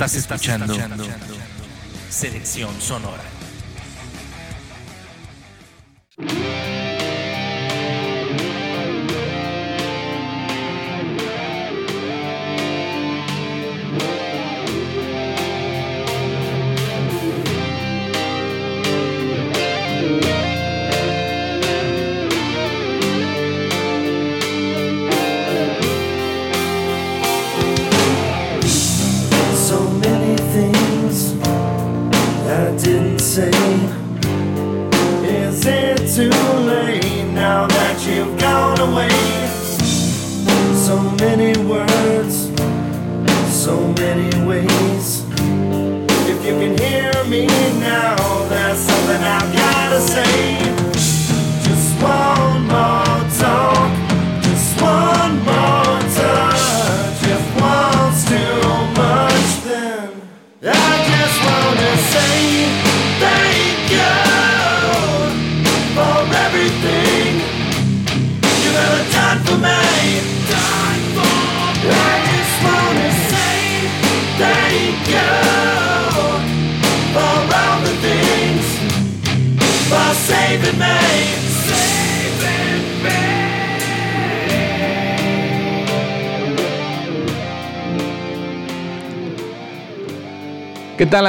Estás 0.00 0.14
escuchando 0.14 0.74
Selección 2.08 2.80
Sonora. 2.80 3.39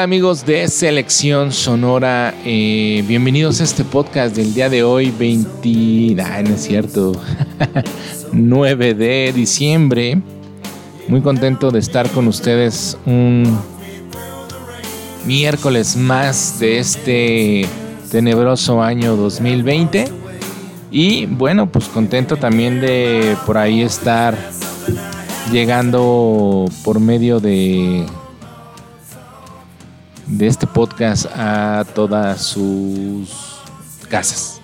¿Qué 0.02 0.06
tal 0.06 0.14
amigos 0.14 0.48
de 0.48 0.68
Selección 0.68 1.52
Sonora? 1.52 2.34
Eh, 2.44 3.04
bienvenidos 3.08 3.62
a 3.62 3.66
este 3.66 3.84
podcast 3.84 4.36
del 4.36 4.52
día 4.56 4.68
de 4.68 4.82
hoy, 4.82 5.12
20... 5.12 6.20
Ah, 6.24 6.42
no 6.42 6.56
es 6.56 6.64
cierto. 6.64 7.12
9 8.34 8.96
de 8.96 9.32
diciembre. 9.32 10.20
Muy 11.08 11.22
contento 11.22 11.70
de 11.70 11.78
estar 11.78 12.10
con 12.10 12.28
ustedes 12.28 12.98
un 13.06 13.60
miércoles 15.28 15.96
más 15.96 16.60
de 16.60 16.80
este 16.80 17.68
tenebroso 18.10 18.82
año 18.82 19.16
2020. 19.16 20.06
Y 20.90 21.28
bueno, 21.28 21.72
pues 21.72 21.86
contento 21.90 22.38
también 22.38 22.82
de 22.82 23.38
por 23.46 23.56
ahí 23.56 23.84
estar 23.84 24.36
llegando 25.52 26.66
por 26.84 27.00
medio 27.00 27.40
de 27.40 28.08
de 30.32 30.48
este 30.48 30.66
podcast 30.66 31.26
a 31.36 31.86
todas 31.94 32.42
sus 32.42 33.30
casas, 34.10 34.62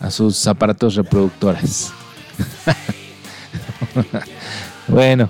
a 0.00 0.10
sus 0.10 0.46
aparatos 0.46 0.94
reproductores. 0.94 1.92
bueno, 4.88 5.28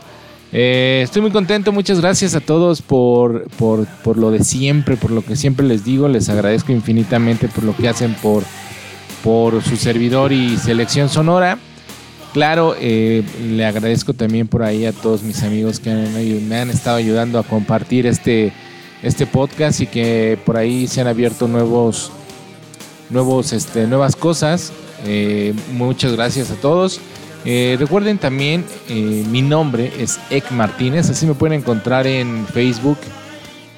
eh, 0.52 1.00
estoy 1.02 1.22
muy 1.22 1.30
contento, 1.30 1.72
muchas 1.72 2.00
gracias 2.00 2.34
a 2.34 2.40
todos 2.40 2.82
por, 2.82 3.48
por, 3.52 3.86
por 3.86 4.18
lo 4.18 4.30
de 4.30 4.44
siempre, 4.44 4.96
por 4.96 5.10
lo 5.10 5.24
que 5.24 5.34
siempre 5.34 5.66
les 5.66 5.82
digo, 5.82 6.08
les 6.08 6.28
agradezco 6.28 6.70
infinitamente 6.70 7.48
por 7.48 7.64
lo 7.64 7.74
que 7.74 7.88
hacen 7.88 8.14
por, 8.14 8.44
por 9.22 9.62
su 9.62 9.76
servidor 9.76 10.32
y 10.32 10.58
selección 10.58 11.08
sonora. 11.08 11.58
Claro, 12.34 12.74
eh, 12.78 13.22
le 13.48 13.64
agradezco 13.64 14.12
también 14.12 14.46
por 14.46 14.62
ahí 14.62 14.84
a 14.84 14.92
todos 14.92 15.22
mis 15.22 15.42
amigos 15.42 15.80
que 15.80 15.90
me 15.90 16.56
han 16.56 16.68
estado 16.68 16.96
ayudando 16.96 17.38
a 17.38 17.44
compartir 17.44 18.06
este, 18.06 18.52
este 19.04 19.26
podcast 19.26 19.80
y 19.80 19.86
que 19.86 20.38
por 20.44 20.56
ahí 20.56 20.88
se 20.88 21.02
han 21.02 21.06
abierto 21.06 21.46
nuevos, 21.46 22.10
nuevos, 23.10 23.52
este, 23.52 23.86
nuevas 23.86 24.16
cosas. 24.16 24.72
Eh, 25.06 25.52
muchas 25.72 26.12
gracias 26.12 26.50
a 26.50 26.54
todos. 26.54 27.00
Eh, 27.44 27.76
recuerden 27.78 28.16
también, 28.16 28.64
eh, 28.88 29.22
mi 29.28 29.42
nombre 29.42 29.92
es 29.98 30.18
Ek 30.30 30.50
Martínez, 30.50 31.10
así 31.10 31.26
me 31.26 31.34
pueden 31.34 31.60
encontrar 31.60 32.06
en 32.06 32.46
Facebook 32.46 32.96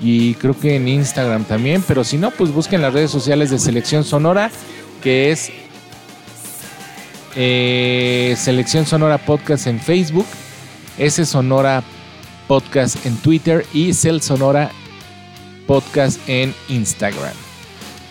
y 0.00 0.34
creo 0.34 0.56
que 0.56 0.76
en 0.76 0.86
Instagram 0.86 1.42
también, 1.44 1.82
pero 1.86 2.04
si 2.04 2.16
no, 2.16 2.30
pues 2.30 2.52
busquen 2.52 2.80
las 2.80 2.94
redes 2.94 3.10
sociales 3.10 3.50
de 3.50 3.58
Selección 3.58 4.04
Sonora, 4.04 4.52
que 5.02 5.32
es 5.32 5.50
Selección 8.38 8.86
Sonora 8.86 9.18
Podcast 9.18 9.66
en 9.66 9.80
Facebook, 9.80 10.26
S 10.96 11.26
Sonora 11.26 11.82
Podcast 12.46 13.04
en 13.04 13.16
Twitter 13.16 13.66
y 13.74 13.92
Cel 13.94 14.22
Sonora 14.22 14.70
Podcast 15.66 16.20
en 16.28 16.54
Instagram. 16.68 17.34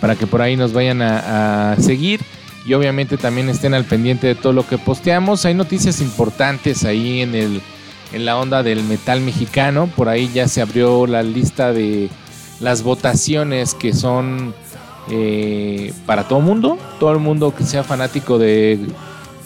Para 0.02 0.16
que 0.16 0.28
por 0.28 0.42
ahí 0.42 0.56
nos 0.56 0.74
vayan 0.74 1.02
a, 1.02 1.76
seguir 1.80 2.22
y 2.66 2.74
obviamente 2.74 3.18
también 3.18 3.50
estén 3.50 3.74
al 3.74 3.86
pendiente 3.86 4.28
de 4.28 4.36
todo 4.36 4.54
lo 4.54 4.68
que 4.68 4.78
posteamos. 4.78 5.46
Hay 5.46 5.54
noticias 5.54 6.02
importantes 6.02 6.84
ahí 6.84 7.22
en, 7.22 7.36
el, 7.36 7.62
en 8.12 8.26
la 8.26 8.38
onda 8.38 8.64
del 8.64 8.84
metal 8.84 9.22
mexicano. 9.22 9.88
Por 9.96 10.10
ahí 10.10 10.30
ya 10.34 10.48
se 10.48 10.62
abrió 10.62 11.08
la 11.08 11.24
lista 11.24 11.72
de 11.72 12.10
las 12.60 12.84
votaciones 12.84 13.74
que 13.74 13.94
son 13.94 14.54
eh, 15.10 15.94
para 16.06 16.28
todo 16.28 16.42
mundo. 16.42 16.78
Todo 17.00 17.12
el 17.14 17.20
mundo 17.20 17.54
que 17.56 17.64
sea 17.64 17.84
fanático 17.84 18.38
de, 18.38 18.80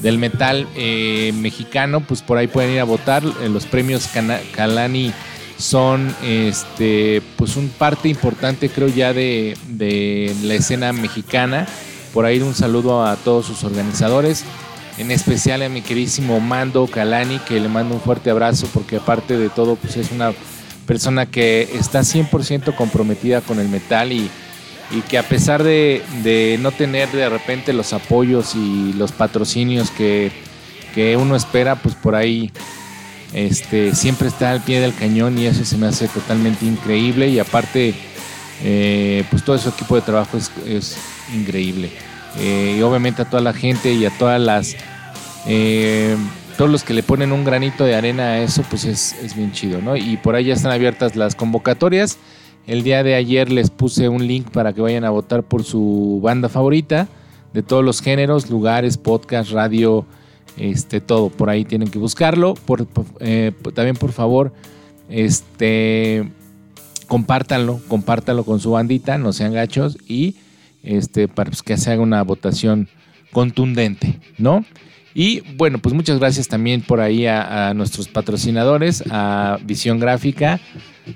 del 0.01 0.17
metal 0.17 0.67
eh, 0.75 1.33
mexicano, 1.35 2.01
pues 2.01 2.21
por 2.21 2.37
ahí 2.37 2.47
pueden 2.47 2.71
ir 2.71 2.79
a 2.79 2.85
votar. 2.85 3.23
Eh, 3.23 3.49
los 3.49 3.65
premios 3.65 4.07
Cana- 4.07 4.39
Calani 4.55 5.11
son 5.59 6.15
este 6.23 7.21
pues 7.35 7.57
un 7.57 7.67
parte 7.67 8.07
importante 8.07 8.69
creo 8.69 8.87
ya 8.87 9.13
de, 9.13 9.55
de 9.67 10.33
la 10.43 10.55
escena 10.55 10.93
mexicana. 10.93 11.67
Por 12.13 12.25
ahí 12.25 12.39
un 12.39 12.55
saludo 12.55 13.05
a 13.05 13.15
todos 13.17 13.45
sus 13.45 13.63
organizadores, 13.63 14.45
en 14.97 15.11
especial 15.11 15.61
a 15.61 15.69
mi 15.69 15.81
queridísimo 15.81 16.39
Mando 16.39 16.87
Calani, 16.87 17.37
que 17.39 17.59
le 17.59 17.67
mando 17.67 17.93
un 17.93 18.01
fuerte 18.01 18.31
abrazo 18.31 18.67
porque 18.73 18.95
aparte 18.95 19.37
de 19.37 19.49
todo 19.49 19.75
pues 19.75 19.97
es 19.97 20.11
una 20.11 20.33
persona 20.87 21.27
que 21.27 21.69
está 21.73 21.99
100% 21.99 22.73
comprometida 22.75 23.41
con 23.41 23.59
el 23.59 23.69
metal 23.69 24.11
y, 24.11 24.31
y 24.89 25.01
que 25.01 25.19
a 25.19 25.23
pesar 25.23 25.61
de, 25.61 26.01
de 26.23 26.57
no 26.61 26.71
tener 26.71 27.11
de 27.11 27.29
repente 27.29 27.73
los 27.73 27.93
apoyos 27.93 28.55
y 28.55 28.93
los 28.93 29.11
patrocinios 29.11 29.91
que, 29.91 30.31
que 30.95 31.15
uno 31.15 31.35
espera, 31.35 31.75
pues 31.75 31.93
por 31.93 32.15
ahí 32.15 32.51
este, 33.33 33.95
siempre 33.95 34.27
está 34.27 34.51
al 34.51 34.61
pie 34.61 34.79
del 34.79 34.93
cañón 34.93 35.37
y 35.37 35.45
eso 35.45 35.63
se 35.65 35.77
me 35.77 35.87
hace 35.87 36.07
totalmente 36.07 36.65
increíble 36.65 37.27
y 37.29 37.39
aparte 37.39 37.93
eh, 38.63 39.23
pues 39.29 39.43
todo 39.43 39.57
su 39.57 39.69
equipo 39.69 39.95
de 39.95 40.01
trabajo 40.01 40.37
es, 40.37 40.97
increíble 41.33 41.91
Eh, 42.37 42.75
y 42.77 42.81
obviamente 42.83 43.23
a 43.23 43.25
toda 43.25 43.41
la 43.41 43.53
gente 43.53 43.91
y 43.93 44.05
a 44.05 44.11
todas 44.11 44.39
las 44.39 44.75
eh, 45.47 46.15
todos 46.57 46.69
los 46.69 46.83
que 46.83 46.93
le 46.93 47.01
ponen 47.01 47.31
un 47.31 47.43
granito 47.43 47.85
de 47.85 47.95
arena 47.95 48.23
a 48.23 48.39
eso 48.39 48.63
pues 48.69 48.85
es, 48.85 49.15
es 49.23 49.35
bien 49.35 49.51
chido 49.51 49.81
¿no? 49.81 49.95
y 49.95 50.15
por 50.17 50.35
ahí 50.35 50.45
ya 50.45 50.53
están 50.53 50.71
abiertas 50.71 51.15
las 51.15 51.33
convocatorias 51.33 52.19
el 52.67 52.83
día 52.83 53.01
de 53.01 53.15
ayer 53.15 53.51
les 53.51 53.71
puse 53.71 54.09
un 54.09 54.27
link 54.27 54.51
para 54.51 54.73
que 54.73 54.81
vayan 54.81 55.03
a 55.03 55.09
votar 55.09 55.41
por 55.41 55.63
su 55.63 56.19
banda 56.21 56.49
favorita 56.49 57.07
de 57.51 57.63
todos 57.63 57.83
los 57.83 57.99
géneros, 57.99 58.49
lugares, 58.51 58.97
podcast, 58.97 59.51
radio, 59.51 60.05
este, 60.57 61.01
todo. 61.01 61.29
Por 61.29 61.49
ahí 61.49 61.65
tienen 61.65 61.89
que 61.89 61.99
buscarlo. 61.99 62.55
Eh, 63.19 63.51
también, 63.73 63.95
por 63.95 64.11
favor, 64.11 64.53
este, 65.09 66.29
compártanlo, 67.07 67.81
compártanlo 67.87 68.43
con 68.43 68.59
su 68.59 68.71
bandita, 68.71 69.17
no 69.17 69.33
sean 69.33 69.53
gachos 69.53 69.97
y 70.07 70.35
este, 70.83 71.27
para 71.27 71.49
pues, 71.49 71.63
que 71.63 71.77
se 71.77 71.91
haga 71.91 72.01
una 72.01 72.23
votación 72.23 72.87
contundente, 73.31 74.19
¿no? 74.37 74.65
Y 75.13 75.41
bueno, 75.57 75.79
pues 75.79 75.95
muchas 75.95 76.19
gracias 76.19 76.47
también 76.47 76.81
por 76.81 77.01
ahí 77.01 77.25
a, 77.25 77.69
a 77.69 77.73
nuestros 77.73 78.07
patrocinadores, 78.07 79.03
a 79.09 79.57
Visión 79.63 79.99
Gráfica, 79.99 80.59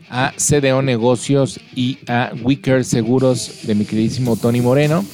a 0.09 0.33
CDO 0.35 0.81
Negocios 0.81 1.59
y 1.75 1.99
a 2.07 2.31
Wicker 2.41 2.83
Seguros 2.83 3.59
de 3.63 3.75
mi 3.75 3.85
queridísimo 3.85 4.35
Tony 4.35 4.61
Moreno, 4.61 5.05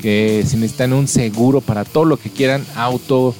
que 0.00 0.42
si 0.46 0.56
necesitan 0.56 0.92
un 0.94 1.08
seguro 1.08 1.60
para 1.60 1.84
todo 1.84 2.06
lo 2.06 2.16
que 2.16 2.30
quieran, 2.30 2.64
auto, 2.74 3.34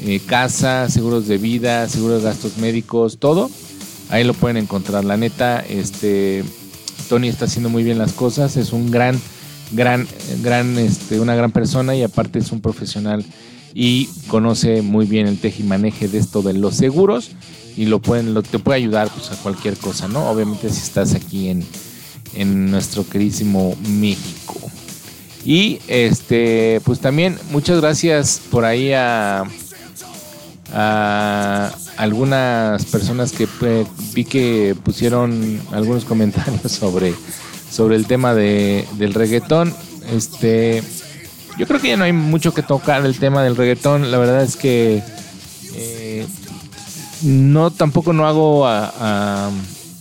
eh, 0.00 0.20
casa, 0.24 0.88
seguros 0.88 1.28
de 1.28 1.38
vida, 1.38 1.88
seguros 1.88 2.22
de 2.22 2.28
gastos 2.28 2.58
médicos, 2.58 3.18
todo. 3.18 3.50
Ahí 4.10 4.24
lo 4.24 4.34
pueden 4.34 4.56
encontrar. 4.56 5.04
La 5.04 5.16
neta, 5.16 5.60
este 5.60 6.44
Tony 7.08 7.28
está 7.28 7.44
haciendo 7.44 7.68
muy 7.68 7.82
bien 7.82 7.98
las 7.98 8.12
cosas. 8.12 8.56
Es 8.56 8.72
un 8.72 8.90
gran, 8.90 9.18
gran, 9.72 10.06
gran, 10.42 10.78
este, 10.78 11.20
una 11.20 11.34
gran 11.34 11.52
persona 11.52 11.94
y 11.94 12.02
aparte 12.02 12.38
es 12.38 12.52
un 12.52 12.60
profesional 12.60 13.24
y 13.74 14.06
conoce 14.28 14.82
muy 14.82 15.06
bien 15.06 15.26
el 15.26 15.38
tejimaneje 15.38 16.08
de 16.08 16.18
esto 16.18 16.42
de 16.42 16.54
los 16.54 16.74
seguros 16.74 17.30
y 17.76 17.86
lo 17.86 18.00
pueden, 18.00 18.34
lo, 18.34 18.42
te 18.42 18.58
puede 18.58 18.78
ayudar 18.78 19.08
pues, 19.08 19.30
a 19.30 19.36
cualquier 19.36 19.76
cosa, 19.76 20.08
¿no? 20.08 20.28
Obviamente 20.30 20.68
si 20.70 20.80
estás 20.80 21.14
aquí 21.14 21.48
en, 21.48 21.64
en 22.34 22.70
nuestro 22.70 23.08
queridísimo 23.08 23.76
México. 23.88 24.60
Y 25.44 25.80
este, 25.88 26.80
pues 26.84 27.00
también 27.00 27.36
muchas 27.50 27.80
gracias 27.80 28.40
por 28.50 28.64
ahí 28.64 28.92
a, 28.92 29.44
a 30.72 31.70
algunas 31.96 32.84
personas 32.86 33.32
que 33.32 33.46
vi 34.14 34.24
que 34.24 34.74
pusieron 34.82 35.60
algunos 35.72 36.04
comentarios 36.04 36.60
sobre, 36.72 37.14
sobre 37.70 37.96
el 37.96 38.06
tema 38.06 38.34
de, 38.34 38.86
del 38.94 39.14
reggaetón. 39.14 39.74
Este, 40.10 40.82
yo 41.58 41.66
creo 41.66 41.80
que 41.80 41.88
ya 41.88 41.96
no 41.96 42.04
hay 42.04 42.12
mucho 42.12 42.54
que 42.54 42.62
tocar 42.62 43.04
el 43.04 43.18
tema 43.18 43.42
del 43.42 43.56
reggaetón. 43.56 44.10
La 44.10 44.18
verdad 44.18 44.42
es 44.42 44.56
que 44.56 45.02
eh, 45.74 46.26
no 47.22 47.70
tampoco 47.70 48.12
no 48.12 48.26
hago 48.26 48.66
a, 48.66 49.50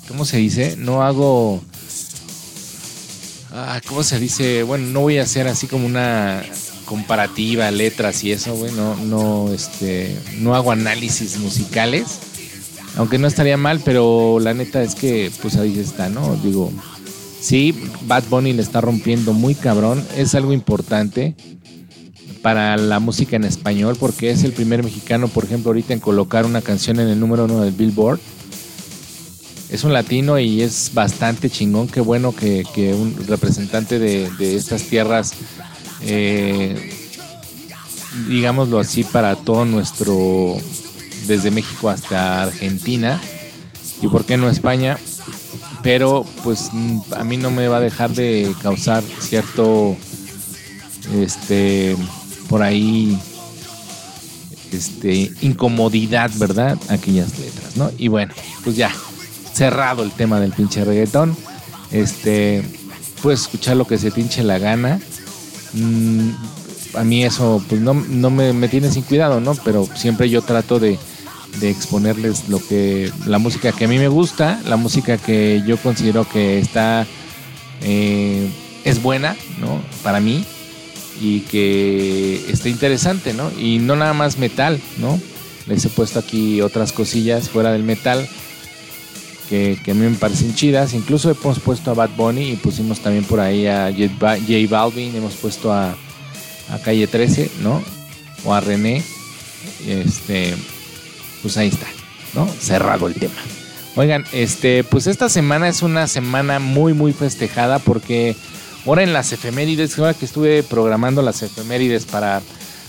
¿cómo 0.08 0.26
se 0.26 0.38
dice? 0.38 0.76
No 0.78 1.04
hago 1.04 1.62
ah, 3.54 3.82
¿cómo 3.88 4.04
se 4.04 4.20
dice? 4.20 4.64
Bueno, 4.64 4.88
no 4.88 5.02
voy 5.02 5.18
a 5.18 5.24
hacer 5.24 5.48
así 5.48 5.68
como 5.68 5.86
una 5.86 6.44
comparativa, 6.92 7.72
letras 7.72 8.22
y 8.26 8.34
eso, 8.34 8.54
güey. 8.54 8.74
No, 8.74 8.98
no, 8.98 9.50
este, 9.54 10.14
no 10.40 10.56
hago 10.56 10.74
análisis 10.74 11.38
musicales. 11.40 12.20
Aunque 12.98 13.18
no 13.18 13.28
estaría 13.28 13.56
mal, 13.56 13.80
pero 13.80 14.40
la 14.42 14.54
neta 14.54 14.84
es 14.84 14.96
que, 14.96 15.32
pues 15.42 15.56
ahí 15.56 15.80
está, 15.80 16.10
¿no? 16.10 16.36
Digo, 16.44 16.70
sí, 17.40 17.74
Bad 18.08 18.26
Bunny 18.30 18.52
le 18.52 18.62
está 18.62 18.82
rompiendo 18.82 19.32
muy 19.32 19.56
cabrón. 19.56 20.06
Es 20.18 20.36
algo 20.36 20.52
importante 20.52 21.34
para 22.42 22.76
la 22.76 23.00
música 23.00 23.38
en 23.38 23.46
español, 23.46 23.96
porque 23.98 24.30
es 24.30 24.44
el 24.44 24.52
primer 24.52 24.84
mexicano, 24.84 25.30
por 25.30 25.46
ejemplo, 25.46 25.70
ahorita 25.70 25.94
en 25.94 26.02
colocar 26.02 26.46
una 26.46 26.62
canción 26.62 27.00
en 27.00 27.08
el 27.08 27.18
número 27.18 27.46
uno 27.46 27.62
del 27.62 27.72
Billboard. 27.72 28.20
Es 29.70 29.86
un 29.86 29.94
latino 29.94 30.38
y 30.38 30.62
es 30.62 30.92
bastante 30.94 31.50
chingón. 31.50 31.88
Qué 31.88 32.02
bueno 32.02 32.36
que, 32.36 32.66
un 32.94 33.16
representante 33.28 33.98
de, 33.98 34.58
estas 34.58 34.84
tierras, 34.84 35.32
eh, 36.04 36.94
digámoslo 38.28 38.80
así, 38.80 39.04
para 39.04 39.36
todo 39.36 39.66
nuestro, 39.66 40.58
desde 41.28 41.52
México 41.52 41.90
hasta 41.90 42.44
Argentina, 42.44 43.22
y 44.02 44.08
por 44.08 44.26
qué 44.26 44.38
no 44.38 44.50
España, 44.50 44.98
pero 45.84 46.26
pues 46.44 46.70
a 47.16 47.24
mí 47.24 47.38
no 47.38 47.52
me 47.52 47.68
va 47.68 47.78
a 47.78 47.82
dejar 47.82 48.12
de 48.12 48.54
causar 48.62 49.04
cierto 49.20 49.96
este 51.14 51.96
por 52.48 52.62
ahí 52.62 53.18
este, 54.72 55.32
incomodidad, 55.42 56.32
¿verdad? 56.36 56.78
Aquellas 56.90 57.38
letras, 57.40 57.78
¿no? 57.78 57.92
Y 57.98 58.08
bueno, 58.08 58.34
pues 58.64 58.76
ya, 58.76 58.92
cerrado 59.54 60.04
el 60.04 60.12
tema 60.12 60.40
del 60.40 60.52
pinche 60.52 60.84
reggaetón. 60.84 61.36
Este, 61.92 62.64
puedes 63.22 63.42
escuchar 63.42 63.78
lo 63.78 63.86
que 63.86 63.98
se 63.98 64.12
pinche 64.12 64.44
la 64.44 64.60
gana. 64.60 65.00
Mm, 65.74 66.30
a 66.96 67.04
mí 67.04 67.24
eso, 67.24 67.64
pues 67.70 67.82
no, 67.82 67.94
no 67.94 68.30
me, 68.30 68.54
me, 68.54 68.68
tiene 68.68 68.92
sin 68.92 69.04
cuidado, 69.04 69.40
¿no? 69.40 69.56
Pero 69.56 69.88
siempre 69.96 70.30
yo 70.30 70.42
trato 70.42 70.80
de, 70.80 70.98
de, 71.60 71.70
exponerles 71.70 72.50
lo 72.50 72.60
que, 72.60 73.12
la 73.26 73.38
música 73.38 73.72
que 73.72 73.86
a 73.86 73.88
mí 73.88 73.98
me 73.98 74.08
gusta, 74.08 74.62
la 74.66 74.78
música 74.78 75.18
que 75.18 75.64
yo 75.66 75.78
considero 75.78 76.28
que 76.28 76.60
está, 76.60 77.08
eh, 77.82 78.50
es 78.84 79.02
buena, 79.02 79.36
¿no? 79.60 79.82
Para 80.04 80.20
mí 80.20 80.44
y 81.22 81.42
que 81.42 82.44
esté 82.52 82.70
interesante, 82.70 83.34
¿no? 83.34 83.52
Y 83.58 83.78
no 83.78 83.96
nada 83.96 84.14
más 84.14 84.38
metal, 84.38 84.82
¿no? 84.98 85.20
Les 85.68 85.86
he 85.86 85.90
puesto 85.90 86.20
aquí 86.20 86.62
otras 86.62 86.92
cosillas 86.92 87.50
fuera 87.50 87.72
del 87.72 87.84
metal 87.84 88.28
que, 89.52 89.92
a 89.92 89.94
mí 89.94 90.08
me 90.08 90.16
parecen 90.18 90.56
chidas. 90.56 90.94
Incluso 90.94 91.30
hemos 91.30 91.60
puesto 91.60 91.92
a 91.92 91.94
Bad 91.94 92.12
Bunny 92.16 92.52
y 92.52 92.56
pusimos 92.56 93.02
también 93.02 93.26
por 93.26 93.40
ahí 93.40 93.68
a 93.68 93.92
J 93.92 94.14
Balvin, 94.70 95.16
hemos 95.16 95.36
puesto 95.36 95.72
a, 95.72 95.96
a 96.70 96.80
Calle 96.84 97.08
13, 97.08 97.52
¿no? 97.62 97.84
O 98.46 98.54
a 98.54 98.62
René. 98.62 99.04
Este, 99.88 100.56
pues 101.42 101.58
ahí 101.58 101.68
está, 101.68 101.88
¿no? 102.34 102.48
Cerrado 102.60 103.08
el 103.08 103.16
tema. 103.16 103.36
Oigan, 103.96 104.24
este, 104.32 104.84
pues 104.84 105.08
esta 105.08 105.28
semana 105.28 105.68
es 105.68 105.82
una 105.82 106.08
semana 106.08 106.60
muy, 106.60 106.94
muy 106.94 107.12
festejada 107.14 107.80
porque 107.80 108.36
Ahora 108.86 109.04
en 109.04 109.14
las 109.14 109.32
efemérides, 109.32 109.98
ahora 110.00 110.16
que 110.16 110.26
estuve 110.26 110.64
programando 110.64 111.22
las 111.22 111.44
efemérides 111.44 112.06
para, 112.06 112.42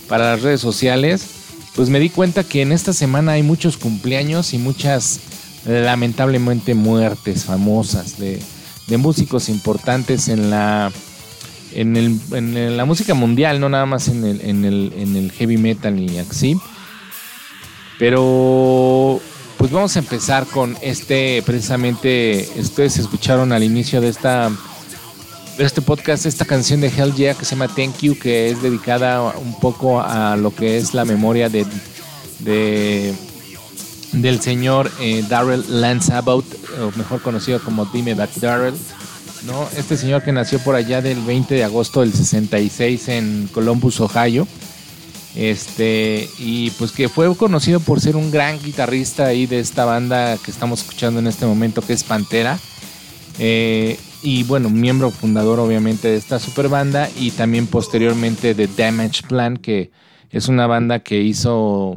para 0.08 0.32
las 0.32 0.42
redes 0.42 0.60
sociales, 0.60 1.26
pues 1.74 1.90
me 1.90 2.00
di 2.00 2.08
cuenta 2.08 2.44
que 2.44 2.62
en 2.62 2.72
esta 2.72 2.94
semana 2.94 3.32
hay 3.32 3.42
muchos 3.42 3.76
cumpleaños 3.76 4.54
y 4.54 4.58
muchas 4.58 5.20
lamentablemente 5.64 6.74
muertes 6.74 7.44
famosas 7.44 8.18
de, 8.18 8.40
músicos 8.98 9.48
importantes 9.48 10.28
en 10.28 10.50
la 10.50 10.92
en, 11.74 11.96
el, 11.96 12.20
en, 12.32 12.76
la 12.76 12.84
música 12.84 13.14
mundial, 13.14 13.58
no 13.58 13.70
nada 13.70 13.86
más 13.86 14.08
en 14.08 14.22
el, 14.24 14.42
en 14.42 14.66
el, 14.66 14.92
en 14.94 15.16
el 15.16 15.32
heavy 15.32 15.56
metal 15.56 15.98
y 15.98 16.18
así. 16.18 16.60
Pero 17.98 19.18
pues 19.56 19.70
vamos 19.70 19.96
a 19.96 20.00
empezar 20.00 20.44
con 20.46 20.76
este, 20.82 21.42
precisamente, 21.46 22.46
ustedes 22.58 22.98
escucharon 22.98 23.52
al 23.52 23.62
inicio 23.62 24.02
de 24.02 24.08
esta 24.08 24.50
este 25.58 25.82
podcast, 25.82 26.26
esta 26.26 26.44
canción 26.44 26.80
de 26.80 26.88
Hell 26.88 27.14
Yeah 27.14 27.34
que 27.34 27.44
se 27.44 27.54
llama 27.54 27.68
Thank 27.68 27.98
You, 28.00 28.18
que 28.18 28.50
es 28.50 28.62
dedicada 28.62 29.22
un 29.22 29.58
poco 29.60 30.00
a 30.00 30.36
lo 30.36 30.54
que 30.54 30.78
es 30.78 30.94
la 30.94 31.04
memoria 31.04 31.48
de, 31.48 31.64
del 34.12 34.40
señor 34.40 34.90
eh, 35.00 35.24
Darrell 35.28 35.64
Lance 35.68 36.12
Abbott, 36.12 36.44
o 36.80 36.96
mejor 36.96 37.22
conocido 37.22 37.60
como 37.62 37.86
Dime 37.86 38.14
Back 38.14 38.34
Darrell. 38.36 38.74
¿no? 39.46 39.68
Este 39.76 39.96
señor 39.96 40.22
que 40.22 40.32
nació 40.32 40.58
por 40.60 40.74
allá 40.74 41.02
del 41.02 41.20
20 41.20 41.54
de 41.54 41.64
agosto 41.64 42.00
del 42.00 42.12
66 42.12 43.08
en 43.08 43.48
Columbus, 43.52 44.00
Ohio. 44.00 44.46
Este, 45.34 46.28
y 46.38 46.70
pues 46.72 46.92
que 46.92 47.08
fue 47.08 47.34
conocido 47.36 47.80
por 47.80 48.00
ser 48.00 48.16
un 48.16 48.30
gran 48.30 48.60
guitarrista 48.62 49.26
ahí 49.26 49.46
de 49.46 49.60
esta 49.60 49.86
banda 49.86 50.36
que 50.36 50.50
estamos 50.50 50.80
escuchando 50.80 51.20
en 51.20 51.26
este 51.26 51.46
momento, 51.46 51.80
que 51.80 51.94
es 51.94 52.04
Pantera. 52.04 52.58
Eh, 53.38 53.98
y 54.22 54.44
bueno, 54.44 54.68
miembro 54.68 55.10
fundador 55.10 55.58
obviamente 55.58 56.08
de 56.08 56.16
esta 56.16 56.38
super 56.38 56.68
banda 56.68 57.08
y 57.18 57.30
también 57.30 57.66
posteriormente 57.66 58.54
de 58.54 58.68
Damage 58.68 59.22
Plan, 59.26 59.56
que 59.56 59.90
es 60.30 60.48
una 60.48 60.66
banda 60.66 61.00
que 61.00 61.22
hizo 61.22 61.96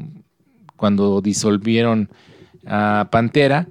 cuando 0.75 1.21
disolvieron 1.21 2.09
a 2.65 3.09
Pantera, 3.11 3.67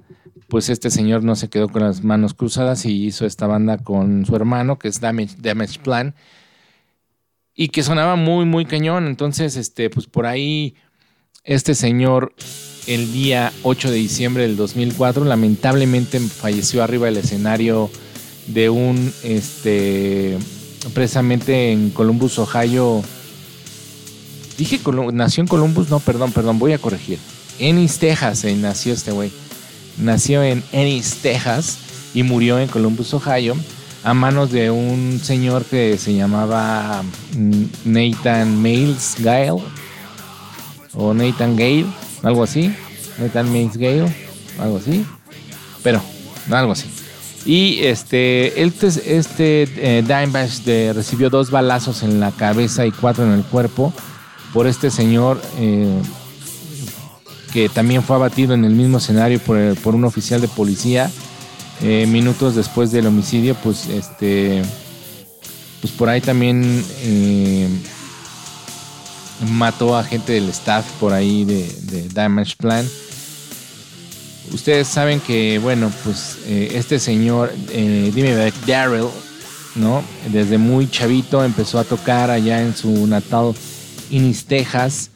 pues 0.47 0.69
este 0.69 0.91
señor 0.91 1.23
no 1.23 1.35
se 1.35 1.49
quedó 1.49 1.69
con 1.69 1.83
las 1.83 2.03
manos 2.03 2.33
cruzadas 2.33 2.85
y 2.85 3.05
hizo 3.05 3.25
esta 3.25 3.47
banda 3.47 3.77
con 3.77 4.25
su 4.25 4.35
hermano, 4.35 4.77
que 4.77 4.87
es 4.87 4.99
Damage, 4.99 5.35
Damage 5.39 5.79
Plan, 5.79 6.15
y 7.55 7.69
que 7.69 7.83
sonaba 7.83 8.15
muy, 8.15 8.45
muy 8.45 8.65
cañón. 8.65 9.07
Entonces, 9.07 9.55
este, 9.55 9.89
pues 9.89 10.07
por 10.07 10.25
ahí, 10.25 10.75
este 11.43 11.73
señor, 11.73 12.33
el 12.85 13.11
día 13.11 13.51
8 13.63 13.89
de 13.89 13.97
diciembre 13.97 14.43
del 14.43 14.57
2004, 14.57 15.25
lamentablemente 15.25 16.19
falleció 16.19 16.83
arriba 16.83 17.05
del 17.05 17.17
escenario 17.17 17.89
de 18.47 18.69
un, 18.69 19.11
este, 19.23 20.37
precisamente 20.93 21.71
en 21.71 21.89
Columbus, 21.89 22.37
Ohio. 22.37 23.01
Dije, 24.57 24.79
nació 25.11 25.41
en 25.41 25.47
Columbus, 25.47 25.89
no, 25.89 25.99
perdón, 25.99 26.31
perdón, 26.31 26.59
voy 26.59 26.73
a 26.73 26.77
corregir. 26.77 27.19
Ennis, 27.59 27.99
Texas, 27.99 28.43
eh, 28.45 28.55
nació 28.55 28.93
este 28.93 29.11
güey. 29.11 29.31
Nació 29.97 30.43
en 30.43 30.63
Ennis, 30.71 31.19
Texas 31.21 31.77
y 32.13 32.23
murió 32.23 32.59
en 32.59 32.67
Columbus, 32.67 33.13
Ohio, 33.13 33.55
a 34.03 34.13
manos 34.13 34.51
de 34.51 34.71
un 34.71 35.19
señor 35.21 35.65
que 35.65 35.97
se 35.97 36.13
llamaba 36.13 37.03
mm, 37.37 37.63
Nathan 37.85 38.61
Miles 38.61 39.15
Gale 39.19 39.61
o 40.93 41.13
Nathan 41.13 41.55
Gale, 41.55 41.85
algo 42.23 42.43
así. 42.43 42.73
Nathan 43.17 43.51
Miles 43.51 43.77
Gale, 43.77 44.13
algo 44.59 44.77
así. 44.77 45.05
Pero, 45.83 46.01
algo 46.49 46.71
así. 46.71 46.89
Y 47.45 47.79
este, 47.83 48.63
este, 48.63 49.17
este 49.17 49.67
eh, 49.77 50.93
recibió 50.93 51.29
dos 51.29 51.51
balazos 51.51 52.03
en 52.03 52.19
la 52.19 52.31
cabeza 52.31 52.85
y 52.85 52.91
cuatro 52.91 53.23
en 53.25 53.33
el 53.33 53.43
cuerpo 53.43 53.93
por 54.55 54.67
este 54.67 54.89
señor 54.89 55.41
eh, 55.59 56.01
que 57.51 57.67
también 57.67 58.01
fue 58.01 58.15
abatido 58.15 58.53
en 58.53 58.63
el 58.63 58.73
mismo 58.73 58.99
escenario 58.99 59.37
por, 59.39 59.75
por 59.81 59.95
un 59.95 60.05
oficial 60.05 60.39
de 60.39 60.47
policía. 60.47 61.11
Eh, 61.81 62.05
minutos 62.07 62.55
después 62.55 62.89
del 62.93 63.05
homicidio, 63.05 63.53
pues 63.55 63.85
este, 63.87 64.63
pues 65.81 65.91
por 65.91 66.07
ahí 66.07 66.21
también 66.21 66.83
mató 69.51 69.97
a 69.97 70.05
gente 70.05 70.31
del 70.31 70.47
staff 70.47 70.85
por 71.01 71.11
ahí 71.11 71.43
de, 71.43 72.07
Damage 72.13 72.55
Plan 72.57 72.87
Ustedes 74.53 74.87
saben 74.87 75.19
que, 75.19 75.59
bueno, 75.59 75.91
pues 76.05 76.37
eh, 76.45 76.71
este 76.75 76.99
señor, 76.99 77.53
eh, 77.71 78.09
dime, 78.15 78.33
Daryl, 78.65 79.07
¿no? 79.75 80.01
Desde 80.31 80.57
muy 80.57 80.89
chavito 80.89 81.43
empezó 81.43 81.77
a 81.79 81.83
tocar 81.83 82.29
allá 82.29 82.61
en 82.61 82.75
su 82.75 83.05
natal 83.07 83.53
Innis, 84.09 84.45
Texas, 84.45 85.11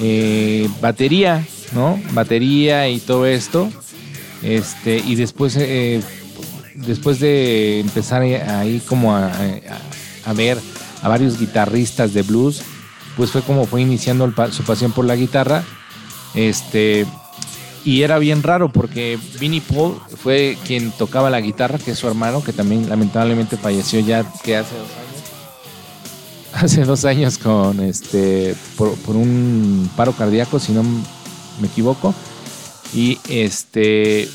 eh, 0.00 0.68
batería, 0.80 1.46
¿no? 1.72 2.00
Batería 2.12 2.88
y 2.88 2.98
todo 2.98 3.26
esto. 3.26 3.70
Este, 4.42 4.98
y 4.98 5.14
después, 5.14 5.56
eh, 5.56 6.02
después 6.74 7.20
de 7.20 7.80
empezar 7.80 8.22
ahí 8.22 8.82
como 8.86 9.14
a, 9.14 9.32
a, 10.26 10.32
ver 10.32 10.58
a 11.02 11.08
varios 11.08 11.38
guitarristas 11.38 12.12
de 12.12 12.22
blues, 12.22 12.62
pues 13.16 13.30
fue 13.30 13.42
como 13.42 13.66
fue 13.66 13.80
iniciando 13.80 14.32
su 14.50 14.62
pasión 14.64 14.92
por 14.92 15.04
la 15.04 15.16
guitarra. 15.16 15.64
Este, 16.34 17.06
y 17.84 18.02
era 18.02 18.18
bien 18.18 18.42
raro 18.42 18.70
porque 18.70 19.18
Vinnie 19.38 19.60
Paul 19.60 20.00
fue 20.22 20.56
quien 20.66 20.90
tocaba 20.90 21.28
la 21.28 21.40
guitarra, 21.40 21.78
que 21.78 21.90
es 21.90 21.98
su 21.98 22.08
hermano, 22.08 22.42
que 22.42 22.52
también 22.52 22.88
lamentablemente 22.88 23.56
falleció 23.58 24.00
ya 24.00 24.24
que 24.42 24.56
hace 24.56 24.74
dos 24.74 24.88
años. 24.88 25.13
Hace 26.62 26.84
dos 26.84 27.04
años 27.04 27.36
con 27.38 27.80
este 27.80 28.54
por, 28.76 28.96
un 29.08 29.90
paro 29.96 30.12
cardíaco, 30.12 30.60
si 30.60 30.72
no 30.72 30.84
me 30.84 31.66
equivoco. 31.66 32.14
Y 32.94 33.18
este 33.28 34.28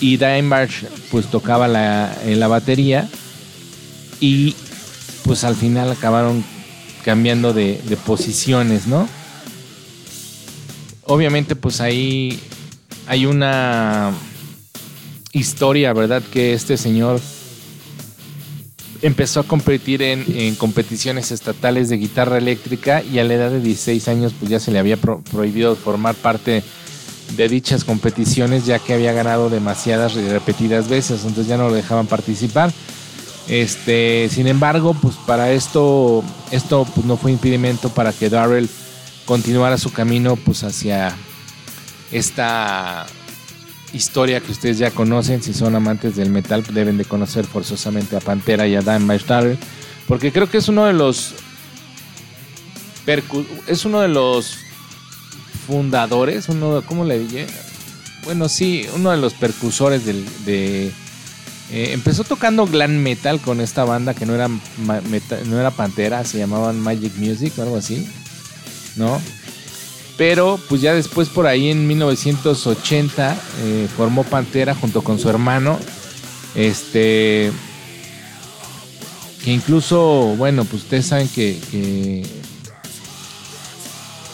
y 0.00 0.18
Marsh 0.42 0.84
pues 1.12 1.26
tocaba 1.26 1.68
la, 1.68 2.12
en 2.24 2.40
la 2.40 2.48
batería 2.48 3.08
y 4.18 4.56
pues 5.24 5.44
al 5.44 5.54
final 5.54 5.92
acabaron 5.92 6.44
cambiando 7.04 7.52
de, 7.52 7.80
de 7.84 7.96
posiciones, 7.96 8.88
¿no? 8.88 9.08
Obviamente 11.04 11.54
pues 11.54 11.80
ahí 11.80 12.40
hay 13.06 13.26
una 13.26 14.10
historia, 15.32 15.92
¿verdad? 15.92 16.24
Que 16.32 16.54
este 16.54 16.76
señor 16.76 17.20
empezó 19.02 19.40
a 19.40 19.42
competir 19.44 20.00
en, 20.02 20.54
competiciones 20.54 21.32
estatales 21.32 21.88
de 21.88 21.96
guitarra 21.96 22.38
eléctrica 22.38 23.02
y 23.02 23.18
a 23.18 23.24
la 23.24 23.34
edad 23.34 23.50
de 23.50 23.60
16 23.60 24.08
años 24.08 24.32
pues 24.38 24.50
ya 24.50 24.60
se 24.60 24.70
le 24.70 24.78
había 24.78 24.96
prohibido 24.96 25.74
formar 25.76 26.14
parte 26.14 26.62
de 27.36 27.48
dichas 27.48 27.84
competiciones 27.84 28.64
ya 28.64 28.78
que 28.78 28.94
había 28.94 29.12
ganado 29.12 29.50
demasiadas 29.50 30.14
y 30.14 30.28
repetidas 30.28 30.88
veces, 30.88 31.20
entonces 31.22 31.46
ya 31.48 31.56
no 31.56 31.68
lo 31.68 31.74
dejaban 31.74 32.06
participar. 32.06 32.72
Este, 33.48 34.28
sin 34.30 34.46
embargo, 34.46 34.94
pues 34.94 35.16
para 35.26 35.50
esto 35.50 36.22
esto 36.52 36.86
pues 36.94 37.04
no 37.04 37.16
fue 37.16 37.32
impedimento 37.32 37.88
para 37.88 38.12
que 38.12 38.30
Darrell 38.30 38.68
continuara 39.24 39.78
su 39.78 39.92
camino 39.92 40.36
pues 40.36 40.62
hacia 40.62 41.16
esta 42.12 43.06
historia 43.92 44.40
que 44.40 44.52
ustedes 44.52 44.78
ya 44.78 44.90
conocen, 44.90 45.42
si 45.42 45.52
son 45.52 45.74
amantes 45.74 46.16
del 46.16 46.30
metal, 46.30 46.64
deben 46.72 46.98
de 46.98 47.04
conocer 47.04 47.44
forzosamente 47.44 48.16
a 48.16 48.20
Pantera 48.20 48.66
y 48.66 48.74
a 48.74 48.82
Dan 48.82 49.06
Maestar, 49.06 49.56
porque 50.08 50.32
creo 50.32 50.48
que 50.48 50.58
es 50.58 50.68
uno 50.68 50.86
de 50.86 50.92
los 50.92 51.34
es 53.66 53.84
uno 53.84 54.00
de 54.00 54.08
los 54.08 54.58
fundadores, 55.66 56.48
uno, 56.48 56.82
¿cómo 56.86 57.04
le 57.04 57.18
dije? 57.18 57.46
Bueno, 58.24 58.48
sí, 58.48 58.86
uno 58.94 59.10
de 59.10 59.16
los 59.16 59.34
percusores 59.34 60.04
del, 60.04 60.24
de... 60.44 60.92
Eh, 61.70 61.92
empezó 61.92 62.22
tocando 62.22 62.66
glam 62.66 62.98
metal 62.98 63.40
con 63.40 63.60
esta 63.60 63.84
banda 63.84 64.14
que 64.14 64.26
no 64.26 64.34
era, 64.34 64.48
no 64.48 65.60
era 65.60 65.70
Pantera, 65.70 66.24
se 66.24 66.38
llamaban 66.38 66.78
Magic 66.78 67.14
Music 67.16 67.54
o 67.56 67.62
algo 67.62 67.76
así, 67.76 68.06
¿no? 68.96 69.20
Pero 70.16 70.58
pues 70.68 70.80
ya 70.80 70.94
después 70.94 71.28
por 71.28 71.46
ahí 71.46 71.70
en 71.70 71.86
1980 71.86 73.36
eh, 73.62 73.88
formó 73.96 74.24
Pantera 74.24 74.74
junto 74.74 75.02
con 75.02 75.18
su 75.18 75.28
hermano. 75.28 75.78
Este. 76.54 77.50
Que 79.44 79.50
incluso, 79.50 80.34
bueno, 80.36 80.64
pues 80.64 80.82
ustedes 80.84 81.06
saben 81.06 81.28
que, 81.28 82.24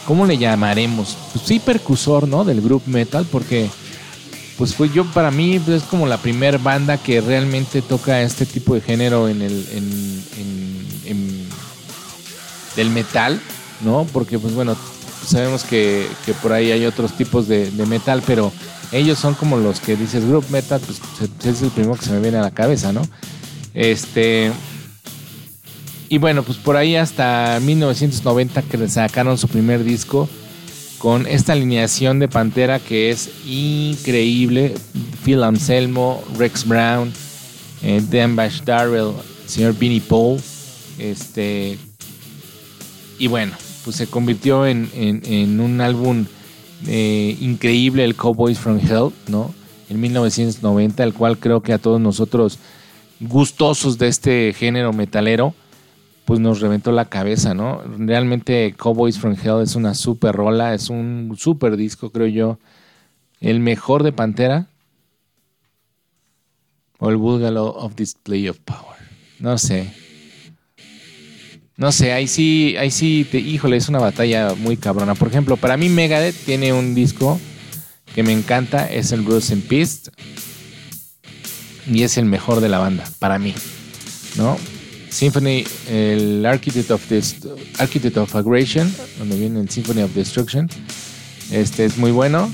¿Cómo 0.06 0.26
le 0.26 0.36
llamaremos? 0.36 1.16
Pues 1.32 1.44
sí, 1.46 1.60
percusor, 1.60 2.28
¿no? 2.28 2.44
Del 2.44 2.60
group 2.60 2.82
metal, 2.86 3.26
porque 3.30 3.70
pues 4.58 4.74
fue 4.74 4.90
yo 4.90 5.04
para 5.04 5.30
mí 5.30 5.60
pues, 5.60 5.82
es 5.82 5.88
como 5.88 6.06
la 6.06 6.18
primera 6.18 6.58
banda 6.58 6.98
que 6.98 7.20
realmente 7.20 7.80
toca 7.80 8.22
este 8.22 8.44
tipo 8.44 8.74
de 8.74 8.80
género 8.80 9.28
en 9.28 9.40
el 9.40 9.66
en, 11.06 11.48
del 12.74 12.90
metal, 12.90 13.40
¿no? 13.82 14.06
Porque 14.12 14.38
pues 14.38 14.54
bueno, 14.54 14.76
sabemos 15.28 15.64
que, 15.64 16.06
por 16.42 16.52
ahí 16.52 16.70
hay 16.70 16.84
otros 16.84 17.12
tipos 17.12 17.48
de, 17.48 17.70
metal, 17.86 18.22
pero 18.26 18.52
ellos 18.92 19.18
son 19.18 19.34
como 19.34 19.56
los 19.56 19.80
que 19.80 19.96
dices 19.96 20.26
group 20.26 20.44
metal, 20.50 20.80
pues 20.80 21.00
es 21.44 21.62
el 21.62 21.70
primero 21.70 21.96
que 21.96 22.04
se 22.04 22.12
me 22.12 22.20
viene 22.20 22.38
a 22.38 22.42
la 22.42 22.50
cabeza, 22.50 22.92
¿no? 22.92 23.02
Este. 23.74 24.50
Y 26.08 26.18
bueno, 26.18 26.42
pues 26.42 26.56
por 26.56 26.76
ahí 26.76 26.96
hasta 26.96 27.60
1990 27.60 28.62
que 28.62 28.88
sacaron 28.88 29.36
su 29.36 29.46
primer 29.46 29.84
disco 29.84 30.28
con 30.96 31.26
esta 31.26 31.52
alineación 31.52 32.18
de 32.18 32.28
Pantera 32.28 32.78
que 32.80 33.10
es 33.10 33.28
increíble. 33.46 34.74
Phil 35.24 35.42
Anselmo, 35.42 36.24
Rex 36.38 36.66
Brown, 36.66 37.12
eh, 37.82 38.02
Dan 38.10 38.36
Bash 38.36 38.62
Darrell, 38.62 39.12
señor 39.46 39.74
Vinnie 39.74 40.00
Paul. 40.00 40.40
Este. 40.98 41.78
Y 43.18 43.26
bueno, 43.26 43.52
pues 43.88 43.96
se 43.96 44.06
convirtió 44.06 44.66
en, 44.66 45.60
un 45.60 45.80
álbum 45.80 46.26
eh, 46.86 47.38
increíble, 47.40 48.04
el 48.04 48.16
Cowboys 48.16 48.58
from 48.58 48.78
Hell, 48.78 49.14
¿no? 49.28 49.54
En 49.88 49.98
1990, 49.98 51.02
el 51.04 51.14
cual 51.14 51.38
creo 51.38 51.62
que 51.62 51.72
a 51.72 51.78
todos 51.78 51.98
nosotros 51.98 52.58
gustosos 53.18 53.96
de 53.96 54.08
este 54.08 54.52
género 54.52 54.92
metalero, 54.92 55.54
pues 56.26 56.38
nos 56.38 56.60
reventó 56.60 56.92
la 56.92 57.06
cabeza, 57.06 57.54
¿no? 57.54 57.80
Realmente 57.96 58.74
Cowboys 58.76 59.18
from 59.18 59.36
Hell 59.42 59.62
es 59.62 59.74
una 59.74 59.94
super 59.94 60.34
rola, 60.34 60.74
es 60.74 60.90
un 60.90 61.34
super 61.38 61.78
disco, 61.78 62.10
creo 62.10 62.26
yo. 62.26 62.58
El 63.40 63.58
mejor 63.58 64.02
de 64.02 64.12
Pantera. 64.12 64.66
O 66.98 67.08
el 67.08 67.16
Bulgalo 67.16 67.68
of 67.68 67.94
Display 67.96 68.50
of 68.50 68.58
Power. 68.58 68.98
No 69.40 69.56
sé. 69.56 70.07
No 71.78 71.92
sé, 71.92 72.12
ahí 72.12 72.26
sí, 72.26 72.74
ahí 72.76 72.90
sí, 72.90 73.24
te, 73.30 73.38
híjole, 73.38 73.76
es 73.76 73.88
una 73.88 74.00
batalla 74.00 74.52
muy 74.56 74.76
cabrona. 74.76 75.14
Por 75.14 75.28
ejemplo, 75.28 75.56
para 75.56 75.76
mí 75.76 75.88
Megadeth 75.88 76.34
tiene 76.44 76.72
un 76.72 76.92
disco 76.92 77.40
que 78.16 78.24
me 78.24 78.32
encanta, 78.32 78.90
es 78.90 79.12
el 79.12 79.20
Bruce 79.22 79.52
and 79.52 79.62
Peace. 79.62 80.10
Y 81.86 82.02
es 82.02 82.18
el 82.18 82.24
mejor 82.24 82.60
de 82.60 82.68
la 82.68 82.78
banda, 82.78 83.08
para 83.20 83.38
mí. 83.38 83.54
¿No? 84.36 84.58
Symphony, 85.08 85.64
el 85.88 86.44
Architect 86.44 86.90
of, 86.90 88.34
Aggression, 88.34 88.92
donde 89.20 89.38
viene 89.38 89.60
el 89.60 89.70
Symphony 89.70 90.02
of 90.02 90.12
Destruction. 90.16 90.68
Este 91.52 91.84
es 91.84 91.96
muy 91.96 92.10
bueno. 92.10 92.52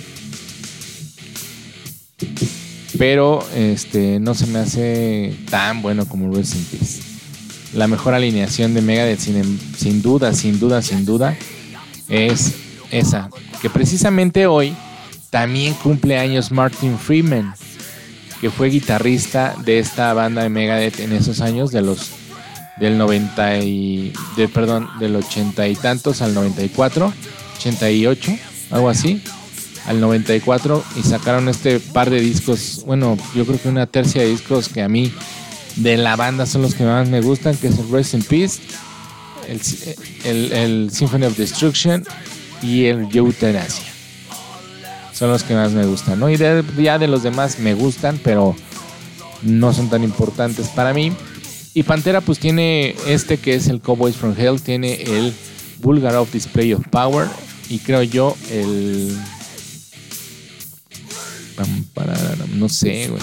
Pero 2.98 3.42
este 3.56 4.20
no 4.20 4.34
se 4.34 4.46
me 4.48 4.58
hace 4.58 5.34
tan 5.48 5.80
bueno 5.80 6.06
como 6.06 6.28
Bruce 6.28 6.54
and 6.56 6.66
Peace 6.66 7.13
la 7.74 7.86
mejor 7.88 8.14
alineación 8.14 8.74
de 8.74 8.82
Megadeth 8.82 9.20
sin, 9.20 9.60
sin 9.76 10.02
duda, 10.02 10.32
sin 10.32 10.58
duda, 10.58 10.82
sin 10.82 11.04
duda 11.04 11.36
es 12.08 12.54
esa. 12.90 13.28
Que 13.60 13.70
precisamente 13.70 14.46
hoy 14.46 14.74
también 15.30 15.74
cumple 15.74 16.18
años 16.18 16.52
Martin 16.52 16.98
Freeman, 16.98 17.54
que 18.40 18.50
fue 18.50 18.68
guitarrista 18.68 19.54
de 19.64 19.78
esta 19.78 20.12
banda 20.14 20.42
de 20.42 20.48
Megadeth 20.48 21.00
en 21.00 21.12
esos 21.12 21.40
años 21.40 21.72
de 21.72 21.82
los 21.82 22.10
del 22.76 22.98
90 22.98 23.58
y 23.58 24.12
de, 24.36 24.48
perdón, 24.48 24.88
del 24.98 25.16
80 25.16 25.68
y 25.68 25.76
tantos 25.76 26.22
al 26.22 26.34
94, 26.34 27.12
88, 27.56 28.32
algo 28.70 28.88
así, 28.88 29.22
al 29.86 30.00
94 30.00 30.84
y 30.96 31.02
sacaron 31.02 31.48
este 31.48 31.78
par 31.78 32.10
de 32.10 32.20
discos, 32.20 32.82
bueno, 32.86 33.16
yo 33.34 33.46
creo 33.46 33.60
que 33.60 33.68
una 33.68 33.86
tercia 33.86 34.22
de 34.22 34.28
discos 34.28 34.68
que 34.68 34.82
a 34.82 34.88
mí 34.88 35.12
de 35.76 35.96
la 35.96 36.16
banda 36.16 36.46
son 36.46 36.62
los 36.62 36.74
que 36.74 36.84
más 36.84 37.08
me 37.08 37.20
gustan, 37.20 37.56
que 37.56 37.68
es 37.68 37.78
el 37.78 37.90
Rest 37.90 38.14
in 38.14 38.22
Peace, 38.22 38.60
el, 40.24 40.90
Symphony 40.90 41.26
of 41.26 41.36
Destruction 41.36 42.04
y 42.62 42.84
el 42.84 43.08
Euthanasia. 43.12 43.92
Son 45.12 45.30
los 45.30 45.42
que 45.42 45.54
más 45.54 45.72
me 45.72 45.86
gustan, 45.86 46.18
¿no? 46.18 46.28
Y 46.28 46.36
ya 46.36 46.98
de 46.98 47.08
los 47.08 47.22
demás 47.22 47.58
me 47.58 47.74
gustan, 47.74 48.18
pero 48.22 48.56
no 49.42 49.72
son 49.72 49.88
tan 49.88 50.02
importantes 50.02 50.68
para 50.68 50.92
mí. 50.92 51.12
Y 51.72 51.82
Pantera 51.82 52.20
pues 52.20 52.38
tiene 52.38 52.94
este 53.06 53.38
que 53.38 53.54
es 53.54 53.68
el 53.68 53.80
Cowboys 53.80 54.16
from 54.16 54.34
Hell, 54.36 54.60
tiene 54.60 55.02
el 55.02 55.32
Bulgar 55.80 56.16
of 56.16 56.32
Display 56.32 56.72
of 56.72 56.86
Power 56.88 57.28
y 57.68 57.78
creo 57.78 58.02
yo 58.02 58.36
el... 58.50 59.16
No 62.56 62.68
sé, 62.68 63.08
güey 63.08 63.22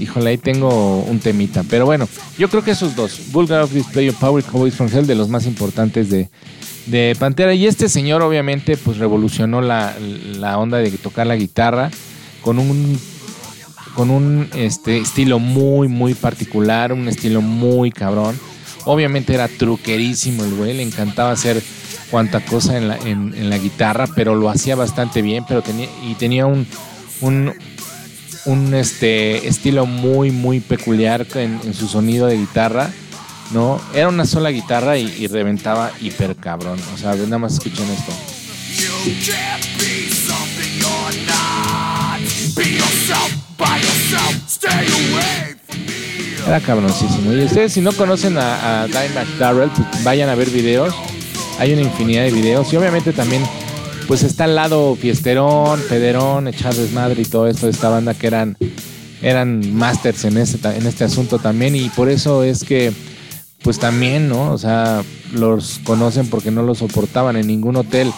híjole, 0.00 0.30
ahí 0.30 0.38
tengo 0.38 1.00
un 1.02 1.20
temita. 1.20 1.64
Pero 1.68 1.86
bueno, 1.86 2.08
yo 2.38 2.48
creo 2.48 2.64
que 2.64 2.72
esos 2.72 2.96
dos, 2.96 3.20
Vulgar 3.32 3.62
of 3.62 3.72
Display 3.72 4.08
of 4.08 4.16
Power 4.16 4.42
Cowboys 4.42 4.74
from 4.74 4.88
Hell, 4.92 5.06
de 5.06 5.14
los 5.14 5.28
más 5.28 5.46
importantes 5.46 6.08
de, 6.10 6.28
Pantera. 7.18 7.54
Y 7.54 7.66
este 7.66 7.88
señor, 7.88 8.22
obviamente, 8.22 8.76
pues 8.76 8.98
revolucionó 8.98 9.60
la, 9.60 9.94
onda 10.58 10.78
de 10.78 10.90
tocar 10.92 11.26
la 11.26 11.36
guitarra. 11.36 11.90
con 12.42 12.58
un 12.58 12.98
con 13.94 14.10
un 14.10 14.48
este, 14.54 14.98
estilo 14.98 15.38
muy, 15.38 15.88
muy 15.88 16.14
particular, 16.14 16.92
un 16.92 17.08
estilo 17.08 17.40
muy 17.40 17.90
cabrón. 17.90 18.38
Obviamente 18.84 19.34
era 19.34 19.48
truquerísimo 19.48 20.44
el 20.44 20.54
güey, 20.54 20.76
le 20.76 20.82
encantaba 20.82 21.32
hacer 21.32 21.62
cuanta 22.10 22.40
cosa 22.40 22.76
en 22.76 22.88
la, 22.88 22.96
en, 22.96 23.50
la 23.50 23.58
guitarra, 23.58 24.08
pero 24.14 24.34
lo 24.34 24.48
hacía 24.48 24.74
bastante 24.74 25.22
bien, 25.22 25.44
pero 25.46 25.62
tenía, 25.62 25.88
y 26.08 26.14
tenía 26.14 26.46
un, 26.46 26.66
un, 27.20 27.52
un 28.46 28.74
este, 28.74 29.46
estilo 29.48 29.86
muy, 29.86 30.30
muy 30.30 30.60
peculiar 30.60 31.26
en, 31.34 31.74
su 31.74 31.88
sonido 31.88 32.26
de 32.26 32.36
guitarra. 32.38 32.90
¿no? 33.52 33.80
Era 33.94 34.08
una 34.08 34.26
sola 34.26 34.50
guitarra 34.50 34.96
y, 34.98 35.26
reventaba 35.26 35.90
hiper 36.00 36.36
cabrón. 36.36 36.78
O 36.94 36.98
sea, 36.98 37.14
nada 37.14 37.38
más 37.38 37.54
escuchen 37.54 37.88
esto. 37.90 38.12
Era 46.46 46.60
cabroncísimo. 46.60 47.32
Y 47.32 47.44
ustedes 47.44 47.72
si 47.72 47.80
no 47.80 47.92
conocen 47.92 48.38
a, 48.38 48.82
a 48.82 48.86
Dimebag 48.86 49.38
Darrell, 49.38 49.70
pues 49.70 50.04
vayan 50.04 50.28
a 50.28 50.34
ver 50.34 50.50
videos. 50.50 50.94
Hay 51.58 51.72
una 51.72 51.82
infinidad 51.82 52.22
de 52.22 52.30
videos. 52.30 52.72
Y 52.72 52.76
obviamente 52.76 53.12
también 53.12 53.42
pues 54.10 54.24
está 54.24 54.42
al 54.42 54.56
lado 54.56 54.96
fiesterón, 54.96 55.80
pederón, 55.88 56.48
echar 56.48 56.74
desmadre 56.74 57.22
y 57.22 57.24
todo 57.26 57.46
esto 57.46 57.66
de 57.66 57.72
esta 57.72 57.90
banda 57.90 58.12
que 58.12 58.26
eran, 58.26 58.56
eran 59.22 59.72
masters 59.72 60.24
en 60.24 60.36
este, 60.36 60.66
en 60.66 60.84
este 60.84 61.04
asunto 61.04 61.38
también. 61.38 61.76
Y 61.76 61.90
por 61.90 62.08
eso 62.08 62.42
es 62.42 62.64
que 62.64 62.92
pues 63.62 63.78
también, 63.78 64.28
¿no? 64.28 64.50
O 64.50 64.58
sea, 64.58 65.04
los 65.32 65.78
conocen 65.84 66.26
porque 66.26 66.50
no 66.50 66.64
los 66.64 66.78
soportaban 66.78 67.36
en 67.36 67.46
ningún 67.46 67.76
hotel 67.76 68.12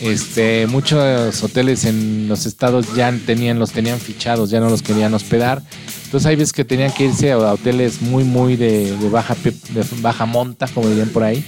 este, 0.00 0.66
muchos 0.66 1.42
hoteles 1.42 1.84
en 1.86 2.28
los 2.28 2.44
estados 2.44 2.94
ya 2.94 3.10
tenían, 3.26 3.58
los 3.58 3.72
tenían 3.72 3.98
fichados, 3.98 4.50
ya 4.50 4.60
no 4.60 4.68
los 4.68 4.82
querían 4.82 5.14
hospedar. 5.14 5.62
Entonces 6.04 6.26
hay 6.26 6.36
veces 6.36 6.52
que 6.52 6.64
tenían 6.66 6.92
que 6.92 7.06
irse 7.06 7.32
a 7.32 7.38
hoteles 7.38 8.02
muy, 8.02 8.24
muy 8.24 8.56
de, 8.56 8.94
baja, 9.10 9.34
de 9.34 9.84
baja 10.00 10.26
monta, 10.26 10.68
como 10.68 10.88
dirían 10.88 11.08
por 11.08 11.24
ahí, 11.24 11.42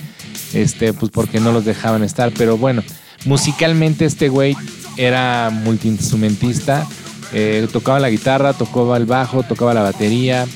este, 0.53 0.95
pues 0.95 1.13
porque 1.13 1.41
no 1.41 1.53
los 1.53 1.65
dejaban 1.65 2.03
estar. 2.03 2.33
Pero 2.37 2.57
bueno, 2.57 2.83
musicalmente 3.25 4.05
este 4.05 4.29
güey 4.29 4.57
era 4.97 5.51
multiinstrumentista, 5.51 6.87
eh, 7.33 7.67
tocaba 7.73 8.01
la 8.01 8.11
guitarra, 8.11 8.53
tocaba 8.53 8.97
el 8.97 9.07
bajo, 9.07 9.43
tocaba 9.43 9.75
la 9.75 9.83
batería. 9.83 10.47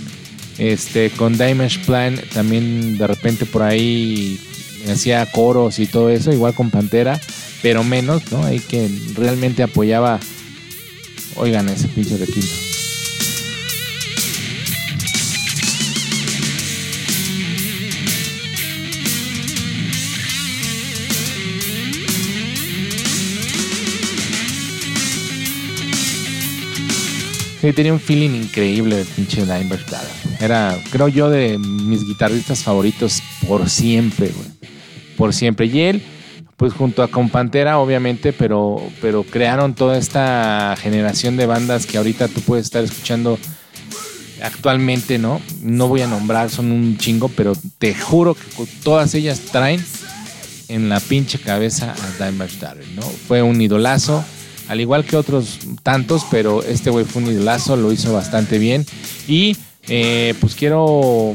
Este, 0.56 1.10
con 1.10 1.36
Dimension 1.36 1.84
Plan 1.84 2.20
también 2.32 2.96
de 2.96 3.06
repente 3.08 3.44
por 3.44 3.62
ahí 3.62 4.38
hacía 4.88 5.26
coros 5.26 5.80
y 5.80 5.86
todo 5.86 6.10
eso, 6.10 6.32
igual 6.32 6.54
con 6.54 6.70
Pantera 6.70 7.20
pero 7.64 7.82
menos, 7.82 8.30
¿no? 8.30 8.44
Hay 8.44 8.60
que 8.60 8.90
realmente 9.14 9.62
apoyaba, 9.62 10.20
oigan, 11.36 11.66
ese 11.70 11.88
pinche 11.88 12.18
requinto. 12.18 12.73
Sí, 27.64 27.72
tenía 27.72 27.94
un 27.94 28.00
feeling 28.00 28.42
increíble 28.42 28.94
de 28.96 29.04
pinche 29.06 29.40
Dimebag 29.40 29.80
Era, 30.38 30.78
creo 30.90 31.08
yo, 31.08 31.30
de 31.30 31.56
mis 31.56 32.04
guitarristas 32.04 32.62
favoritos 32.62 33.22
por 33.48 33.70
siempre, 33.70 34.28
güey. 34.36 34.70
Por 35.16 35.32
siempre. 35.32 35.64
Y 35.64 35.80
él, 35.80 36.02
pues 36.58 36.74
junto 36.74 37.02
a 37.02 37.08
con 37.08 37.30
Pantera, 37.30 37.78
obviamente, 37.78 38.34
pero, 38.34 38.82
pero 39.00 39.22
crearon 39.22 39.72
toda 39.72 39.96
esta 39.96 40.76
generación 40.78 41.38
de 41.38 41.46
bandas 41.46 41.86
que 41.86 41.96
ahorita 41.96 42.28
tú 42.28 42.42
puedes 42.42 42.66
estar 42.66 42.84
escuchando 42.84 43.38
actualmente, 44.42 45.16
¿no? 45.16 45.40
No 45.62 45.88
voy 45.88 46.02
a 46.02 46.06
nombrar, 46.06 46.50
son 46.50 46.70
un 46.70 46.98
chingo, 46.98 47.30
pero 47.30 47.54
te 47.78 47.94
juro 47.94 48.34
que 48.34 48.42
todas 48.82 49.14
ellas 49.14 49.40
traen 49.40 49.82
en 50.68 50.90
la 50.90 51.00
pinche 51.00 51.38
cabeza 51.38 51.94
a 51.94 52.26
Dimebag 52.26 52.58
Darrell, 52.58 52.94
¿no? 52.94 53.00
Fue 53.00 53.40
un 53.40 53.58
idolazo, 53.58 54.22
al 54.68 54.80
igual 54.80 55.04
que 55.04 55.16
otros 55.16 55.58
tantos, 55.82 56.26
pero 56.30 56.62
este 56.62 56.90
güey 56.90 57.04
fue 57.04 57.22
un 57.22 57.30
idolazo, 57.30 57.76
lo 57.76 57.92
hizo 57.92 58.12
bastante 58.12 58.58
bien. 58.58 58.86
Y 59.28 59.56
eh, 59.88 60.34
pues 60.40 60.54
quiero 60.54 61.34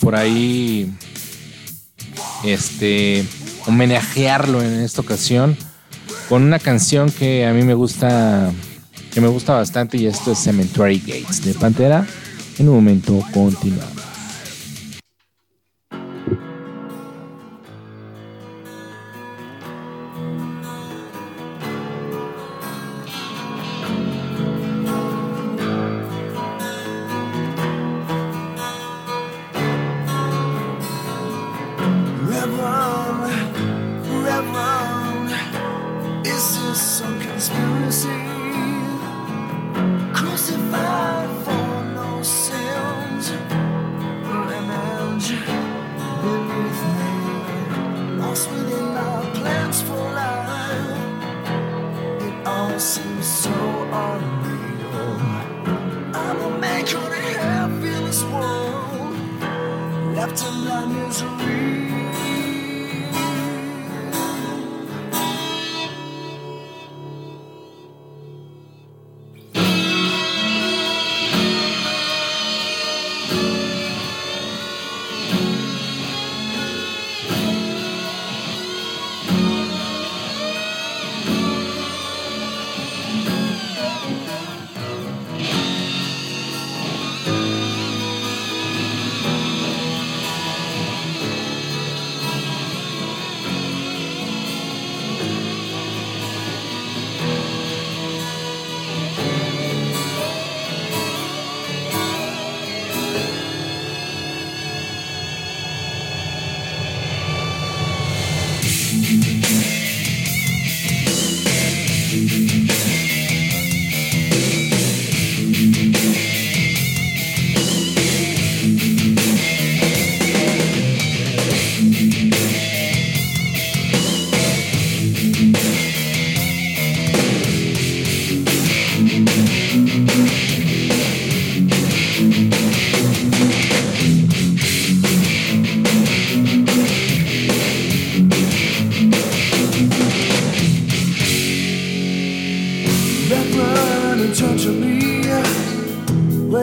por 0.00 0.16
ahí, 0.16 0.90
este 2.44 3.24
homenajearlo 3.66 4.62
en 4.62 4.80
esta 4.80 5.00
ocasión 5.00 5.56
con 6.28 6.42
una 6.42 6.58
canción 6.58 7.10
que 7.10 7.46
a 7.46 7.52
mí 7.52 7.62
me 7.62 7.74
gusta, 7.74 8.52
que 9.12 9.20
me 9.20 9.28
gusta 9.28 9.54
bastante 9.54 9.96
y 9.96 10.06
esto 10.06 10.32
es 10.32 10.38
Cemetery 10.38 10.98
Gates 10.98 11.44
de 11.44 11.54
Pantera. 11.54 12.06
En 12.58 12.68
un 12.68 12.76
momento 12.76 13.22
continuamos. 13.32 13.95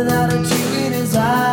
without 0.03 0.33
a 0.33 0.43
tear 0.43 0.85
in 0.85 0.91
his 0.93 1.15
eye. 1.15 1.52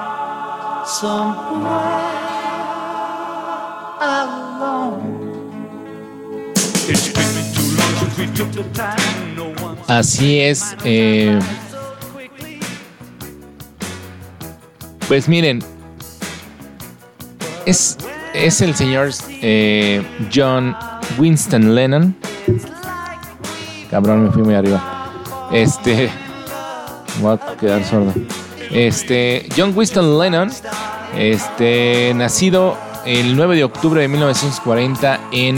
Así 9.87 10.39
es. 10.39 10.75
eh, 10.83 11.39
pues 15.07 15.27
miren, 15.27 15.63
es, 17.65 17.97
es 18.33 18.61
el 18.61 18.73
señor 18.75 19.09
eh, 19.41 20.01
John 20.33 20.75
Winston 21.17 21.75
Lennon. 21.75 22.15
Cabrón, 23.89 24.25
me 24.25 24.31
fui 24.31 24.41
muy 24.43 24.55
arriba. 24.55 24.81
Este. 25.51 26.09
Voy 27.19 27.33
a 27.33 27.57
quedar 27.57 27.83
sordo. 27.83 28.13
Este. 28.71 29.47
John 29.55 29.73
Winston 29.75 30.19
Lennon. 30.19 30.51
Este. 31.17 32.13
Nacido 32.15 32.77
el 33.05 33.35
9 33.35 33.55
de 33.55 33.63
octubre 33.63 34.01
de 34.01 34.07
1940 34.07 35.19
en 35.31 35.55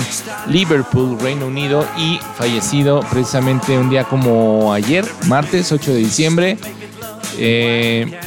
Liverpool, 0.48 1.20
Reino 1.20 1.48
Unido. 1.48 1.86
Y 1.98 2.20
fallecido 2.36 3.02
precisamente 3.12 3.78
un 3.78 3.90
día 3.90 4.04
como 4.04 4.74
ayer, 4.74 5.06
martes 5.28 5.72
8 5.72 5.94
de 5.94 5.98
diciembre. 5.98 6.58
Eh, 7.38 8.20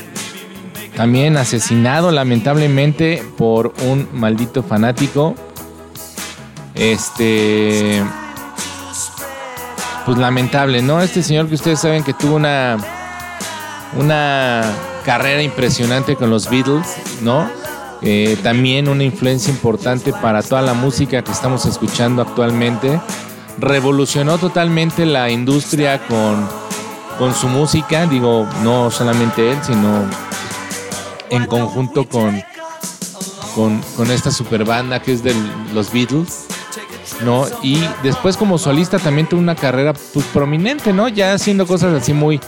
también 0.97 1.37
asesinado 1.37 2.11
lamentablemente 2.11 3.23
por 3.37 3.75
un 3.83 4.09
maldito 4.13 4.63
fanático. 4.63 5.35
Este. 6.75 8.03
Pues 10.05 10.19
lamentable, 10.19 10.83
¿no? 10.83 11.01
Este 11.01 11.23
señor 11.23 11.49
que 11.49 11.57
ustedes 11.57 11.81
saben 11.81 12.03
que 12.03 12.15
tuvo 12.15 12.37
una. 12.37 12.77
Una 13.99 14.63
carrera 15.05 15.43
impresionante 15.43 16.17
con 16.17 16.31
los 16.31 16.51
Beatles, 16.51 16.87
¿no? 17.23 17.49
Eh, 18.03 18.37
también 18.43 18.89
una 18.89 19.05
influencia 19.05 19.51
importante 19.51 20.13
para 20.13 20.43
toda 20.43 20.63
la 20.63 20.75
música 20.75 21.23
que 21.23 21.33
estamos 21.33 21.65
escuchando 21.67 22.23
actualmente. 22.23 23.01
Revolucionó 23.59 24.39
totalmente 24.39 25.07
la 25.07 25.31
industria 25.31 25.99
con, 26.07 26.47
con 27.19 27.35
su 27.35 27.49
música, 27.49 28.07
digo, 28.07 28.47
no 28.63 28.91
solamente 28.91 29.51
él, 29.51 29.59
sino 29.63 30.05
en 31.31 31.47
conjunto 31.47 32.07
con, 32.09 32.43
con, 33.55 34.11
esta 34.11 34.31
super 34.31 34.65
banda 34.65 35.01
que 35.01 35.13
es 35.13 35.23
de 35.23 35.35
los 35.73 35.93
Beatles, 35.93 36.47
¿no? 37.25 37.47
Y 37.63 37.83
después 38.03 38.37
como 38.37 38.59
solista 38.59 38.99
también 38.99 39.27
tuvo 39.27 39.41
una 39.41 39.57
carrera 39.57 39.95
pues, 40.13 40.27
prominente, 40.27 40.93
¿no? 40.93 41.09
Ya 41.09 41.33
haciendo 41.33 41.67
cosas 41.67 41.95
así 41.95 42.13
muy, 42.13 42.39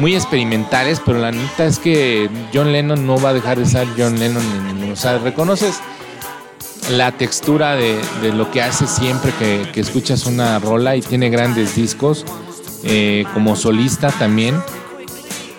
muy 0.00 0.14
experimentales, 0.14 1.00
pero 1.04 1.18
la 1.18 1.30
neta 1.32 1.64
es 1.64 1.78
que 1.78 2.28
John 2.52 2.72
Lennon 2.72 3.06
no 3.06 3.18
va 3.20 3.30
a 3.30 3.34
dejar 3.34 3.58
de 3.58 3.66
ser 3.66 3.86
John 3.96 4.18
Lennon. 4.18 4.42
en- 4.82 4.92
O 4.92 4.96
sea, 4.96 5.18
reconoces 5.18 5.80
la 6.90 7.12
textura 7.12 7.74
de, 7.76 7.98
lo 8.32 8.50
que 8.50 8.62
hace 8.62 8.86
siempre 8.86 9.32
que, 9.38 9.68
que 9.72 9.80
escuchas 9.80 10.26
una 10.26 10.58
rola 10.58 10.96
y 10.96 11.02
tiene 11.02 11.28
grandes 11.30 11.74
discos. 11.74 12.24
eh, 12.88 13.24
como 13.34 13.56
solista 13.56 14.10
también. 14.12 14.54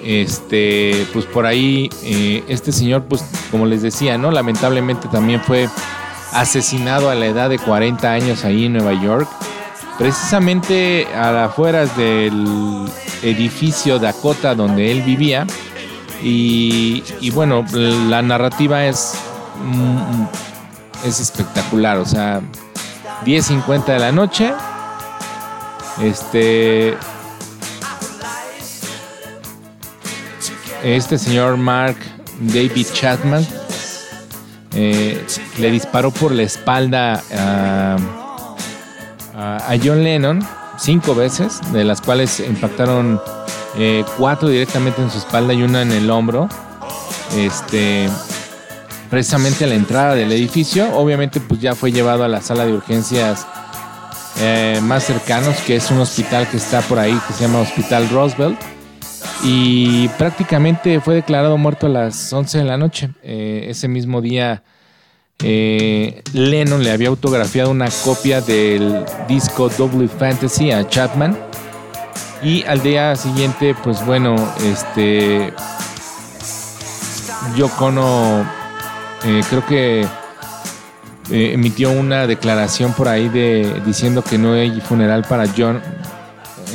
Este, 0.04 1.06
pues 1.12 1.26
por 1.26 1.46
ahí, 1.46 1.90
eh, 2.04 2.44
este 2.48 2.72
señor, 2.72 3.04
pues 3.10 3.24
como 3.52 3.66
les 3.66 3.82
decía, 3.82 4.18
¿no? 4.18 4.32
Lamentablemente 4.32 5.08
también 5.10 5.42
fue 5.42 5.68
asesinado 6.32 7.10
a 7.10 7.16
la 7.16 7.26
edad 7.26 7.50
de 7.50 7.60
40 7.60 8.14
años 8.14 8.46
ahí 8.46 8.66
en 8.66 8.74
Nueva 8.74 8.94
York. 8.94 9.28
Precisamente 9.98 11.08
a 11.16 11.32
las 11.32 11.50
afueras 11.50 11.96
del 11.98 12.86
edificio 13.24 13.98
Dakota 13.98 14.54
donde 14.54 14.92
él 14.92 15.02
vivía. 15.02 15.48
Y, 16.22 17.30
bueno, 17.32 17.66
la 17.72 18.22
narrativa 18.22 18.86
es, 18.86 19.14
mm, 19.64 21.08
es 21.08 21.20
espectacular. 21.20 21.98
O 21.98 22.06
sea, 22.06 22.42
10.50 23.26 23.86
de 23.86 24.00
la 24.00 24.12
noche. 24.12 24.54
Este. 26.02 26.96
Este 30.84 31.18
señor 31.18 31.58
Mark 31.58 31.98
David 32.40 32.86
Chapman 32.94 33.46
eh, 34.76 35.26
le 35.58 35.72
disparó 35.72 36.12
por 36.12 36.32
la 36.32 36.44
espalda 36.44 37.24
a, 37.34 37.98
a- 39.38 39.76
John 39.84 40.04
Lennon 40.04 40.40
cinco 40.80 41.16
veces, 41.16 41.60
de 41.72 41.84
las 41.84 42.02
cuales 42.02 42.40
impactaron 42.40 43.20
eh, 43.78 44.04
cuatro 44.18 44.50
directamente 44.50 45.02
en 45.02 45.10
su 45.12 45.18
espalda 45.20 45.54
y 45.54 45.62
una 45.64 45.82
en 45.82 45.92
el 45.92 46.10
hombro. 46.10 46.50
Este, 47.36 48.10
precisamente 49.10 49.66
a 49.66 49.68
la 49.68 49.76
entrada 49.76 50.16
del 50.16 50.32
edificio. 50.32 50.90
Obviamente, 50.96 51.40
pues 51.40 51.60
ya 51.62 51.76
fue 51.76 51.92
llevado 51.92 52.24
a 52.24 52.28
la 52.28 52.42
sala 52.42 52.66
de 52.66 52.74
urgencias 52.74 53.46
eh, 54.40 54.80
más 54.84 55.04
cercanos, 55.04 55.58
que 55.66 55.76
es 55.76 55.90
un 55.92 56.00
hospital 56.00 56.48
que 56.50 56.58
está 56.58 56.82
por 56.82 57.00
ahí, 57.00 57.20
que 57.28 57.34
se 57.34 57.44
llama 57.44 57.60
Hospital 57.60 58.08
Roosevelt. 58.10 58.60
Y 59.44 60.08
prácticamente 60.10 61.00
fue 61.00 61.16
declarado 61.16 61.58
muerto 61.58 61.88
a 61.88 61.90
las 61.90 62.32
11 62.34 62.60
de 62.60 62.64
la 62.64 62.78
noche. 62.78 63.10
Eh, 63.24 63.66
ese 63.70 63.88
mismo 63.88 64.22
día, 64.22 64.64
eh, 65.44 66.24
Lennon 66.34 66.84
le 66.84 66.92
había 66.92 67.10
autografiado 67.10 67.72
una 67.72 67.90
copia 68.04 68.42
del 68.42 69.06
disco 69.28 69.70
Double 69.70 70.08
Fantasy 70.08 70.72
a 70.72 70.88
Chapman. 70.88 71.38
Y 72.44 72.64
al 72.64 72.82
día 72.82 73.16
siguiente, 73.16 73.76
pues 73.84 74.06
bueno, 74.06 74.36
este. 74.64 75.54
Yoko 77.56 77.86
Ono, 77.86 78.46
eh, 79.24 79.42
creo 79.50 79.66
que 79.66 80.02
eh, 81.30 81.54
emitió 81.54 81.92
una 81.92 82.26
declaración 82.26 82.94
por 82.94 83.08
ahí 83.08 83.28
de 83.30 83.82
diciendo 83.86 84.24
que 84.24 84.38
no 84.38 84.54
hay 84.54 84.80
funeral 84.82 85.24
para 85.28 85.46
John. 85.56 85.82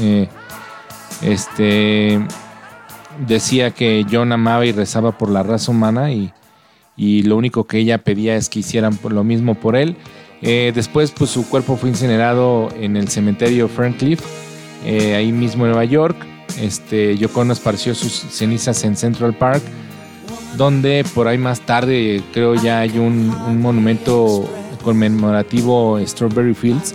Eh, 0.01 0.29
este 1.23 2.21
decía 3.27 3.71
que 3.71 4.05
John 4.11 4.33
amaba 4.33 4.67
y 4.67 4.73
rezaba 4.73 5.17
por 5.17 5.31
la 5.31 5.43
raza 5.43 5.71
humana 5.71 6.13
y, 6.13 6.33
y 6.97 7.23
lo 7.23 7.37
único 7.37 7.65
que 7.65 7.79
ella 7.79 7.99
pedía 7.99 8.37
es 8.37 8.49
que 8.49 8.61
hicieran 8.61 8.99
lo 9.09 9.25
mismo 9.25 9.55
por 9.55 9.77
él. 9.77 9.97
Eh, 10.43 10.73
después, 10.75 11.13
pues 11.13 11.31
su 11.31 11.49
cuerpo 11.49 11.77
fue 11.77 11.89
incinerado 11.89 12.69
en 12.79 12.97
el 12.97 13.09
cementerio 13.09 13.69
Ferncliff, 13.69 14.21
eh, 14.85 15.15
ahí 15.15 15.33
mismo 15.33 15.65
en 15.65 15.71
Nueva 15.71 15.85
York. 15.85 16.17
Este, 16.61 17.17
Yoko 17.17 17.41
Ono 17.41 17.53
esparció 17.53 17.95
sus 17.95 18.13
cenizas 18.13 18.83
en 18.85 18.97
Central 18.97 19.35
Park, 19.35 19.63
donde 20.57 21.05
por 21.15 21.29
ahí 21.29 21.39
más 21.39 21.61
tarde 21.61 22.23
creo 22.33 22.55
ya 22.57 22.81
hay 22.81 22.99
un, 22.99 23.31
un 23.47 23.61
monumento 23.61 24.49
conmemorativo 24.83 25.99
Strawberry 26.05 26.55
Fields. 26.55 26.95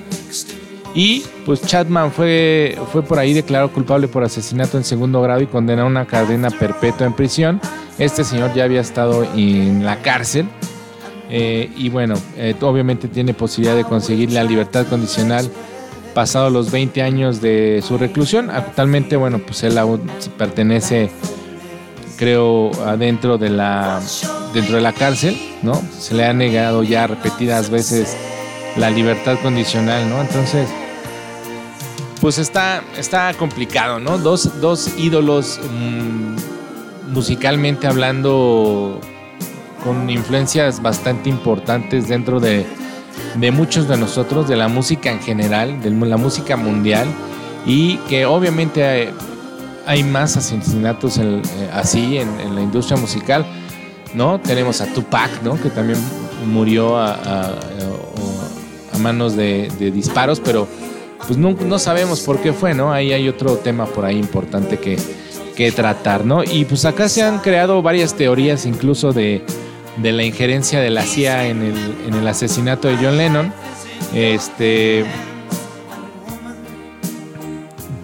Y 0.94 1.24
pues 1.46 1.62
Chapman 1.62 2.12
fue, 2.12 2.78
fue 2.92 3.04
por 3.04 3.20
ahí 3.20 3.34
declarado 3.34 3.72
culpable 3.72 4.08
por 4.08 4.24
asesinato 4.24 4.78
en 4.78 4.84
segundo 4.84 5.22
grado 5.22 5.42
y 5.42 5.48
condenado 5.48 5.88
a 5.88 5.92
una 5.92 6.06
cadena 6.06 6.50
perpetua 6.50 7.08
en 7.08 7.14
prisión. 7.14 7.62
Este 8.00 8.24
señor 8.24 8.54
ya 8.54 8.64
había 8.64 8.82
estado 8.82 9.24
en 9.24 9.86
la 9.86 10.02
cárcel. 10.02 10.48
eh, 11.30 11.70
y 11.76 11.90
bueno, 11.90 12.16
eh, 12.38 12.56
obviamente 12.62 13.10
tiene 13.10 13.34
posibilidad 13.34 13.76
de 13.76 13.84
conseguir 13.84 14.32
la 14.32 14.44
libertad 14.44 14.88
condicional 14.88 15.52
pasado 16.14 16.50
los 16.50 16.72
20 16.72 17.04
años 17.04 17.42
de 17.42 17.84
su 17.88 17.98
reclusión. 17.98 18.50
Actualmente, 18.50 19.16
bueno, 19.18 19.40
pues 19.40 19.62
él 19.64 19.78
aún 19.78 20.10
pertenece, 20.38 21.12
creo, 22.18 22.72
adentro 22.86 23.38
de 23.38 23.50
la, 23.50 24.02
dentro 24.54 24.78
de 24.78 24.82
la 24.82 24.94
cárcel, 24.94 25.38
¿no? 25.62 25.80
Se 26.00 26.16
le 26.16 26.26
ha 26.26 26.34
negado 26.34 26.82
ya 26.82 27.06
repetidas 27.08 27.70
veces 27.70 28.18
la 28.78 28.90
libertad 28.90 29.38
condicional, 29.44 30.10
¿no? 30.10 30.22
Entonces, 30.22 30.68
pues 32.20 32.40
está, 32.40 32.82
está 32.98 33.34
complicado, 33.36 34.00
¿no? 34.00 34.18
Dos, 34.18 34.60
dos 34.60 34.98
ídolos 34.98 35.60
mm, 35.72 36.57
musicalmente 37.08 37.88
hablando 37.88 39.00
con 39.84 40.10
influencias 40.10 40.82
bastante 40.82 41.30
importantes 41.30 42.08
dentro 42.08 42.40
de, 42.40 42.66
de 43.36 43.52
muchos 43.52 43.88
de 43.88 43.98
nosotros, 43.98 44.48
de 44.48 44.56
la 44.56 44.68
música 44.68 45.12
en 45.12 45.20
general, 45.20 45.82
de 45.82 45.90
la 45.92 46.18
música 46.18 46.58
mundial, 46.58 47.08
y 47.66 47.98
que 48.10 48.26
obviamente 48.26 49.14
hay, 49.86 50.04
más 50.04 50.38
asesinatos 50.38 51.18
eh, 51.18 51.42
así 51.74 52.18
en, 52.18 52.56
la 52.56 52.62
industria 52.62 52.98
musical, 52.98 53.46
¿no? 54.14 54.40
Tenemos 54.40 54.82
a 54.82 54.94
Tupac, 54.94 55.42
¿no? 55.44 55.62
Que 55.62 55.70
también 55.70 56.00
murió 56.46 56.98
a, 56.98 57.56
manos 59.00 59.36
de, 59.36 59.72
de 59.78 59.92
disparos, 59.92 60.40
pero 60.40 60.68
pues 61.28 61.38
no, 61.38 61.52
no 61.52 61.78
sabemos 61.78 62.22
por 62.22 62.40
qué 62.42 62.52
fue, 62.52 62.74
¿no? 62.74 62.92
Ahí 62.92 63.14
hay 63.14 63.30
otro 63.30 63.58
tema 63.58 63.86
por 63.86 64.06
ahí 64.06 64.18
importante 64.18 64.80
que, 64.80 64.98
que 65.58 65.72
tratar, 65.72 66.24
¿no? 66.24 66.44
Y 66.44 66.66
pues 66.66 66.86
acá 66.86 67.10
se 67.10 67.24
han 67.24 67.40
creado 67.40 67.82
varias 67.82 68.14
teorías 68.14 68.68
incluso 68.68 69.12
de, 69.12 69.44
de 69.98 70.12
la 70.12 70.24
injerencia 70.24 70.80
de 70.80 70.92
la 70.92 71.02
CIA 71.02 71.48
en 71.48 71.64
el, 71.64 71.96
en 72.08 72.14
el 72.14 72.28
asesinato 72.28 72.88
de 72.88 72.98
John 72.98 73.18
Lennon. 73.18 73.52
Este. 74.14 75.04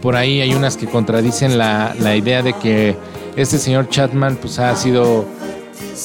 Por 0.01 0.15
ahí 0.15 0.41
hay 0.41 0.55
unas 0.55 0.77
que 0.77 0.87
contradicen 0.87 1.59
la, 1.59 1.95
la 1.99 2.15
idea 2.15 2.41
de 2.41 2.53
que 2.53 2.97
este 3.35 3.59
señor 3.59 3.87
Chapman 3.87 4.35
pues 4.37 4.57
ha 4.57 4.75
sido 4.75 5.25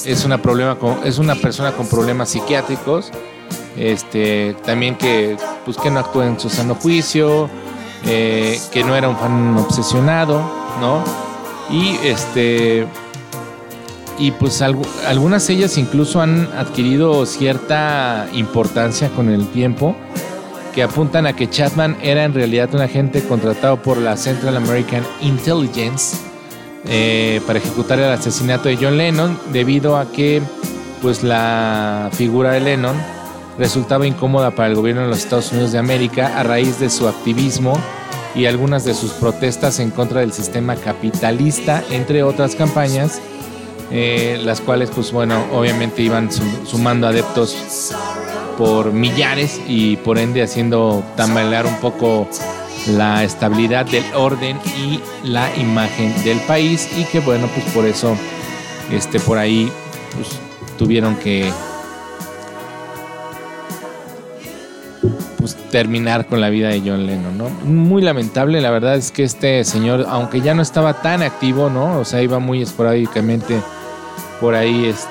es 0.05 0.27
una 0.27 0.43
problema 0.43 0.79
con, 0.79 0.99
es 1.05 1.19
una 1.19 1.35
persona 1.35 1.73
con 1.73 1.89
problemas 1.89 2.29
psiquiátricos 2.29 3.11
este 3.77 4.55
también 4.65 4.97
que 4.97 5.37
pues 5.65 5.77
que 5.79 5.91
no 5.91 5.99
actúa 5.99 6.27
en 6.27 6.39
su 6.39 6.49
sano 6.49 6.77
juicio 6.77 7.51
eh, 8.05 8.61
que 8.71 8.85
no 8.85 8.95
era 8.95 9.09
un 9.09 9.17
fan 9.17 9.57
obsesionado 9.57 10.39
no 10.81 11.28
y 11.71 11.97
este 12.05 12.87
y 14.19 14.33
pues 14.33 14.61
algu- 14.63 14.87
algunas 15.07 15.49
ellas 15.49 15.79
incluso 15.79 16.21
han 16.21 16.49
adquirido 16.59 17.25
cierta 17.25 18.27
importancia 18.33 19.11
con 19.11 19.29
el 19.29 19.47
tiempo 19.49 19.95
que 20.75 20.83
apuntan 20.83 21.27
a 21.27 21.35
que 21.35 21.49
Chapman 21.49 21.97
era 22.03 22.25
en 22.25 22.35
realidad 22.35 22.75
un 22.75 22.81
agente 22.81 23.23
contratado 23.23 23.83
por 23.83 23.97
la 23.99 24.17
Central 24.17 24.57
American 24.57 25.03
Intelligence 25.23 26.17
eh, 26.87 27.41
para 27.47 27.59
ejecutar 27.59 27.99
el 27.99 28.11
asesinato 28.11 28.69
de 28.69 28.77
John 28.77 28.97
Lennon 28.97 29.39
debido 29.53 29.97
a 29.97 30.11
que 30.11 30.43
pues 31.03 31.23
la 31.23 32.11
figura 32.13 32.53
de 32.53 32.61
Lennon 32.61 32.97
resultaba 33.59 34.07
incómoda 34.07 34.51
para 34.53 34.69
el 34.69 34.75
gobierno 34.75 35.03
de 35.03 35.09
los 35.09 35.19
Estados 35.19 35.53
Unidos 35.53 35.73
de 35.73 35.79
América 35.79 36.33
a 36.39 36.43
raíz 36.43 36.79
de 36.81 36.91
su 36.91 37.07
activismo 37.09 37.73
y 38.35 38.47
algunas 38.47 38.85
de 38.85 38.95
sus 38.95 39.13
protestas 39.13 39.79
en 39.81 39.91
contra 39.91 40.21
del 40.21 40.33
sistema 40.33 40.77
capitalista, 40.77 41.83
entre 41.91 42.23
otras 42.23 42.55
campañas, 42.55 43.21
eh, 43.91 44.39
las 44.45 44.61
cuales 44.61 44.91
pues 44.95 45.13
bueno, 45.13 45.45
obviamente 45.53 46.03
iban 46.03 46.31
sum- 46.31 46.67
sumando 46.67 47.07
adeptos 47.07 47.93
por 48.59 48.93
millares 48.93 49.61
y 49.67 49.97
por 49.97 50.19
ende 50.19 50.43
haciendo 50.43 51.03
tambalear 51.17 51.65
un 51.67 51.77
poco 51.77 52.29
la 52.89 53.25
estabilidad 53.25 53.87
del 53.87 54.05
orden 54.15 54.59
y 54.79 55.01
la 55.27 55.55
imagen 55.57 56.13
del 56.25 56.39
país 56.41 56.89
y 56.97 57.05
que 57.05 57.21
bueno 57.21 57.49
pues 57.55 57.65
por 57.75 57.85
eso 57.87 58.17
este 58.91 59.21
por 59.21 59.39
ahí 59.39 59.71
pues, 60.15 60.29
tuvieron 60.79 61.17
que 61.17 61.51
terminar 65.71 66.27
con 66.27 66.41
la 66.41 66.51
vida 66.51 66.69
de 66.69 66.81
John 66.81 67.07
Lennon, 67.07 67.37
¿no? 67.37 67.51
Muy 67.65 68.03
lamentable, 68.03 68.61
la 68.61 68.71
verdad 68.71 68.97
es 68.97 69.11
que 69.11 69.25
este 69.25 69.65
señor, 69.65 70.07
aunque 70.09 70.41
ya 70.41 70.55
no 70.55 70.63
estaba 70.63 71.03
tan 71.03 71.23
activo, 71.23 71.71
¿no? 71.71 71.99
O 71.99 72.05
sea, 72.05 72.23
iba 72.23 72.39
muy 72.39 72.63
esporádicamente 72.63 73.61
por 74.41 74.55
ahí, 74.55 74.87
este, 74.87 75.09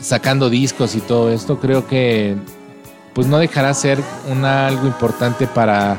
sacando 0.00 0.50
discos 0.50 0.94
y 0.94 1.00
todo 1.00 1.30
esto, 1.30 1.60
creo 1.60 1.86
que 1.86 2.36
pues 3.14 3.26
no 3.26 3.38
dejará 3.38 3.74
ser 3.74 3.98
una, 4.30 4.66
algo 4.66 4.86
importante 4.86 5.46
para, 5.46 5.98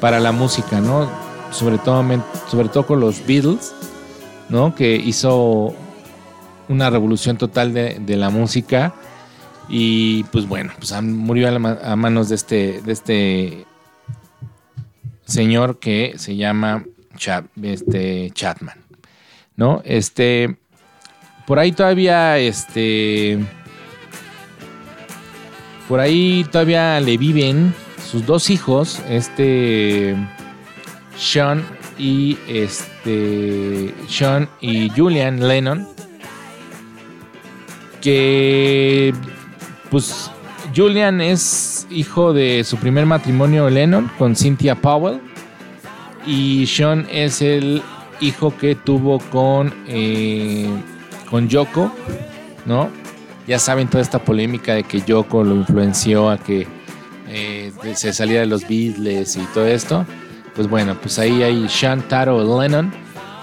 para 0.00 0.20
la 0.20 0.32
música, 0.32 0.80
¿no? 0.80 1.08
Sobre 1.50 1.78
todo, 1.78 2.04
sobre 2.50 2.68
todo 2.68 2.86
con 2.86 3.00
los 3.00 3.24
Beatles, 3.26 3.72
¿no? 4.48 4.74
Que 4.74 4.96
hizo 4.96 5.74
una 6.68 6.90
revolución 6.90 7.36
total 7.36 7.72
de, 7.72 7.98
de 8.00 8.16
la 8.16 8.30
música 8.30 8.94
y 9.68 10.24
pues 10.24 10.46
bueno, 10.46 10.72
pues 10.78 10.92
murió 11.02 11.48
a 11.48 11.96
manos 11.96 12.28
de 12.28 12.34
este, 12.34 12.82
de 12.82 12.92
este 12.92 13.66
señor 15.24 15.78
que 15.78 16.14
se 16.16 16.36
llama 16.36 16.84
Chap- 17.16 17.48
este, 17.62 18.30
Chapman, 18.32 18.78
¿no? 19.56 19.80
Este, 19.84 20.56
por 21.46 21.58
ahí 21.58 21.72
todavía, 21.72 22.38
este, 22.38 23.38
por 25.88 26.00
ahí 26.00 26.44
todavía 26.50 27.00
le 27.00 27.16
viven 27.16 27.74
sus 28.10 28.26
dos 28.26 28.50
hijos, 28.50 29.00
este, 29.08 30.14
Sean 31.16 31.64
y 31.98 32.36
este, 32.48 33.94
Sean 34.08 34.48
y 34.60 34.90
Julian 34.90 35.46
Lennon, 35.46 35.88
que, 38.00 39.14
pues, 39.94 40.28
Julian 40.74 41.20
es 41.20 41.86
hijo 41.88 42.32
de 42.32 42.64
su 42.64 42.78
primer 42.78 43.06
matrimonio 43.06 43.70
Lennon 43.70 44.10
con 44.18 44.34
Cynthia 44.34 44.74
Powell 44.74 45.20
y 46.26 46.66
Sean 46.66 47.06
es 47.12 47.40
el 47.40 47.80
hijo 48.20 48.56
que 48.56 48.74
tuvo 48.74 49.20
con 49.20 49.72
eh, 49.86 50.68
con 51.30 51.48
Yoko, 51.48 51.92
¿no? 52.66 52.90
Ya 53.46 53.60
saben 53.60 53.86
toda 53.86 54.02
esta 54.02 54.18
polémica 54.18 54.74
de 54.74 54.82
que 54.82 55.00
Yoko 55.00 55.44
lo 55.44 55.54
influenció 55.54 56.28
a 56.28 56.38
que 56.38 56.66
eh, 57.28 57.70
se 57.94 58.12
saliera 58.12 58.40
de 58.40 58.48
los 58.48 58.66
Beatles 58.66 59.36
y 59.36 59.44
todo 59.54 59.68
esto. 59.68 60.04
Pues 60.56 60.68
bueno, 60.68 60.96
pues 61.00 61.20
ahí 61.20 61.44
hay 61.44 61.68
Sean 61.68 62.02
Taro 62.08 62.60
Lennon, 62.60 62.92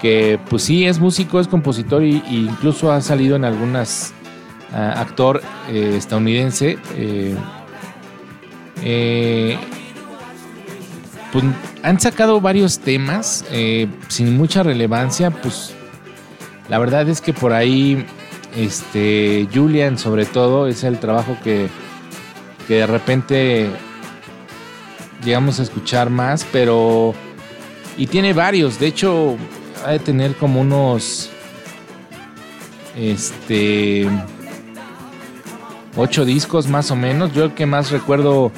que 0.02 0.38
pues 0.50 0.64
sí 0.64 0.84
es 0.84 0.98
músico, 0.98 1.40
es 1.40 1.48
compositor 1.48 2.04
y 2.04 2.22
incluso 2.28 2.92
ha 2.92 3.00
salido 3.00 3.36
en 3.36 3.46
algunas 3.46 4.12
ah, 4.72 5.00
actor 5.00 5.42
eh, 5.68 5.94
estadounidense. 5.96 6.78
eh, 6.96 7.36
eh, 8.82 9.56
pues, 11.32 11.44
han 11.82 12.00
sacado 12.00 12.40
varios 12.40 12.78
temas 12.80 13.44
eh, 13.50 13.88
sin 14.08 14.36
mucha 14.36 14.62
relevancia, 14.62 15.30
pues 15.30 15.74
la 16.68 16.78
verdad 16.78 17.08
es 17.08 17.20
que 17.20 17.32
por 17.32 17.52
ahí, 17.52 18.04
este, 18.56 19.48
Julian 19.52 19.98
sobre 19.98 20.26
todo, 20.26 20.66
es 20.66 20.84
el 20.84 20.98
trabajo 20.98 21.36
que, 21.42 21.68
que 22.68 22.74
de 22.74 22.86
repente 22.86 23.70
llegamos 25.24 25.58
a 25.60 25.62
escuchar 25.62 26.10
más, 26.10 26.46
pero... 26.52 27.14
Y 27.96 28.06
tiene 28.06 28.32
varios, 28.32 28.78
de 28.78 28.86
hecho, 28.86 29.36
ha 29.84 29.92
de 29.92 29.98
tener 29.98 30.34
como 30.36 30.60
unos... 30.60 31.30
Este... 32.96 34.08
Ocho 35.96 36.24
discos 36.24 36.68
más 36.68 36.90
o 36.90 36.96
menos. 36.96 37.32
Yo 37.32 37.44
el 37.44 37.54
que 37.54 37.66
más 37.66 37.90
recuerdo 37.90 38.50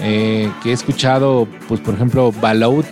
eh, 0.00 0.50
que 0.62 0.70
he 0.70 0.72
escuchado, 0.72 1.48
pues 1.68 1.80
por 1.80 1.94
ejemplo, 1.94 2.32
Balout, 2.32 2.86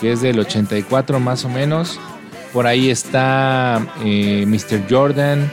que 0.00 0.12
es 0.12 0.22
del 0.22 0.38
84 0.38 1.20
más 1.20 1.44
o 1.44 1.48
menos. 1.48 1.98
Por 2.52 2.66
ahí 2.66 2.90
está 2.90 3.86
eh, 4.04 4.44
Mr. 4.46 4.82
Jordan, 4.88 5.50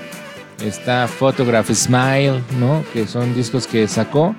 está 0.64 1.08
Photograph 1.08 1.70
Smile, 1.70 2.42
¿no? 2.60 2.84
Que 2.94 3.06
son 3.08 3.36
discos 3.36 3.68
que 3.68 3.88
sacó. 3.88 4.36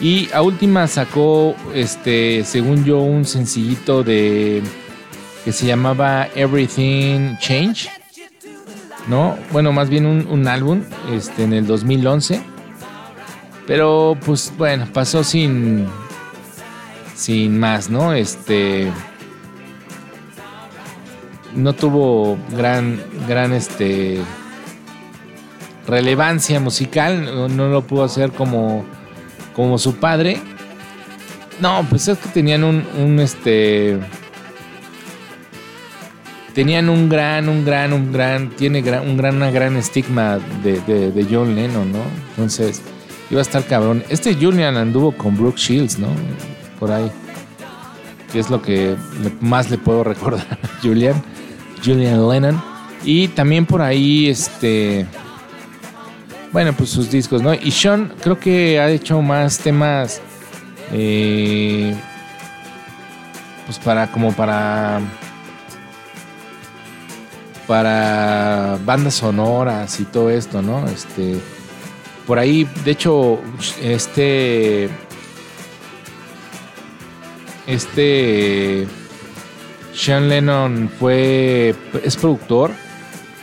Y 0.00 0.28
a 0.32 0.42
última 0.42 0.86
sacó, 0.86 1.54
este, 1.72 2.44
según 2.44 2.84
yo, 2.84 2.98
un 2.98 3.24
sencillito 3.24 4.02
de 4.02 4.62
que 5.44 5.52
se 5.52 5.66
llamaba 5.66 6.28
Everything 6.34 7.36
Change, 7.38 7.88
¿no? 9.08 9.36
Bueno, 9.52 9.72
más 9.72 9.88
bien 9.88 10.06
un, 10.06 10.26
un 10.26 10.48
álbum, 10.48 10.82
este, 11.12 11.44
en 11.44 11.52
el 11.52 11.66
2011. 11.66 12.42
Pero, 13.66 14.16
pues, 14.24 14.52
bueno, 14.58 14.86
pasó 14.92 15.24
sin, 15.24 15.86
sin 17.14 17.58
más, 17.58 17.88
¿no? 17.88 18.12
Este, 18.12 18.92
no 21.54 21.72
tuvo 21.72 22.36
gran, 22.50 23.02
gran, 23.26 23.52
este, 23.52 24.20
relevancia 25.86 26.60
musical, 26.60 27.24
no, 27.24 27.48
no 27.48 27.68
lo 27.68 27.86
pudo 27.86 28.04
hacer 28.04 28.32
como, 28.32 28.84
como 29.54 29.78
su 29.78 29.96
padre. 29.96 30.40
No, 31.60 31.86
pues 31.88 32.08
es 32.08 32.18
que 32.18 32.28
tenían 32.30 32.64
un, 32.64 32.84
un 32.98 33.20
este, 33.20 33.98
tenían 36.54 36.88
un 36.88 37.08
gran, 37.08 37.48
un 37.48 37.64
gran, 37.64 37.92
un 37.92 38.12
gran, 38.12 38.50
tiene 38.50 38.78
un 39.00 39.16
gran, 39.16 39.36
una 39.36 39.50
gran 39.50 39.76
estigma 39.76 40.38
de, 40.62 40.80
de, 40.80 41.26
John 41.28 41.54
Lennon, 41.54 41.92
¿no? 41.92 41.98
Entonces, 42.30 42.80
iba 43.30 43.40
a 43.40 43.42
estar 43.42 43.64
cabrón. 43.64 44.04
Este 44.08 44.34
Julian 44.34 44.76
anduvo 44.76 45.12
con 45.12 45.36
Brooke 45.36 45.58
Shields, 45.58 45.98
¿no? 45.98 46.08
Por 46.78 46.92
ahí. 46.92 47.10
Que 48.32 48.38
es 48.38 48.50
lo 48.50 48.62
que 48.62 48.96
más 49.40 49.70
le 49.70 49.78
puedo 49.78 50.04
recordar 50.04 50.58
a 50.62 50.82
Julian. 50.82 51.22
Julian 51.84 52.28
Lennon. 52.28 52.62
Y 53.04 53.28
también 53.28 53.66
por 53.66 53.82
ahí, 53.82 54.28
este. 54.28 55.06
Bueno, 56.52 56.72
pues 56.72 56.90
sus 56.90 57.10
discos, 57.10 57.42
¿no? 57.42 57.52
Y 57.52 57.72
Sean 57.72 58.12
creo 58.22 58.38
que 58.38 58.78
ha 58.78 58.88
hecho 58.88 59.20
más 59.20 59.58
temas. 59.58 60.22
eh, 60.92 61.94
pues 63.66 63.78
para, 63.80 64.06
como 64.10 64.32
para. 64.32 65.00
Para 67.66 68.78
bandas 68.84 69.14
sonoras 69.14 69.98
y 70.00 70.04
todo 70.04 70.30
esto, 70.30 70.60
¿no? 70.62 70.86
Este. 70.88 71.38
Por 72.26 72.38
ahí, 72.38 72.68
de 72.84 72.90
hecho, 72.90 73.40
este. 73.82 74.88
Este. 77.66 78.86
Sean 79.94 80.28
Lennon 80.28 80.90
fue. 80.98 81.74
Es 82.02 82.16
productor. 82.16 82.70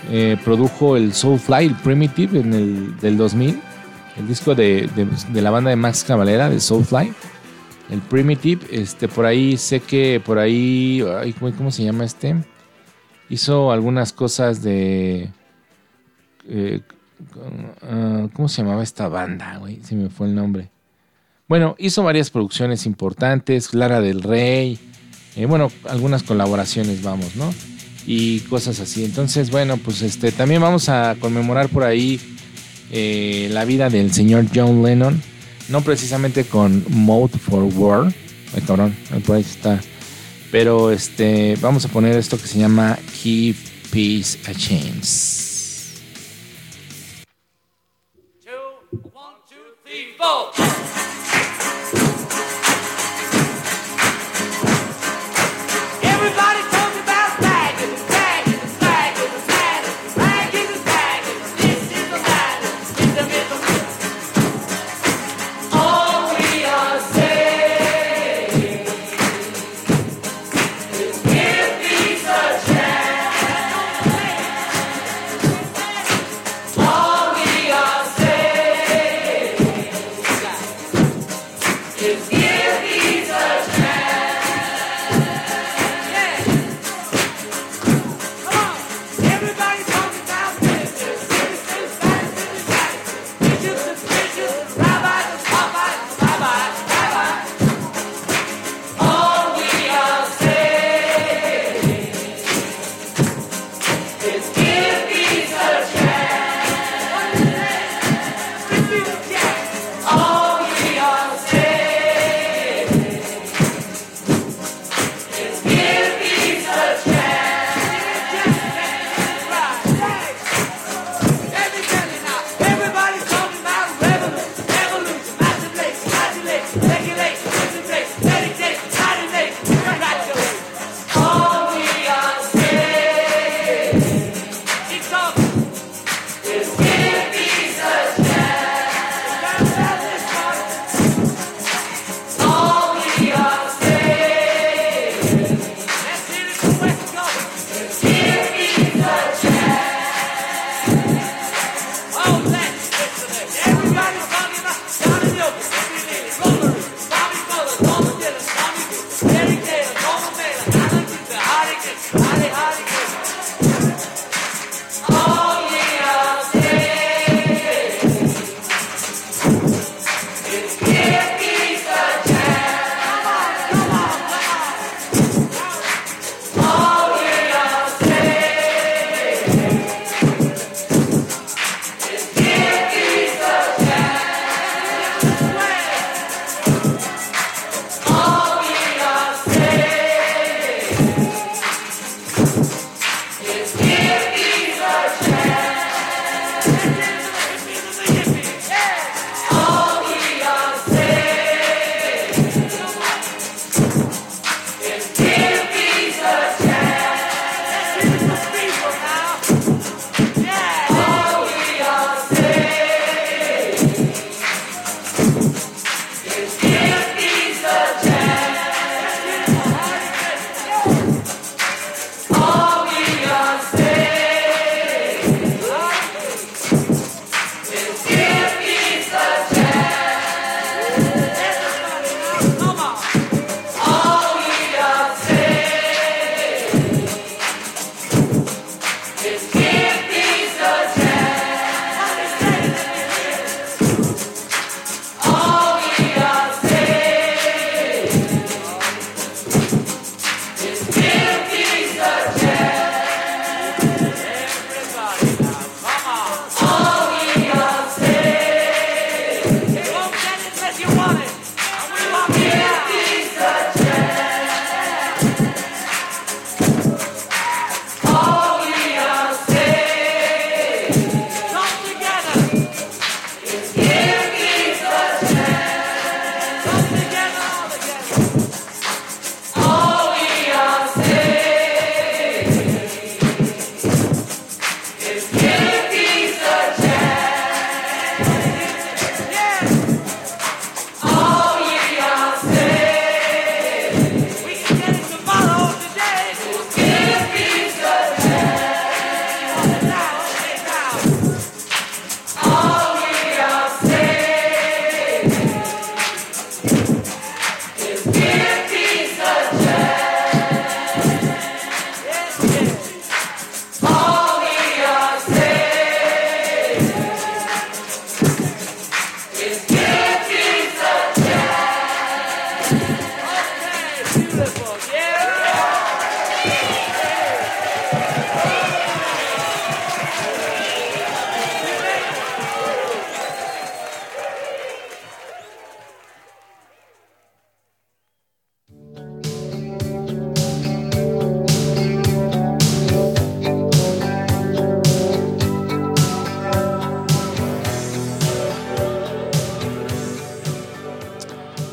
eh, 0.10 0.36
produjo 0.44 0.98
el 0.98 1.14
Soulfly, 1.14 1.66
el 1.68 1.76
Primitive, 1.76 2.40
en 2.40 2.54
el 2.54 2.98
del 3.00 3.18
2000. 3.18 3.62
El 4.18 4.28
disco 4.28 4.54
de, 4.56 4.90
de- 4.96 5.42
la 5.42 5.52
banda 5.52 5.70
de 5.70 5.76
Max 5.78 6.04
Cavalera, 6.04 6.50
de 6.50 6.60
Soulfly. 6.60 7.14
El 7.90 8.00
Primitive. 8.02 8.66
Este, 8.72 9.08
por 9.08 9.26
ahí 9.26 9.58
sé 9.58 9.80
que. 9.80 10.22
Por 10.24 10.38
ahí. 10.38 11.04
ay, 11.20 11.34
¿cómo, 11.34 11.52
cómo 11.56 11.72
se 11.72 11.84
llama 11.84 12.04
este? 12.06 12.36
Hizo 13.32 13.72
algunas 13.72 14.14
cosas 14.14 14.62
de. 14.62 15.32
eh, 16.48 16.82
Ah, 17.84 18.28
¿Cómo 18.34 18.48
se 18.48 18.62
llamaba 18.62 18.84
esta 18.84 19.08
banda? 19.08 19.62
Se 19.84 19.96
me 19.96 20.10
fue 20.10 20.28
el 20.28 20.36
nombre. 20.36 20.70
Bueno, 21.48 21.76
hizo 21.78 22.04
varias 22.04 22.30
producciones 22.30 22.86
importantes, 22.86 23.74
Lara 23.74 24.00
del 24.00 24.22
Rey, 24.22 24.80
eh, 25.36 25.46
bueno, 25.46 25.70
algunas 25.90 26.24
colaboraciones, 26.24 27.04
vamos, 27.04 27.36
¿no? 27.36 27.54
Y 28.08 28.40
cosas 28.42 28.80
así. 28.80 29.04
Entonces, 29.04 29.52
bueno, 29.52 29.78
pues 29.78 30.02
este, 30.02 30.32
también 30.32 30.62
vamos 30.62 30.88
a 30.88 31.16
conmemorar 31.20 31.68
por 31.70 31.84
ahí 31.84 32.20
eh, 32.90 33.50
la 33.52 33.66
vida 33.66 33.90
del 33.90 34.14
señor 34.14 34.46
John 34.54 34.82
Lennon, 34.82 35.22
no 35.70 35.82
precisamente 35.82 36.46
con 36.46 36.84
Mode 36.90 37.38
for 37.38 37.64
War, 37.76 38.14
ay 38.56 38.62
cabrón, 38.62 38.96
por 39.26 39.36
ahí 39.36 39.42
está, 39.42 39.80
pero 40.52 40.92
este, 40.92 41.58
vamos 41.62 41.86
a 41.86 41.88
poner 41.88 42.18
esto 42.18 42.38
que 42.38 42.48
se 42.48 42.60
llama 42.60 43.00
Give 43.14 43.58
Peace 43.92 44.38
a 44.50 44.54
Chance. 44.54 45.51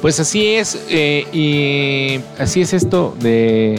Pues 0.09 0.21
así 0.21 0.47
es, 0.47 0.79
eh, 0.89 1.27
y 1.35 2.19
así 2.41 2.63
es 2.63 2.73
esto 2.73 3.15
de, 3.21 3.79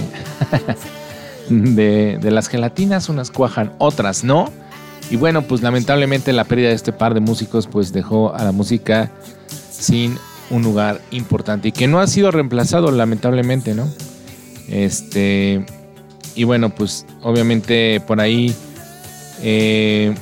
de, 1.50 2.20
de 2.22 2.30
las 2.30 2.50
gelatinas, 2.50 3.10
unas 3.10 3.32
cuajan, 3.32 3.74
otras 3.80 4.24
no. 4.24 4.52
Y 5.10 5.16
bueno, 5.16 5.42
pues 5.42 5.64
lamentablemente 5.64 6.32
la 6.32 6.44
pérdida 6.44 6.68
de 6.68 6.76
este 6.76 6.94
par 6.94 7.16
de 7.16 7.20
músicos 7.20 7.66
pues 7.66 7.94
dejó 7.94 8.32
a 8.36 8.44
la 8.44 8.52
música 8.52 9.10
sin 9.72 10.20
un 10.52 10.62
lugar 10.62 11.02
importante 11.10 11.70
y 11.70 11.72
que 11.72 11.88
no 11.88 12.00
ha 12.00 12.06
sido 12.06 12.30
reemplazado 12.30 12.92
lamentablemente, 12.92 13.74
¿no? 13.74 13.92
Este 14.68 15.66
y 16.36 16.44
bueno, 16.44 16.70
pues 16.70 17.08
obviamente 17.24 18.04
por 18.06 18.22
ahí 18.22 18.54
eh, 19.42 20.14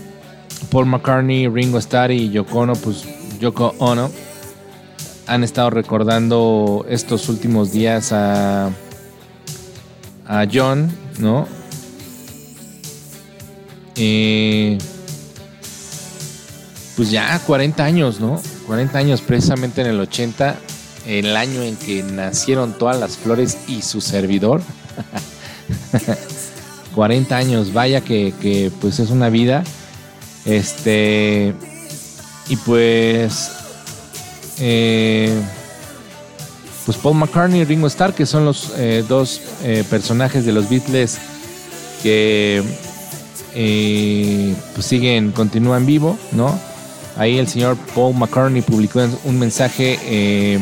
Paul 0.71 0.85
McCartney, 0.85 1.49
Ringo 1.49 1.79
Starr 1.79 2.13
y 2.13 2.29
Yoko 2.29 2.59
Ono, 2.59 2.75
pues 2.75 3.03
Yoko 3.41 3.75
Ono 3.79 4.09
han 5.27 5.43
estado 5.43 5.69
recordando 5.69 6.85
estos 6.89 7.29
últimos 7.29 7.71
días 7.71 8.11
a 8.11 8.71
a 10.27 10.45
John, 10.51 10.91
¿no? 11.19 11.47
Eh, 13.95 14.77
pues 16.95 17.09
ya 17.09 17.39
40 17.39 17.83
años, 17.83 18.19
¿no? 18.19 18.39
40 18.67 18.99
años 18.99 19.21
precisamente 19.21 19.81
en 19.81 19.87
el 19.87 19.99
80, 19.99 20.55
el 21.05 21.37
año 21.37 21.63
en 21.63 21.77
que 21.77 22.03
nacieron 22.03 22.77
todas 22.77 22.99
las 22.99 23.17
flores 23.17 23.57
y 23.67 23.81
su 23.81 24.01
servidor. 24.01 24.61
40 26.95 27.37
años, 27.37 27.73
vaya 27.73 28.01
que, 28.01 28.33
que, 28.41 28.71
pues 28.81 28.99
es 28.99 29.09
una 29.09 29.29
vida. 29.29 29.63
Este, 30.45 31.53
y 32.49 32.55
pues, 32.57 33.51
eh, 34.59 35.33
pues 36.85 36.97
Paul 36.97 37.15
McCartney 37.17 37.61
y 37.61 37.65
Ringo 37.65 37.87
Starr, 37.87 38.13
que 38.13 38.25
son 38.25 38.45
los 38.45 38.71
eh, 38.77 39.03
dos 39.07 39.41
eh, 39.63 39.83
personajes 39.89 40.45
de 40.45 40.53
los 40.53 40.69
Beatles 40.69 41.17
que 42.01 42.63
eh, 43.53 44.55
pues 44.73 44.85
siguen, 44.85 45.31
continúan 45.31 45.85
vivo, 45.85 46.17
¿no? 46.31 46.57
Ahí 47.17 47.39
el 47.39 47.47
señor 47.47 47.77
Paul 47.95 48.15
McCartney 48.15 48.61
publicó 48.61 49.01
un 49.23 49.39
mensaje 49.39 49.99
eh, 50.03 50.59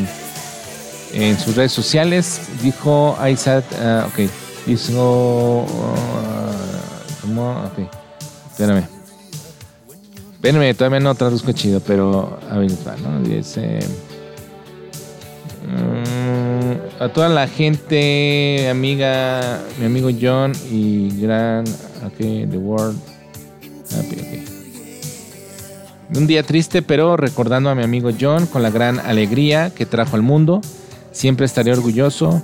en 1.12 1.38
sus 1.38 1.54
redes 1.54 1.72
sociales. 1.72 2.40
Dijo, 2.62 3.16
I 3.24 3.36
said, 3.36 3.64
uh, 3.72 4.06
ok, 4.06 4.30
dijo, 4.66 5.66
uh, 5.68 7.20
¿cómo? 7.20 7.50
Ok, 7.66 7.88
espérame. 8.50 8.95
Espérame, 10.46 10.76
todavía 10.76 11.00
no 11.00 11.12
traduzco 11.16 11.50
chido, 11.50 11.80
pero 11.80 12.38
a 12.48 12.58
ver, 12.58 12.70
¿no? 13.02 13.20
Dice, 13.20 13.80
mm, 15.66 17.02
a 17.02 17.08
toda 17.08 17.28
la 17.28 17.48
gente, 17.48 18.68
amiga, 18.70 19.60
mi 19.80 19.86
amigo 19.86 20.08
John 20.20 20.52
y 20.70 21.20
gran, 21.20 21.64
ok, 22.04 22.48
The 22.48 22.58
World, 22.58 22.96
happy, 23.90 24.20
ok. 24.20 26.16
Un 26.16 26.28
día 26.28 26.44
triste, 26.44 26.80
pero 26.80 27.16
recordando 27.16 27.68
a 27.68 27.74
mi 27.74 27.82
amigo 27.82 28.10
John 28.16 28.46
con 28.46 28.62
la 28.62 28.70
gran 28.70 29.00
alegría 29.00 29.70
que 29.70 29.84
trajo 29.84 30.14
al 30.14 30.22
mundo. 30.22 30.60
Siempre 31.10 31.44
estaré 31.44 31.72
orgulloso 31.72 32.40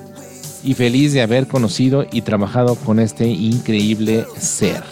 y 0.65 0.75
feliz 0.75 1.13
de 1.13 1.23
haber 1.23 1.47
conocido 1.47 2.05
y 2.11 2.23
trabajado 2.23 2.75
con 2.75 2.99
este 2.99 3.29
increíble 3.29 4.27
ser. 4.41 4.83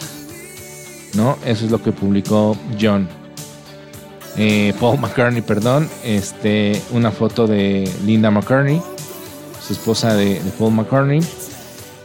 ¿No? 1.13 1.37
Eso 1.45 1.65
es 1.65 1.71
lo 1.71 1.81
que 1.81 1.91
publicó 1.91 2.57
John. 2.79 3.07
Eh, 4.37 4.73
Paul 4.79 4.99
McCartney, 4.99 5.41
perdón. 5.41 5.89
Este, 6.03 6.81
una 6.91 7.11
foto 7.11 7.47
de 7.47 7.89
Linda 8.05 8.31
McCartney, 8.31 8.81
su 9.65 9.73
esposa 9.73 10.15
de, 10.15 10.41
Paul 10.57 10.73
McCartney. 10.73 11.21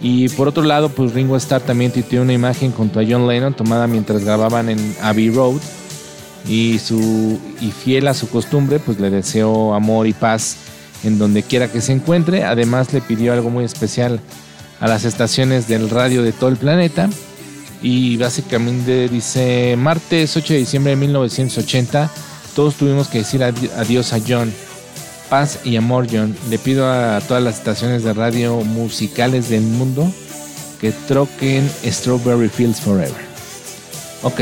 Y 0.00 0.28
por 0.30 0.48
otro 0.48 0.62
lado, 0.62 0.88
pues 0.88 1.14
Ringo 1.14 1.36
Starr 1.36 1.62
también 1.62 1.92
tuiteó 1.92 2.22
una 2.22 2.32
imagen 2.32 2.72
junto 2.72 3.00
a 3.00 3.04
John 3.08 3.26
Lennon 3.26 3.54
tomada 3.54 3.86
mientras 3.86 4.24
grababan 4.24 4.68
en 4.68 4.96
Abbey 5.00 5.30
Road 5.30 5.60
y, 6.46 6.78
su, 6.78 7.38
y 7.60 7.70
fiel 7.70 8.06
a 8.08 8.14
su 8.14 8.28
costumbre, 8.28 8.78
pues 8.78 9.00
le 9.00 9.10
deseó 9.10 9.74
amor 9.74 10.06
y 10.06 10.12
paz 10.12 10.56
en 11.02 11.18
donde 11.18 11.42
quiera 11.42 11.70
que 11.70 11.80
se 11.80 11.92
encuentre. 11.92 12.44
Además 12.44 12.92
le 12.92 13.00
pidió 13.00 13.32
algo 13.32 13.50
muy 13.50 13.64
especial 13.64 14.20
a 14.80 14.88
las 14.88 15.04
estaciones 15.04 15.68
del 15.68 15.88
radio 15.88 16.22
de 16.22 16.32
todo 16.32 16.50
el 16.50 16.56
planeta. 16.56 17.08
Y 17.82 18.16
básicamente 18.16 19.08
dice, 19.08 19.76
martes 19.76 20.36
8 20.36 20.54
de 20.54 20.58
diciembre 20.60 20.90
de 20.90 20.96
1980, 20.96 22.10
todos 22.54 22.74
tuvimos 22.74 23.08
que 23.08 23.18
decir 23.18 23.42
adi- 23.42 23.70
adiós 23.76 24.12
a 24.12 24.20
John. 24.26 24.52
Paz 25.28 25.58
y 25.64 25.76
amor, 25.76 26.06
John. 26.10 26.36
Le 26.48 26.58
pido 26.58 26.90
a 26.90 27.20
todas 27.20 27.42
las 27.42 27.56
estaciones 27.58 28.02
de 28.04 28.12
radio 28.12 28.56
musicales 28.58 29.48
del 29.50 29.62
mundo 29.62 30.10
que 30.80 30.92
troquen 30.92 31.68
Strawberry 31.84 32.48
Fields 32.48 32.80
Forever. 32.80 33.26
Ok, 34.22 34.40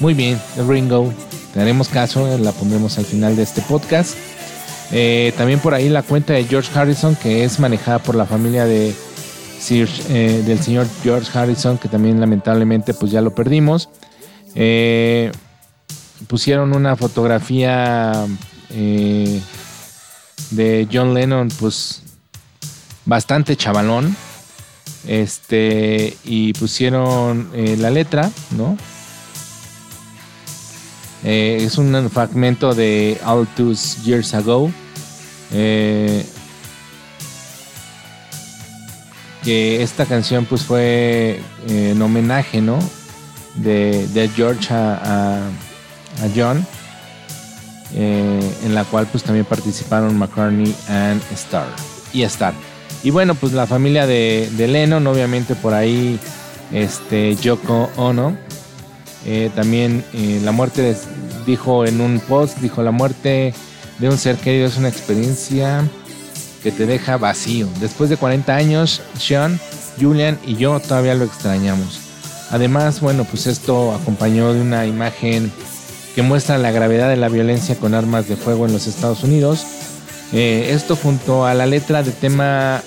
muy 0.00 0.14
bien, 0.14 0.40
Ringo. 0.68 1.12
Te 1.54 1.74
caso, 1.92 2.38
la 2.38 2.52
pondremos 2.52 2.98
al 2.98 3.04
final 3.04 3.34
de 3.36 3.42
este 3.42 3.60
podcast. 3.62 4.14
Eh, 4.92 5.32
también 5.36 5.58
por 5.60 5.74
ahí 5.74 5.88
la 5.88 6.02
cuenta 6.02 6.32
de 6.34 6.44
George 6.44 6.70
Harrison, 6.78 7.16
que 7.16 7.44
es 7.44 7.58
manejada 7.58 7.98
por 7.98 8.14
la 8.14 8.24
familia 8.26 8.64
de 8.64 8.94
Eh, 9.70 10.42
del 10.46 10.62
señor 10.62 10.86
George 11.02 11.36
Harrison, 11.36 11.78
que 11.78 11.88
también 11.88 12.20
lamentablemente 12.20 12.94
pues 12.94 13.12
ya 13.12 13.20
lo 13.20 13.34
perdimos. 13.34 13.90
Eh, 14.54 15.30
pusieron 16.26 16.74
una 16.74 16.96
fotografía 16.96 18.26
eh, 18.70 19.40
de 20.50 20.88
John 20.90 21.12
Lennon, 21.12 21.48
pues 21.58 22.02
bastante 23.04 23.56
chavalón. 23.56 24.16
Este, 25.06 26.16
y 26.24 26.52
pusieron 26.54 27.50
la 27.54 27.90
letra, 27.90 28.30
¿no? 28.56 28.76
Es 31.22 31.78
un 31.78 32.10
fragmento 32.10 32.74
de 32.74 33.18
All 33.24 33.46
Those 33.56 34.02
Years 34.02 34.34
Ago. 34.34 34.70
Que 39.48 39.82
esta 39.82 40.04
canción 40.04 40.44
pues 40.44 40.60
fue 40.60 41.40
eh, 41.70 41.92
en 41.92 42.02
homenaje, 42.02 42.60
¿no? 42.60 42.78
De, 43.54 44.30
George 44.36 44.68
a, 44.74 45.40
John. 46.36 46.66
eh, 47.94 48.40
en 48.66 48.74
la 48.74 48.84
cual 48.84 49.06
pues 49.10 49.24
también 49.24 49.46
participaron 49.46 50.18
McCartney 50.18 50.74
and 50.90 51.22
Starr. 51.32 51.66
Y 52.12 52.24
Starr. 52.24 52.52
Y 53.02 53.08
bueno, 53.08 53.34
pues 53.36 53.54
la 53.54 53.66
familia 53.66 54.06
de, 54.06 54.50
Lennon, 54.54 55.06
obviamente 55.06 55.54
por 55.54 55.72
ahí, 55.72 56.20
este, 56.70 57.34
Yoko 57.36 57.88
Ono. 57.96 58.36
Eh, 59.24 59.50
también 59.54 60.04
eh, 60.12 60.42
la 60.44 60.52
muerte, 60.52 60.94
dijo 61.46 61.86
en 61.86 62.02
un 62.02 62.20
post, 62.20 62.58
dijo 62.58 62.82
la 62.82 62.90
muerte 62.90 63.54
de 63.98 64.08
un 64.10 64.18
ser 64.18 64.36
querido 64.36 64.66
es 64.66 64.76
una 64.76 64.88
experiencia 64.88 65.88
que 66.62 66.72
te 66.72 66.86
deja 66.86 67.16
vacío. 67.16 67.68
Después 67.80 68.10
de 68.10 68.16
40 68.16 68.54
años, 68.54 69.02
Sean, 69.18 69.60
Julian 70.00 70.38
y 70.46 70.56
yo 70.56 70.78
todavía 70.80 71.14
lo 71.14 71.24
extrañamos. 71.24 72.00
Además, 72.50 73.00
bueno, 73.00 73.24
pues 73.24 73.46
esto 73.46 73.94
acompañó 73.94 74.54
de 74.54 74.60
una 74.60 74.86
imagen 74.86 75.52
que 76.14 76.22
muestra 76.22 76.58
la 76.58 76.70
gravedad 76.70 77.08
de 77.08 77.16
la 77.16 77.28
violencia 77.28 77.76
con 77.76 77.94
armas 77.94 78.28
de 78.28 78.36
fuego 78.36 78.66
en 78.66 78.72
los 78.72 78.86
Estados 78.86 79.22
Unidos. 79.22 79.66
Eh, 80.32 80.70
esto 80.72 80.96
junto 80.96 81.46
a 81.46 81.54
la 81.54 81.66
letra 81.66 82.02
de 82.02 82.12
tema 82.12 82.82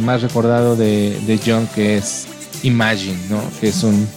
más 0.00 0.22
recordado 0.22 0.76
de, 0.76 1.18
de 1.26 1.40
John 1.44 1.68
que 1.74 1.96
es 1.98 2.26
Imagine, 2.62 3.18
¿no? 3.28 3.42
Que 3.60 3.68
es 3.68 3.82
un 3.82 4.08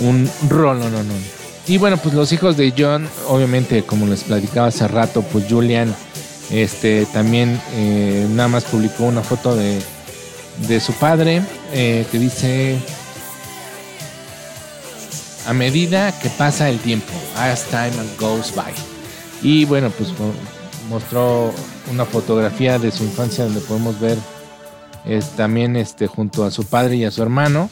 un 0.00 0.30
rolo, 0.48 0.88
no, 0.88 1.02
no. 1.02 1.39
Y 1.70 1.78
bueno, 1.78 1.98
pues 1.98 2.16
los 2.16 2.32
hijos 2.32 2.56
de 2.56 2.74
John, 2.76 3.08
obviamente, 3.28 3.84
como 3.84 4.04
les 4.04 4.24
platicaba 4.24 4.66
hace 4.66 4.88
rato, 4.88 5.22
pues 5.22 5.44
Julian, 5.48 5.94
este, 6.50 7.06
también 7.12 7.60
eh, 7.74 8.26
nada 8.28 8.48
más 8.48 8.64
publicó 8.64 9.04
una 9.04 9.22
foto 9.22 9.54
de, 9.54 9.80
de 10.66 10.80
su 10.80 10.92
padre 10.94 11.42
eh, 11.72 12.04
que 12.10 12.18
dice 12.18 12.76
a 15.46 15.52
medida 15.52 16.10
que 16.18 16.28
pasa 16.30 16.68
el 16.68 16.80
tiempo, 16.80 17.12
as 17.36 17.62
time 17.66 17.92
goes 18.18 18.52
by. 18.52 18.72
Y 19.40 19.64
bueno, 19.64 19.90
pues 19.90 20.08
mo- 20.18 20.34
mostró 20.88 21.54
una 21.88 22.04
fotografía 22.04 22.80
de 22.80 22.90
su 22.90 23.04
infancia 23.04 23.44
donde 23.44 23.60
podemos 23.60 24.00
ver 24.00 24.18
también 25.36 25.76
este, 25.76 26.08
junto 26.08 26.44
a 26.44 26.50
su 26.50 26.64
padre 26.64 26.96
y 26.96 27.04
a 27.04 27.12
su 27.12 27.22
hermano, 27.22 27.70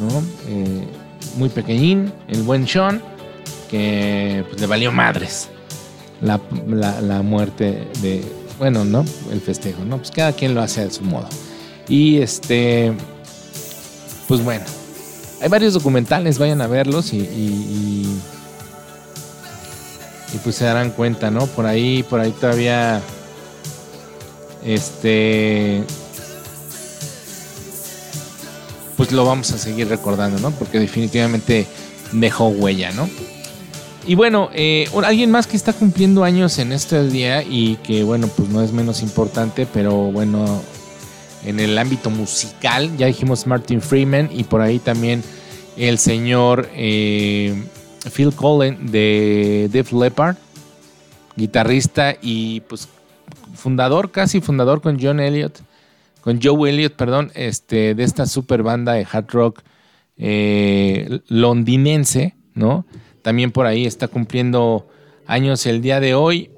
¿no? 0.00 0.22
Eh, 0.48 0.88
muy 1.36 1.48
pequeñín, 1.48 2.12
el 2.28 2.42
buen 2.42 2.66
Sean, 2.66 3.02
que 3.70 4.44
pues, 4.48 4.60
le 4.60 4.66
valió 4.66 4.92
madres 4.92 5.48
la, 6.20 6.40
la- 7.00 7.22
muerte 7.22 7.88
de, 8.00 8.22
bueno, 8.58 8.84
¿no? 8.84 9.04
El 9.30 9.40
festejo, 9.40 9.84
¿no? 9.84 9.96
Pues 9.98 10.10
cada 10.10 10.32
quien 10.32 10.54
lo 10.54 10.62
hace 10.62 10.82
a 10.82 10.90
su 10.90 11.02
modo. 11.02 11.28
Y 11.88 12.18
este, 12.18 12.92
pues 14.28 14.42
bueno, 14.44 14.64
hay 15.40 15.48
varios 15.48 15.74
documentales, 15.74 16.38
vayan 16.38 16.60
a 16.60 16.66
verlos 16.68 17.12
y, 17.12 17.18
y- 17.18 18.18
y 20.34 20.38
pues 20.38 20.56
se 20.56 20.64
darán 20.64 20.90
cuenta, 20.90 21.30
¿no? 21.30 21.46
Por 21.46 21.66
ahí, 21.66 22.02
por 22.04 22.20
ahí 22.20 22.30
todavía, 22.32 23.00
este, 24.64 25.82
pues 28.96 29.12
lo 29.12 29.24
vamos 29.24 29.52
a 29.52 29.58
seguir 29.58 29.88
recordando, 29.88 30.38
¿no? 30.40 30.50
Porque 30.52 30.78
definitivamente 30.78 31.66
dejó 32.12 32.48
huella, 32.48 32.92
¿no? 32.92 33.08
Y 34.06 34.16
bueno, 34.16 34.50
eh, 34.52 34.88
alguien 35.04 35.30
más 35.30 35.46
que 35.46 35.56
está 35.56 35.72
cumpliendo 35.72 36.24
años 36.24 36.58
en 36.58 36.72
este 36.72 37.06
día 37.08 37.42
y 37.42 37.76
que 37.76 38.02
bueno, 38.02 38.26
pues 38.28 38.48
no 38.48 38.60
es 38.60 38.72
menos 38.72 39.00
importante, 39.02 39.66
pero 39.72 40.10
bueno, 40.10 40.60
en 41.44 41.60
el 41.60 41.78
ámbito 41.78 42.10
musical, 42.10 42.96
ya 42.96 43.06
dijimos 43.06 43.46
Martin 43.46 43.80
Freeman 43.80 44.28
y 44.32 44.44
por 44.44 44.60
ahí 44.60 44.80
también 44.80 45.22
el 45.76 45.98
señor 45.98 46.68
eh, 46.74 47.62
Phil 48.12 48.32
Collen 48.34 48.90
de 48.90 49.68
Def 49.72 49.92
Leppard, 49.92 50.36
guitarrista 51.36 52.16
y 52.20 52.60
pues 52.62 52.88
fundador, 53.54 54.10
casi 54.10 54.40
fundador 54.40 54.80
con 54.80 54.98
John 55.00 55.20
Elliott, 55.20 55.58
con 56.22 56.40
Joe 56.40 56.70
Elliott, 56.70 56.94
perdón, 56.94 57.30
este, 57.34 57.94
de 57.94 58.04
esta 58.04 58.26
super 58.26 58.62
banda 58.62 58.94
de 58.94 59.06
hard 59.10 59.30
rock 59.30 59.62
eh, 60.16 61.20
londinense, 61.26 62.36
¿no? 62.54 62.86
También 63.22 63.50
por 63.50 63.66
ahí 63.66 63.86
está 63.86 64.08
cumpliendo 64.08 64.88
años 65.26 65.66
el 65.66 65.82
día 65.82 65.98
de 65.98 66.14
hoy, 66.14 66.50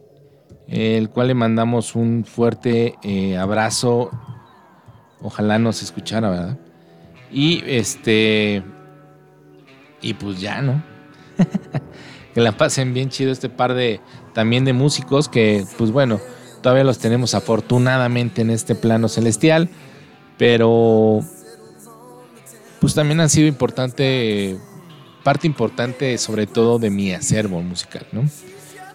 el 0.68 1.08
cual 1.08 1.28
le 1.28 1.34
mandamos 1.34 1.94
un 1.94 2.24
fuerte 2.24 2.96
eh, 3.02 3.36
abrazo. 3.38 4.10
Ojalá 5.22 5.58
nos 5.58 5.82
escuchara, 5.82 6.30
¿verdad? 6.30 6.58
Y 7.32 7.62
este. 7.66 8.62
Y 10.02 10.14
pues 10.14 10.40
ya, 10.40 10.60
¿no? 10.60 10.82
que 12.34 12.40
la 12.40 12.52
pasen 12.52 12.92
bien 12.92 13.08
chido 13.08 13.32
este 13.32 13.48
par 13.48 13.74
de. 13.74 14.00
También 14.34 14.64
de 14.64 14.72
músicos 14.72 15.28
que, 15.28 15.64
pues 15.78 15.90
bueno, 15.90 16.20
todavía 16.64 16.84
los 16.84 16.98
tenemos 16.98 17.34
afortunadamente 17.34 18.40
en 18.40 18.48
este 18.48 18.74
plano 18.74 19.08
celestial. 19.08 19.68
Pero. 20.38 21.20
Pues 22.80 22.94
también 22.94 23.20
han 23.20 23.28
sido 23.28 23.46
importante. 23.46 24.56
Parte 25.22 25.46
importante, 25.46 26.16
sobre 26.16 26.46
todo, 26.46 26.78
de 26.78 26.88
mi 26.88 27.12
acervo 27.12 27.60
musical, 27.60 28.06
¿no? 28.12 28.24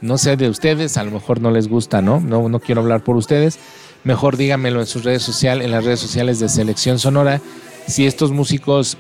No 0.02 0.18
sé 0.18 0.36
de 0.36 0.50
ustedes, 0.50 0.98
a 0.98 1.04
lo 1.04 1.12
mejor 1.12 1.42
no 1.42 1.52
les 1.52 1.68
gusta, 1.68 2.02
¿no? 2.02 2.20
No, 2.20 2.50
no 2.50 2.60
quiero 2.60 2.82
hablar 2.82 3.04
por 3.04 3.16
ustedes. 3.16 3.60
Mejor 4.04 4.38
díganmelo 4.38 4.80
en 4.80 4.86
sus 4.88 5.04
redes 5.04 5.22
sociales, 5.24 5.66
en 5.66 5.72
las 5.72 5.84
redes 5.84 6.00
sociales 6.00 6.40
de 6.40 6.50
Selección 6.50 6.98
Sonora. 7.00 7.42
Si 7.88 8.06
estos 8.06 8.32
músicos 8.32 8.98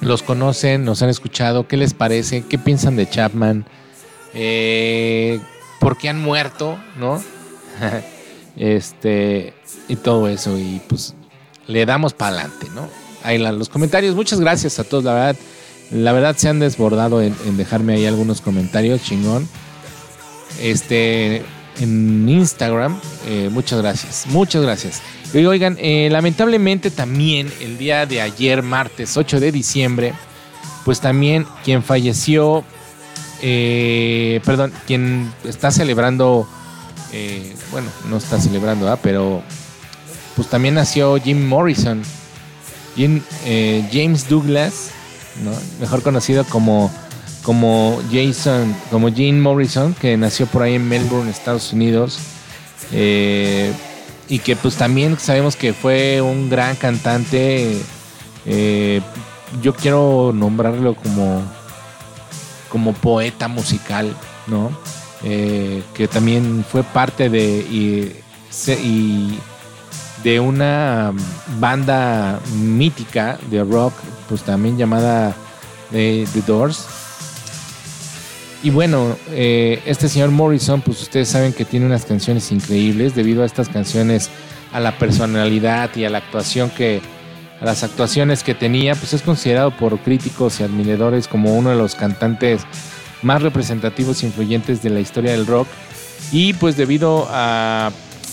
los 0.00 0.22
conocen, 0.22 0.84
nos 0.84 1.02
han 1.02 1.08
escuchado, 1.10 1.68
¿qué 1.68 1.76
les 1.76 1.94
parece? 1.94 2.44
¿Qué 2.46 2.58
piensan 2.58 2.96
de 2.96 3.08
Chapman? 3.08 3.64
Eh, 4.34 5.38
¿Por 5.80 5.98
qué 5.98 6.08
han 6.08 6.20
muerto? 6.20 6.78
¿No? 6.98 7.22
este, 8.56 9.54
y 9.88 9.96
todo 9.96 10.28
eso. 10.28 10.58
Y 10.58 10.80
pues 10.88 11.14
le 11.66 11.86
damos 11.86 12.12
para 12.12 12.36
adelante, 12.36 12.68
¿no? 12.74 12.88
Ahí 13.22 13.38
los 13.38 13.68
comentarios. 13.68 14.14
Muchas 14.14 14.40
gracias 14.40 14.78
a 14.78 14.84
todos, 14.84 15.04
la 15.04 15.14
verdad. 15.14 15.36
La 15.90 16.12
verdad 16.12 16.36
se 16.36 16.48
han 16.48 16.58
desbordado 16.58 17.20
en, 17.20 17.36
en 17.46 17.56
dejarme 17.56 17.94
ahí 17.94 18.06
algunos 18.06 18.40
comentarios, 18.40 19.02
chingón. 19.02 19.48
Este, 20.60 21.44
en 21.80 22.28
Instagram, 22.28 23.00
eh, 23.26 23.48
muchas 23.50 23.80
gracias, 23.80 24.26
muchas 24.26 24.62
gracias. 24.62 25.02
Y 25.32 25.44
oigan, 25.44 25.76
eh, 25.80 26.08
lamentablemente 26.10 26.90
también 26.90 27.50
el 27.60 27.78
día 27.78 28.04
de 28.06 28.20
ayer, 28.20 28.62
martes 28.62 29.16
8 29.16 29.40
de 29.40 29.52
diciembre, 29.52 30.12
pues 30.84 31.00
también 31.00 31.46
quien 31.64 31.82
falleció, 31.82 32.64
eh, 33.40 34.40
perdón, 34.44 34.72
quien 34.86 35.32
está 35.44 35.70
celebrando, 35.70 36.46
eh, 37.12 37.54
bueno, 37.70 37.88
no 38.08 38.16
está 38.16 38.40
celebrando, 38.40 38.90
¿ah? 38.90 38.98
pero 39.02 39.42
pues 40.34 40.48
también 40.48 40.74
nació 40.74 41.16
Jim 41.20 41.46
Morrison, 41.46 42.02
eh, 42.96 43.88
James 43.92 44.28
Douglas, 44.28 44.90
mejor 45.78 46.02
conocido 46.02 46.44
como, 46.44 46.90
como 47.42 48.00
Jason, 48.10 48.74
como 48.90 49.12
Jim 49.12 49.40
Morrison, 49.40 49.94
que 49.94 50.16
nació 50.16 50.46
por 50.46 50.62
ahí 50.62 50.74
en 50.74 50.88
Melbourne, 50.88 51.30
Estados 51.30 51.72
Unidos. 51.72 52.18
Eh, 52.92 53.72
y 54.28 54.38
que 54.38 54.56
pues 54.56 54.76
también 54.76 55.18
sabemos 55.18 55.56
que 55.56 55.74
fue 55.74 56.22
un 56.22 56.48
gran 56.48 56.76
cantante. 56.76 57.76
yo 59.62 59.74
quiero 59.74 60.32
nombrarlo 60.34 60.94
como, 60.94 61.42
como 62.70 62.94
poeta 62.94 63.48
musical, 63.48 64.16
¿no? 64.46 64.70
Eh, 65.24 65.82
que 65.94 66.08
también 66.08 66.64
fue 66.68 66.82
parte 66.82 67.28
de 67.28 67.60
y, 67.70 69.38
de 70.24 70.40
una 70.40 71.12
banda 71.58 72.40
mítica 72.56 73.38
de 73.50 73.64
rock, 73.64 73.92
pues 74.28 74.42
también 74.42 74.76
llamada 74.76 75.34
eh, 75.92 76.26
The 76.32 76.42
Doors. 76.42 76.86
Y 78.62 78.70
bueno, 78.70 79.16
eh, 79.30 79.82
este 79.86 80.08
señor 80.08 80.30
Morrison, 80.30 80.80
pues 80.80 81.02
ustedes 81.02 81.28
saben 81.28 81.52
que 81.52 81.64
tiene 81.64 81.86
unas 81.86 82.04
canciones 82.04 82.52
increíbles 82.52 83.16
debido 83.16 83.42
a 83.42 83.46
estas 83.46 83.68
canciones, 83.68 84.30
a 84.72 84.78
la 84.78 84.98
personalidad 84.98 85.90
y 85.96 86.04
a 86.04 86.10
la 86.10 86.18
actuación 86.18 86.70
que, 86.70 87.00
a 87.60 87.64
las 87.64 87.82
actuaciones 87.82 88.44
que 88.44 88.54
tenía, 88.54 88.94
pues 88.94 89.14
es 89.14 89.22
considerado 89.22 89.76
por 89.76 89.98
críticos 89.98 90.60
y 90.60 90.62
admiradores 90.62 91.26
como 91.26 91.56
uno 91.56 91.70
de 91.70 91.76
los 91.76 91.96
cantantes 91.96 92.62
más 93.22 93.42
representativos 93.42 94.22
e 94.22 94.26
influyentes 94.26 94.82
de 94.82 94.90
la 94.90 95.00
historia 95.00 95.32
del 95.32 95.46
rock. 95.46 95.68
Y 96.32 96.54
pues 96.54 96.76
debido 96.76 97.26
a 97.30 97.90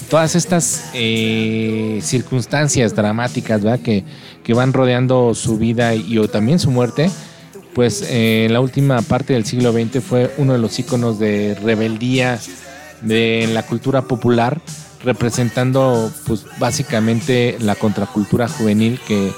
todas 0.10 0.36
estas 0.36 0.90
eh, 0.94 2.00
circunstancias 2.02 2.96
dramáticas. 2.96 3.62
Que, 3.84 4.04
que 4.44 4.54
van 4.54 4.74
rodeando 4.74 5.36
su 5.36 5.58
vida 5.58 5.94
y 5.94 6.18
o 6.18 6.28
también 6.28 6.58
su 6.58 6.72
muerte, 6.72 7.12
pues 7.74 8.04
eh, 8.10 8.48
la 8.50 8.62
última 8.62 9.02
parte 9.04 9.34
del 9.34 9.46
siglo 9.46 9.72
XX 9.72 10.04
fue 10.04 10.34
uno 10.38 10.54
de 10.54 10.60
los 10.60 10.80
íconos 10.80 11.20
de 11.20 11.56
rebeldía 11.62 12.40
de 13.02 13.48
la 13.54 13.64
cultura 13.64 14.02
popular, 14.02 14.60
representando 15.04 16.12
pues 16.26 16.46
básicamente 16.58 17.58
la 17.60 17.76
contracultura 17.76 18.48
juvenil 18.48 19.00
que, 19.08 19.32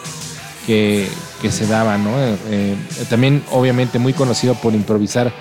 que, 0.65 1.07
que 1.41 1.51
se 1.51 1.65
daba, 1.67 1.97
¿no? 1.97 2.11
Eh, 2.19 2.37
eh, 2.49 2.75
también 3.09 3.43
obviamente 3.51 3.99
muy 3.99 4.13
conocido 4.13 4.53
por 4.55 4.73
improvisar 4.73 5.33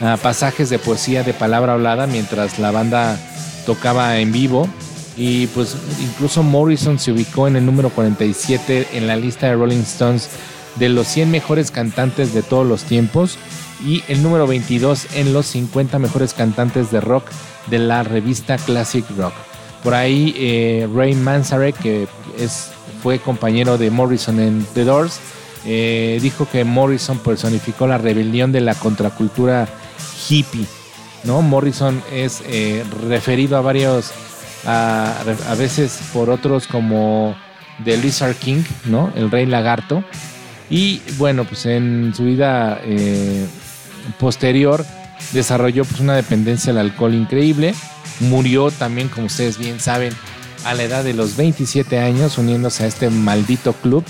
ah, 0.00 0.18
pasajes 0.22 0.70
de 0.70 0.78
poesía 0.78 1.22
de 1.22 1.32
palabra 1.32 1.74
hablada 1.74 2.06
mientras 2.06 2.58
la 2.58 2.70
banda 2.70 3.18
tocaba 3.64 4.18
en 4.18 4.32
vivo 4.32 4.68
y 5.16 5.46
pues 5.48 5.76
incluso 6.02 6.42
Morrison 6.42 6.98
se 6.98 7.12
ubicó 7.12 7.46
en 7.46 7.56
el 7.56 7.64
número 7.64 7.90
47 7.90 8.88
en 8.94 9.06
la 9.06 9.16
lista 9.16 9.46
de 9.46 9.54
Rolling 9.54 9.82
Stones 9.82 10.28
de 10.76 10.88
los 10.88 11.06
100 11.06 11.30
mejores 11.30 11.70
cantantes 11.70 12.34
de 12.34 12.42
todos 12.42 12.66
los 12.66 12.82
tiempos 12.82 13.38
y 13.84 14.02
el 14.08 14.22
número 14.22 14.46
22 14.46 15.14
en 15.14 15.32
los 15.32 15.46
50 15.46 15.98
mejores 15.98 16.34
cantantes 16.34 16.90
de 16.90 17.00
rock 17.00 17.24
de 17.68 17.78
la 17.78 18.02
revista 18.02 18.56
Classic 18.56 19.04
Rock. 19.16 19.34
Por 19.82 19.94
ahí 19.94 20.34
eh, 20.36 20.88
Ray 20.92 21.14
Manzarek, 21.14 21.76
que 21.76 22.08
es, 22.38 22.70
fue 23.02 23.18
compañero 23.18 23.76
de 23.78 23.90
Morrison 23.90 24.40
en 24.40 24.66
The 24.74 24.84
Doors, 24.84 25.20
eh, 25.66 26.18
dijo 26.20 26.48
que 26.50 26.64
Morrison 26.64 27.18
personificó 27.18 27.86
la 27.86 27.98
rebelión 27.98 28.52
de 28.52 28.60
la 28.60 28.74
contracultura 28.74 29.68
hippie. 30.28 30.66
¿no? 31.24 31.42
Morrison 31.42 32.02
es 32.12 32.42
eh, 32.46 32.84
referido 33.08 33.56
a 33.56 33.60
varios, 33.60 34.12
a, 34.66 35.24
veces 35.58 35.98
por 36.12 36.30
otros 36.30 36.66
como 36.66 37.34
The 37.82 37.96
Lizard 37.96 38.36
King, 38.36 38.62
¿no? 38.84 39.12
El 39.16 39.30
Rey 39.30 39.46
Lagarto. 39.46 40.04
Y 40.70 41.00
bueno, 41.16 41.44
pues 41.44 41.66
en 41.66 42.12
su 42.14 42.24
vida 42.24 42.80
eh, 42.84 43.46
posterior 44.18 44.84
desarrolló 45.32 45.84
pues 45.84 46.00
una 46.00 46.14
dependencia 46.14 46.72
al 46.72 46.78
alcohol 46.78 47.14
increíble. 47.14 47.74
Murió 48.20 48.70
también, 48.70 49.08
como 49.08 49.26
ustedes 49.26 49.58
bien 49.58 49.80
saben, 49.80 50.12
a 50.64 50.74
la 50.74 50.84
edad 50.84 51.04
de 51.04 51.14
los 51.14 51.36
27 51.36 51.98
años 51.98 52.38
uniéndose 52.38 52.84
a 52.84 52.86
este 52.86 53.10
maldito 53.10 53.72
club. 53.72 54.04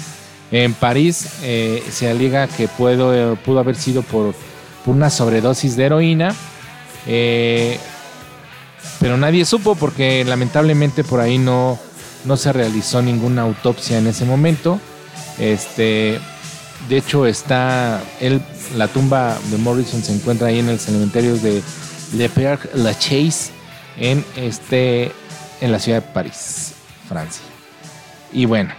En 0.54 0.72
París 0.72 1.26
eh, 1.42 1.82
se 1.90 2.08
alega 2.08 2.46
que 2.46 2.68
puedo, 2.68 3.34
pudo 3.34 3.58
haber 3.58 3.74
sido 3.74 4.02
por, 4.02 4.36
una 4.86 5.10
sobredosis 5.10 5.74
de 5.74 5.84
heroína. 5.84 6.32
Eh, 7.08 7.76
pero 9.00 9.16
nadie 9.16 9.44
supo 9.44 9.74
porque 9.74 10.24
lamentablemente 10.24 11.02
por 11.02 11.18
ahí 11.18 11.38
no, 11.38 11.76
no 12.24 12.36
se 12.36 12.52
realizó 12.52 13.02
ninguna 13.02 13.42
autopsia 13.42 13.98
en 13.98 14.06
ese 14.06 14.24
momento. 14.26 14.78
Este, 15.40 16.20
de 16.88 16.96
hecho, 16.98 17.26
está 17.26 18.00
él, 18.20 18.40
la 18.76 18.86
tumba 18.86 19.36
de 19.50 19.58
Morrison 19.58 20.04
se 20.04 20.14
encuentra 20.14 20.46
ahí 20.46 20.60
en 20.60 20.68
el 20.68 20.78
cementerio 20.78 21.34
de 21.34 21.64
Le 22.12 22.28
Père 22.28 22.60
Lachaise 22.74 23.50
en 23.98 24.24
este 24.36 25.10
en 25.60 25.72
la 25.72 25.80
ciudad 25.80 26.00
de 26.00 26.12
París, 26.12 26.74
Francia. 27.08 27.42
Y 28.32 28.44
bueno, 28.44 28.70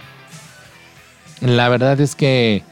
la 1.40 1.68
verdad 1.68 2.00
es 2.00 2.14
que, 2.14 2.62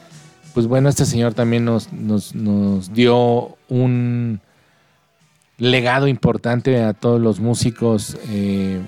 pues 0.54 0.66
bueno, 0.66 0.88
este 0.88 1.04
señor 1.04 1.34
también 1.34 1.64
nos, 1.64 1.92
nos, 1.92 2.34
nos 2.34 2.92
dio 2.92 3.56
un 3.68 4.40
legado 5.58 6.08
importante 6.08 6.82
a 6.82 6.94
todos 6.94 7.20
los 7.20 7.40
músicos 7.40 8.16
eh, 8.28 8.80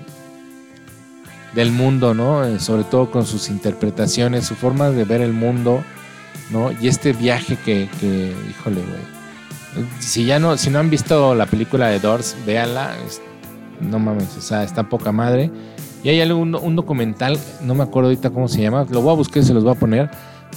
del 1.53 1.71
mundo, 1.71 2.13
¿no? 2.13 2.43
Eh, 2.43 2.59
sobre 2.59 2.83
todo 2.83 3.09
con 3.09 3.25
sus 3.25 3.49
interpretaciones, 3.49 4.45
su 4.45 4.55
forma 4.55 4.89
de 4.89 5.03
ver 5.05 5.21
el 5.21 5.33
mundo, 5.33 5.83
¿no? 6.51 6.71
Y 6.81 6.87
este 6.87 7.13
viaje 7.13 7.57
que, 7.63 7.83
híjole, 8.49 8.81
güey. 8.81 9.87
Si 9.99 10.25
ya 10.25 10.39
no, 10.39 10.57
si 10.57 10.69
no 10.71 10.79
han 10.79 10.89
visto 10.89 11.35
la 11.35 11.45
película 11.45 11.87
de 11.87 11.99
Doors, 11.99 12.35
véanla. 12.45 12.95
no 13.79 13.99
mames, 13.99 14.35
o 14.37 14.41
sea, 14.41 14.63
está 14.63 14.89
poca 14.89 15.11
madre. 15.11 15.51
Y 16.03 16.09
hay 16.09 16.21
algún, 16.21 16.55
un 16.55 16.75
documental, 16.75 17.39
no 17.61 17.75
me 17.75 17.83
acuerdo 17.83 18.09
ahorita 18.09 18.29
cómo 18.29 18.47
se 18.47 18.61
llama, 18.61 18.85
lo 18.89 19.01
voy 19.01 19.13
a 19.13 19.15
buscar 19.15 19.41
y 19.41 19.45
se 19.45 19.53
los 19.53 19.63
voy 19.63 19.73
a 19.73 19.79
poner, 19.79 20.09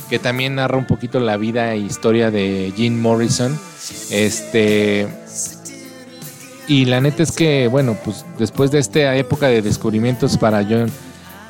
que 0.08 0.18
también 0.18 0.56
narra 0.56 0.76
un 0.76 0.86
poquito 0.86 1.18
la 1.20 1.36
vida 1.36 1.72
e 1.72 1.78
historia 1.78 2.30
de 2.30 2.72
Jim 2.76 3.00
Morrison. 3.00 3.58
Este. 4.10 5.08
Y 6.68 6.84
la 6.84 7.00
neta 7.00 7.22
es 7.22 7.32
que, 7.32 7.68
bueno, 7.68 7.96
pues 8.04 8.24
después 8.38 8.70
de 8.70 8.78
esta 8.78 9.16
época 9.16 9.48
de 9.48 9.60
descubrimientos 9.62 10.36
para 10.36 10.62
John, 10.62 10.90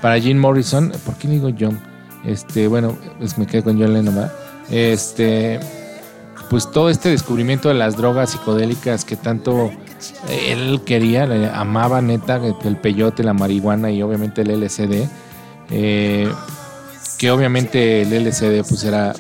para 0.01 0.19
Jim 0.19 0.39
Morrison, 0.39 0.93
¿por 1.05 1.17
qué 1.17 1.29
digo 1.29 1.51
John? 1.59 1.79
Este, 2.25 2.69
bueno, 2.69 2.97
pues 3.19 3.37
me 3.37 3.47
quedé 3.47 3.63
con 3.63 3.79
John 3.79 3.93
Lennon, 3.93 4.15
¿verdad? 4.15 4.33
Este, 4.71 5.61
pues 6.49 6.71
todo 6.71 6.91
este 6.91 7.11
descubrimiento 7.11 7.69
de 7.69 7.75
las 7.75 7.97
drogas 7.97 8.31
psicodélicas 8.31 9.05
que 9.05 9.17
tanto 9.17 9.71
él 10.29 10.81
quería, 10.85 11.27
le 11.27 11.49
amaba 11.49 12.01
neta, 12.01 12.41
el, 12.65 12.77
peyote, 12.77 13.23
la 13.23 13.33
marihuana 13.33 13.91
y 13.91 14.03
obviamente 14.03 14.43
el 14.43 14.61
LSD, 14.61 15.09
eh, 15.71 16.33
que 17.19 17.31
obviamente 17.31 18.03
el 18.03 18.25
LSD 18.25 18.69
pues 18.69 18.85
era 18.85 19.15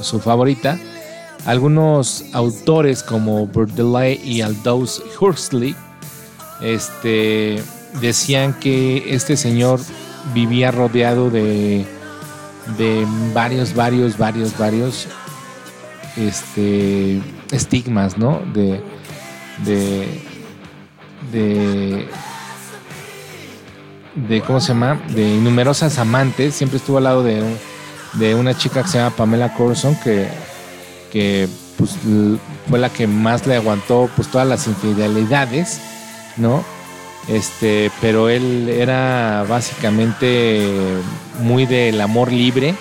su 0.00 0.20
favorita. 0.20 0.78
Algunos 1.46 2.24
autores 2.32 3.02
como 3.02 3.46
Baudelaire 3.46 4.20
y 4.22 4.42
Aldous 4.42 5.02
Huxley 5.20 5.74
este, 6.60 7.62
decían 8.00 8.54
que 8.54 9.14
este 9.14 9.36
señor 9.36 9.80
vivía 10.34 10.70
rodeado 10.70 11.30
de, 11.30 11.86
de 12.76 13.06
varios, 13.32 13.74
varios, 13.74 14.18
varios, 14.18 14.58
varios 14.58 15.08
este, 16.16 17.22
estigmas, 17.50 18.18
¿no? 18.18 18.42
De, 18.52 18.82
de, 19.64 20.20
de, 21.32 22.08
de, 24.14 24.40
¿cómo 24.42 24.60
se 24.60 24.68
llama? 24.68 25.00
De 25.08 25.36
numerosas 25.38 25.98
amantes. 25.98 26.54
Siempre 26.54 26.78
estuvo 26.78 26.98
al 26.98 27.04
lado 27.04 27.22
de, 27.22 27.42
de 28.14 28.34
una 28.34 28.56
chica 28.56 28.82
que 28.82 28.88
se 28.88 28.98
llama 28.98 29.16
Pamela 29.16 29.54
Corson, 29.54 29.96
que, 29.96 30.28
que 31.12 31.48
pues, 31.76 31.96
fue 32.68 32.78
la 32.78 32.90
que 32.90 33.06
más 33.06 33.46
le 33.46 33.56
aguantó 33.56 34.10
pues, 34.16 34.28
todas 34.28 34.46
las 34.46 34.66
infidelidades, 34.66 35.80
¿no? 36.36 36.64
Este, 37.28 37.90
pero 38.00 38.30
él 38.30 38.70
era 38.70 39.44
básicamente 39.48 40.72
muy 41.40 41.66
del 41.66 42.00
amor 42.00 42.32
libre, 42.32 42.74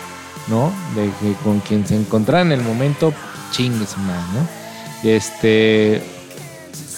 ¿no? 0.47 0.71
De 0.95 1.09
que 1.19 1.33
con 1.43 1.59
quien 1.59 1.85
se 1.85 1.95
encontrara 1.95 2.41
en 2.41 2.53
el 2.53 2.61
momento, 2.61 3.13
chingues 3.51 3.97
más, 3.97 4.23
¿no? 4.33 4.47
Este, 5.03 6.01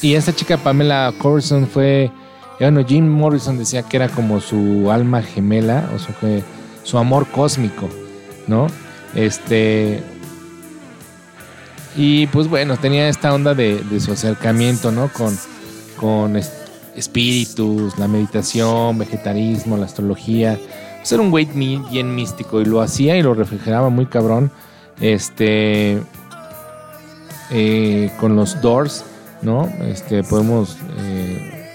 y 0.02 0.14
esta 0.16 0.34
chica 0.36 0.58
Pamela 0.58 1.14
Corson 1.18 1.68
fue, 1.68 2.12
bueno, 2.60 2.84
Jim 2.86 3.08
Morrison 3.08 3.58
decía 3.58 3.84
que 3.84 3.98
era 3.98 4.10
como 4.10 4.40
su 4.42 4.90
alma 4.92 5.22
gemela, 5.22 5.90
o 5.96 6.00
su, 6.00 6.12
su 6.84 6.98
amor 6.98 7.28
cósmico, 7.28 7.90
¿no? 8.48 8.68
Este, 9.16 10.02
y 11.96 12.28
pues 12.28 12.48
bueno, 12.48 12.78
tenía 12.78 13.10
esta 13.10 13.34
onda 13.34 13.54
de, 13.56 13.82
de 13.84 14.00
su 14.00 14.12
acercamiento, 14.12 14.92
¿no? 14.92 15.10
Con, 15.12 15.38
con 16.00 16.36
es- 16.38 16.54
espíritus, 16.96 17.98
la 17.98 18.08
meditación, 18.08 18.98
vegetarismo, 18.98 19.78
la 19.78 19.86
astrología. 19.86 20.60
Pues 20.98 21.12
era 21.12 21.22
un 21.22 21.32
güey 21.32 21.46
bien 21.46 22.14
místico 22.16 22.62
y 22.62 22.66
lo 22.66 22.82
hacía 22.82 23.18
y 23.18 23.22
lo 23.24 23.34
refrigeraba 23.34 23.90
muy 23.90 24.06
cabrón. 24.06 24.52
Este. 25.02 26.02
eh, 27.52 28.12
con 28.20 28.36
los 28.36 28.62
Doors, 28.62 29.04
¿no? 29.42 29.72
Este, 29.82 30.24
podemos 30.24 30.78
eh, 30.98 31.68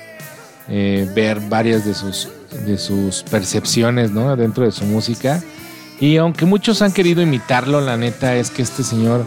eh, 0.68 1.10
ver 1.14 1.40
varias 1.40 1.84
de 1.84 1.94
sus, 1.94 2.28
de 2.66 2.78
sus 2.78 3.22
percepciones, 3.22 4.10
¿no? 4.10 4.36
Dentro 4.36 4.64
de 4.64 4.72
su 4.72 4.84
música. 4.84 5.42
Y 6.00 6.16
aunque 6.16 6.44
muchos 6.44 6.82
han 6.82 6.92
querido 6.92 7.22
imitarlo, 7.22 7.80
la 7.80 7.96
neta 7.96 8.36
es 8.36 8.50
que 8.50 8.62
este 8.62 8.82
señor, 8.82 9.24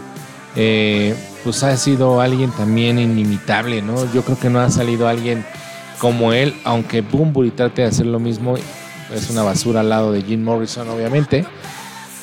eh, 0.56 1.14
pues 1.44 1.62
ha 1.62 1.76
sido 1.76 2.20
alguien 2.20 2.50
también 2.50 2.98
inimitable, 2.98 3.82
¿no? 3.82 4.12
Yo 4.12 4.22
creo 4.22 4.38
que 4.38 4.50
no 4.50 4.60
ha 4.60 4.70
salido 4.70 5.08
alguien 5.08 5.44
como 5.98 6.32
él, 6.32 6.54
aunque 6.64 7.00
Bumburi 7.00 7.50
trate 7.50 7.82
de 7.82 7.88
hacer 7.88 8.06
lo 8.06 8.20
mismo, 8.20 8.56
es 9.12 9.30
una 9.30 9.42
basura 9.42 9.80
al 9.80 9.88
lado 9.88 10.12
de 10.12 10.22
Jim 10.22 10.42
Morrison, 10.44 10.88
obviamente. 10.88 11.44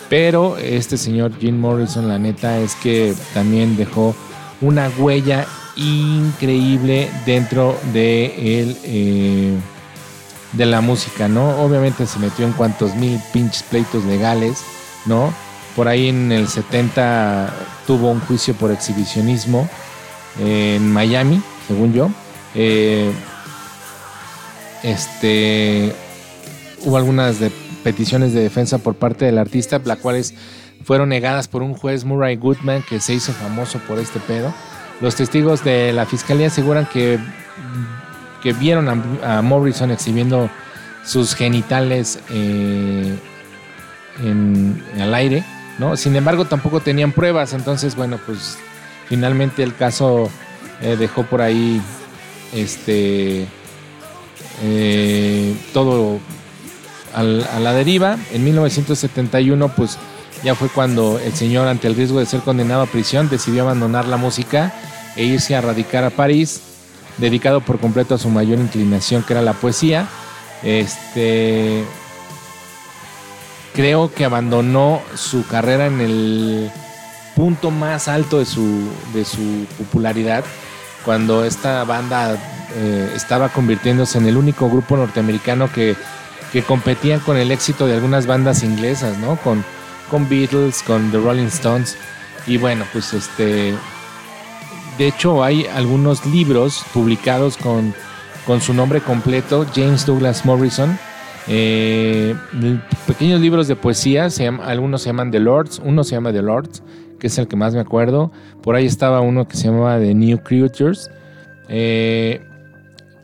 Pero 0.09 0.57
este 0.57 0.97
señor 0.97 1.31
Jim 1.39 1.59
Morrison, 1.59 2.07
la 2.07 2.19
neta, 2.19 2.59
es 2.59 2.75
que 2.75 3.15
también 3.33 3.75
dejó 3.75 4.15
una 4.61 4.89
huella 4.97 5.47
increíble 5.75 7.09
dentro 7.25 7.77
de 7.93 8.61
el, 8.61 8.77
eh, 8.83 9.53
de 10.53 10.65
la 10.65 10.81
música, 10.81 11.27
¿no? 11.27 11.61
Obviamente 11.61 12.05
se 12.05 12.19
metió 12.19 12.45
en 12.45 12.53
cuantos 12.53 12.95
mil 12.95 13.19
pinches 13.33 13.63
pleitos 13.63 14.03
legales, 14.05 14.63
¿no? 15.05 15.33
Por 15.75 15.87
ahí 15.87 16.07
en 16.07 16.31
el 16.31 16.47
70 16.47 17.53
tuvo 17.85 18.09
un 18.09 18.21
juicio 18.21 18.53
por 18.53 18.71
exhibicionismo 18.71 19.69
en 20.39 20.91
Miami, 20.91 21.41
según 21.67 21.93
yo. 21.93 22.09
Eh, 22.53 23.11
este 24.83 25.93
hubo 26.85 26.97
algunas 26.97 27.37
peticiones 27.83 28.33
de 28.33 28.41
defensa 28.41 28.77
por 28.77 28.95
parte 28.95 29.25
del 29.25 29.37
artista, 29.37 29.81
las 29.83 29.97
cuales 29.97 30.33
fueron 30.83 31.09
negadas 31.09 31.47
por 31.47 31.63
un 31.63 31.73
juez 31.73 32.05
Murray 32.05 32.35
Goodman 32.35 32.83
que 32.87 32.99
se 32.99 33.13
hizo 33.13 33.33
famoso 33.33 33.79
por 33.79 33.99
este 33.99 34.19
pedo. 34.19 34.53
Los 35.01 35.15
testigos 35.15 35.63
de 35.63 35.93
la 35.93 36.05
fiscalía 36.05 36.47
aseguran 36.47 36.85
que, 36.85 37.19
que 38.41 38.53
vieron 38.53 39.19
a, 39.23 39.41
Morrison 39.41 39.91
exhibiendo 39.91 40.49
sus 41.03 41.35
genitales 41.35 42.19
eh, 42.29 43.17
en, 44.23 44.83
al 44.99 45.13
aire, 45.13 45.43
¿no? 45.77 45.97
Sin 45.97 46.15
embargo, 46.15 46.45
tampoco 46.45 46.79
tenían 46.79 47.11
pruebas, 47.11 47.53
entonces, 47.53 47.95
bueno, 47.95 48.19
pues 48.25 48.57
finalmente 49.07 49.63
el 49.63 49.75
caso 49.75 50.29
eh, 50.81 50.95
dejó 50.97 51.23
por 51.23 51.41
ahí 51.41 51.81
este 52.53 53.47
eh, 54.63 55.55
todo 55.73 56.19
a 57.13 57.23
la 57.23 57.73
deriva. 57.73 58.17
En 58.33 58.43
1971, 58.43 59.69
pues 59.69 59.97
ya 60.43 60.55
fue 60.55 60.69
cuando 60.69 61.19
el 61.19 61.33
señor, 61.33 61.67
ante 61.67 61.87
el 61.87 61.95
riesgo 61.95 62.19
de 62.19 62.25
ser 62.25 62.41
condenado 62.41 62.81
a 62.81 62.87
prisión, 62.87 63.29
decidió 63.29 63.63
abandonar 63.63 64.05
la 64.05 64.17
música 64.17 64.73
e 65.15 65.23
irse 65.23 65.55
a 65.55 65.61
radicar 65.61 66.03
a 66.03 66.09
París, 66.09 66.61
dedicado 67.17 67.61
por 67.61 67.79
completo 67.79 68.15
a 68.15 68.17
su 68.17 68.29
mayor 68.29 68.59
inclinación, 68.59 69.23
que 69.23 69.33
era 69.33 69.41
la 69.41 69.53
poesía. 69.53 70.07
Este. 70.63 71.83
Creo 73.73 74.13
que 74.13 74.23
abandonó 74.23 75.01
su 75.15 75.45
carrera 75.47 75.87
en 75.87 75.99
el 75.99 76.71
punto 77.35 77.71
más 77.71 78.07
alto 78.07 78.39
de 78.39 78.45
su, 78.45 78.89
de 79.13 79.25
su 79.25 79.65
popularidad, 79.77 80.45
cuando 81.03 81.43
esta 81.43 81.83
banda 81.83 82.37
eh, 82.75 83.11
estaba 83.13 83.49
convirtiéndose 83.49 84.17
en 84.17 84.27
el 84.27 84.37
único 84.37 84.69
grupo 84.69 84.95
norteamericano 84.95 85.69
que, 85.71 85.95
que 86.53 86.63
competían 86.63 87.19
con 87.19 87.35
el 87.35 87.51
éxito 87.51 87.85
de 87.85 87.95
algunas 87.95 88.25
bandas 88.27 88.63
inglesas, 88.63 89.17
¿no? 89.17 89.35
Con 90.09 90.27
Beatles, 90.29 90.83
con 90.83 91.11
The 91.11 91.19
Rolling 91.19 91.47
Stones. 91.47 91.97
Y 92.47 92.57
bueno, 92.57 92.85
pues 92.91 93.13
este. 93.13 93.73
De 94.97 95.07
hecho, 95.07 95.43
hay 95.43 95.65
algunos 95.65 96.25
libros 96.25 96.85
publicados 96.93 97.57
con, 97.57 97.93
con 98.45 98.61
su 98.61 98.73
nombre 98.73 99.01
completo, 99.01 99.65
James 99.75 100.05
Douglas 100.05 100.45
Morrison. 100.45 100.97
Eh, 101.47 102.35
pequeños 103.05 103.39
libros 103.39 103.67
de 103.67 103.75
poesía, 103.75 104.29
se 104.29 104.47
algunos 104.47 105.01
se 105.01 105.09
llaman 105.09 105.31
The 105.31 105.39
Lords, 105.39 105.81
uno 105.83 106.03
se 106.03 106.15
llama 106.15 106.31
The 106.31 106.41
Lords, 106.41 106.81
que 107.19 107.27
es 107.27 107.37
el 107.37 107.47
que 107.47 107.55
más 107.55 107.73
me 107.73 107.81
acuerdo. 107.81 108.31
Por 108.63 108.75
ahí 108.75 108.85
estaba 108.85 109.21
uno 109.21 109.47
que 109.47 109.57
se 109.57 109.65
llamaba 109.65 109.99
The 109.99 110.13
New 110.13 110.39
Creatures. 110.43 111.09
Eh, 111.67 112.41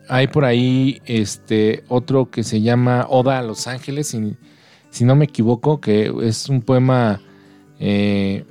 hay 0.08 0.28
por 0.28 0.46
ahí 0.46 1.02
este 1.06 1.84
otro 1.88 2.30
que 2.30 2.44
se 2.44 2.62
llama 2.62 3.06
Oda 3.10 3.40
a 3.40 3.44
Los 3.44 3.66
Ángeles, 3.68 4.16
si 4.92 5.04
no 5.04 5.16
me 5.16 5.26
equivoco, 5.26 5.82
que 5.82 6.14
es 6.22 6.48
un 6.48 6.62
poema 6.62 7.20
eh, 7.80 8.46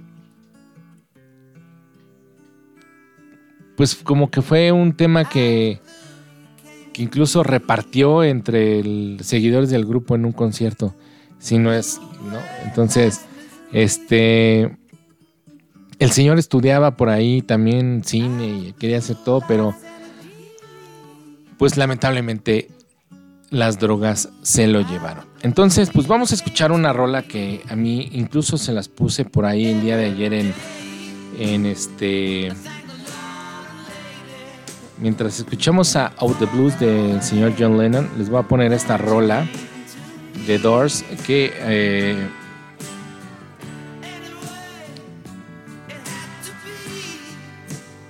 pues 3.81 3.95
como 3.95 4.31
que 4.31 4.43
fue 4.43 4.73
un 4.73 4.95
tema 4.95 5.25
que, 5.25 5.81
incluso 6.97 7.43
repartió 7.43 8.23
entre 8.23 8.83
seguidores 9.23 9.71
del 9.71 9.87
grupo 9.87 10.17
en 10.17 10.27
un 10.27 10.33
concierto. 10.33 10.95
Si 11.39 11.57
no 11.57 11.73
es, 11.73 11.99
¿no? 12.31 12.39
Entonces, 12.67 13.23
este. 13.73 14.77
El 15.99 16.11
señor 16.11 16.39
estudiaba 16.39 16.99
por 16.99 17.09
ahí 17.09 17.41
también 17.41 18.03
cine 18.05 18.49
y 18.49 18.75
quería 18.79 18.99
hacer 18.99 19.17
todo, 19.25 19.43
pero 19.49 19.75
pues 21.57 21.79
lamentablemente 21.79 22.69
las 23.49 23.79
drogas 23.79 24.29
se 24.43 24.67
lo 24.67 24.83
llevaron. 24.83 25.30
Entonces, 25.43 25.91
pues 25.93 26.07
vamos 26.07 26.33
a 26.33 26.35
escuchar 26.35 26.71
una 26.71 26.93
rola 26.93 27.23
que 27.23 27.63
a 27.69 27.77
mí 27.77 28.11
incluso 28.13 28.59
se 28.59 28.73
las 28.73 28.89
puse 28.89 29.25
por 29.25 29.47
ahí 29.47 29.67
el 29.67 29.81
día 29.81 29.97
de 29.97 30.07
ayer 30.07 30.35
en, 30.35 30.55
en 31.39 31.67
este... 31.67 32.53
Mientras 34.99 35.39
escuchamos 35.39 35.97
a 35.97 36.09
Out 36.19 36.39
the 36.39 36.45
Blues 36.45 36.79
del 36.79 37.23
señor 37.23 37.55
John 37.59 37.79
Lennon, 37.79 38.11
les 38.19 38.29
voy 38.29 38.41
a 38.41 38.43
poner 38.43 38.73
esta 38.75 38.99
rola 38.99 39.47
de 40.47 40.59
Doors 40.59 41.05
que... 41.27 41.53
eh, 41.57 42.29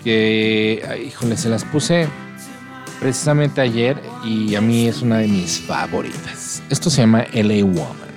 que, 0.03 1.03
híjole, 1.07 1.37
se 1.37 1.49
las 1.49 1.65
puse 1.65 2.09
precisamente 3.01 3.61
ayer 3.61 4.01
y 4.25 4.55
a 4.55 4.61
mí 4.61 4.87
es 4.87 5.03
una 5.03 5.19
de 5.19 5.29
mis 5.29 5.61
favoritas. 5.61 6.63
Esto 6.69 6.91
se 6.91 7.01
llama 7.01 7.27
LA 7.33 7.65
Woman. 7.65 8.10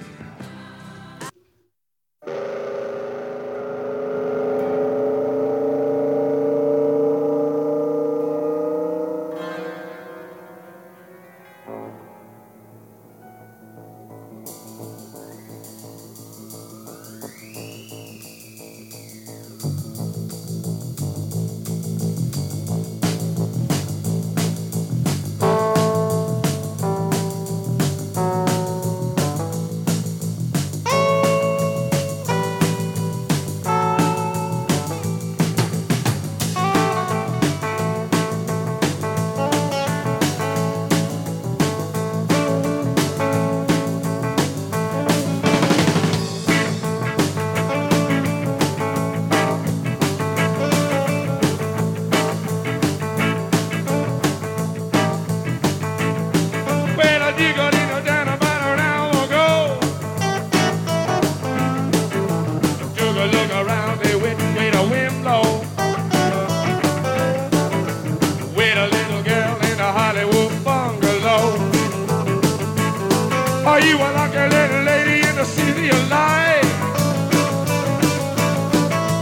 Are 73.65 73.79
you 73.79 73.95
a 73.95 74.09
lucky 74.11 74.37
little 74.55 74.83
lady 74.83 75.25
in 75.25 75.35
the 75.35 75.45
city 75.45 75.87
of 75.87 76.09
light? 76.09 76.63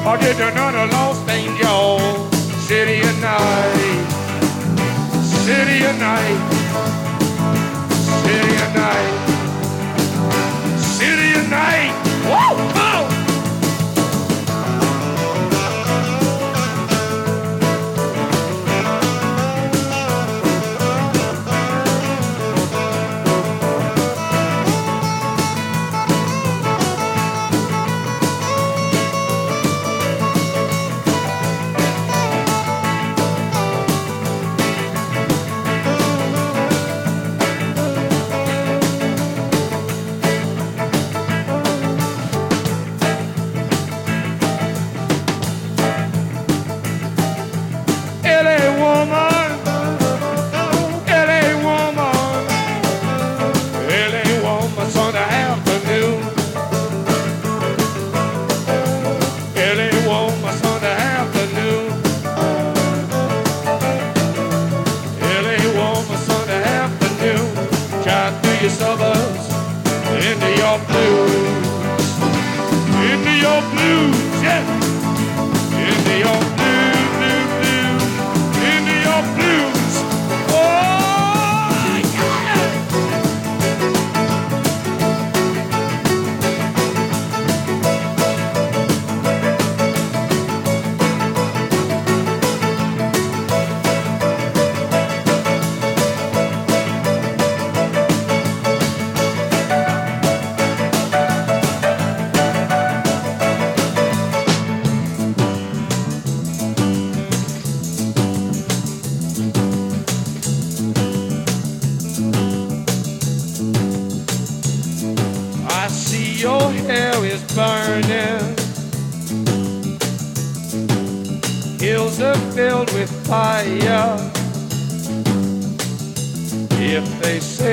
Or 0.03 0.17
did 0.17 0.37
you 0.39 0.49
know 0.55 0.71
the 0.71 0.87
lost 0.91 1.29
angel? 1.29 1.99
City 2.67 3.01
of 3.01 3.21
night. 3.21 4.07
City 5.45 5.85
of 5.85 5.99
night. 5.99 6.41
City 8.23 8.55
of 8.63 8.75
night. 8.75 9.30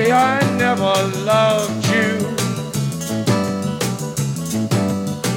Say 0.08 0.12
I 0.12 0.40
never 0.56 0.94
loved 1.24 1.86
you, 1.92 2.10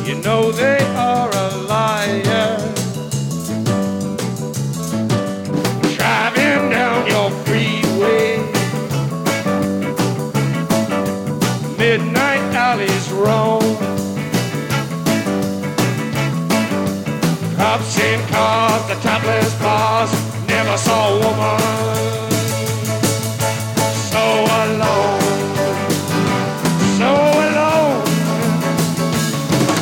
you 0.07 0.15
know 0.22 0.51
they 0.51 0.80
are 0.95 1.30
a 1.30 1.49
liar. 1.72 2.57
Driving 5.95 6.69
down 6.69 7.07
your 7.07 7.30
freeway. 7.45 8.38
midnight 11.78 12.43
alleys 12.67 13.11
roam. 13.11 13.76
Cops 17.55 17.99
in 17.99 18.19
cars, 18.28 18.84
the 18.88 18.95
topless 19.07 19.53
bars, 19.59 20.11
never 20.47 20.78
saw 20.78 21.09
a 21.09 21.19
woman 21.19 22.30
so 26.97 27.11
alone, 27.45 28.05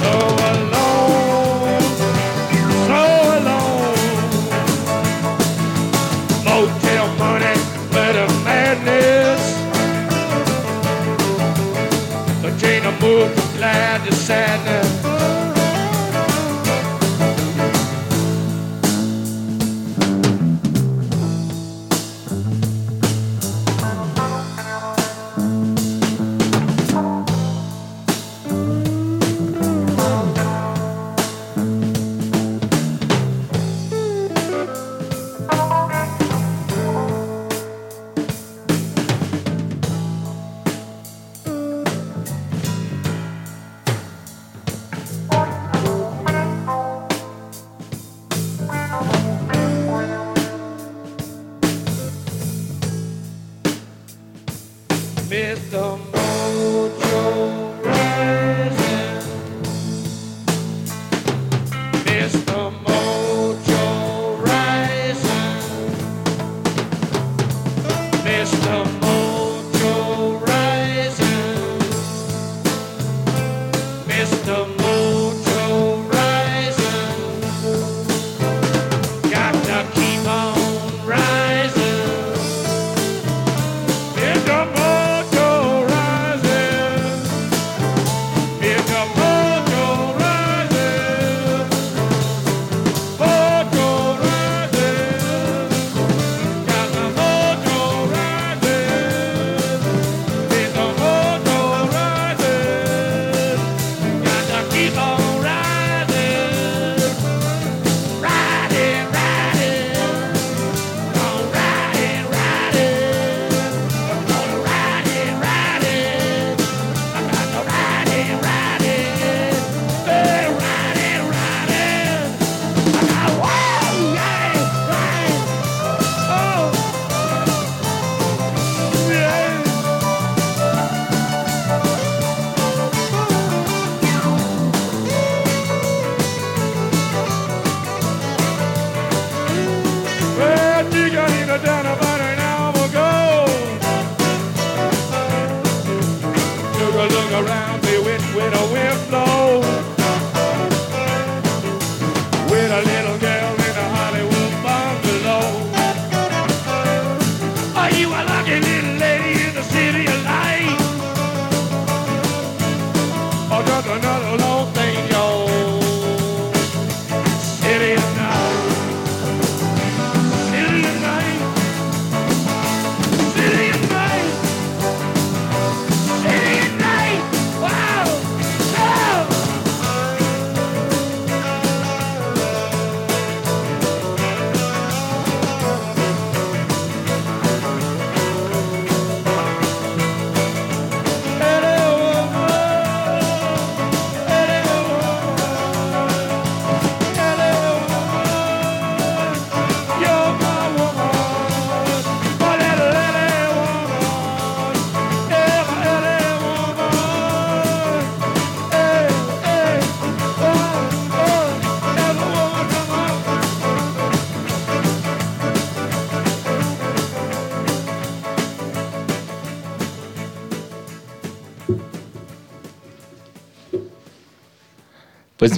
so 0.02 0.12
alone, 0.52 1.84
so 2.88 3.02
alone. 3.38 4.00
Motel 6.46 7.08
money, 7.18 7.56
madness. 8.46 9.44
Glad 13.60 14.06
to 14.06 14.14
sadness. 14.16 14.89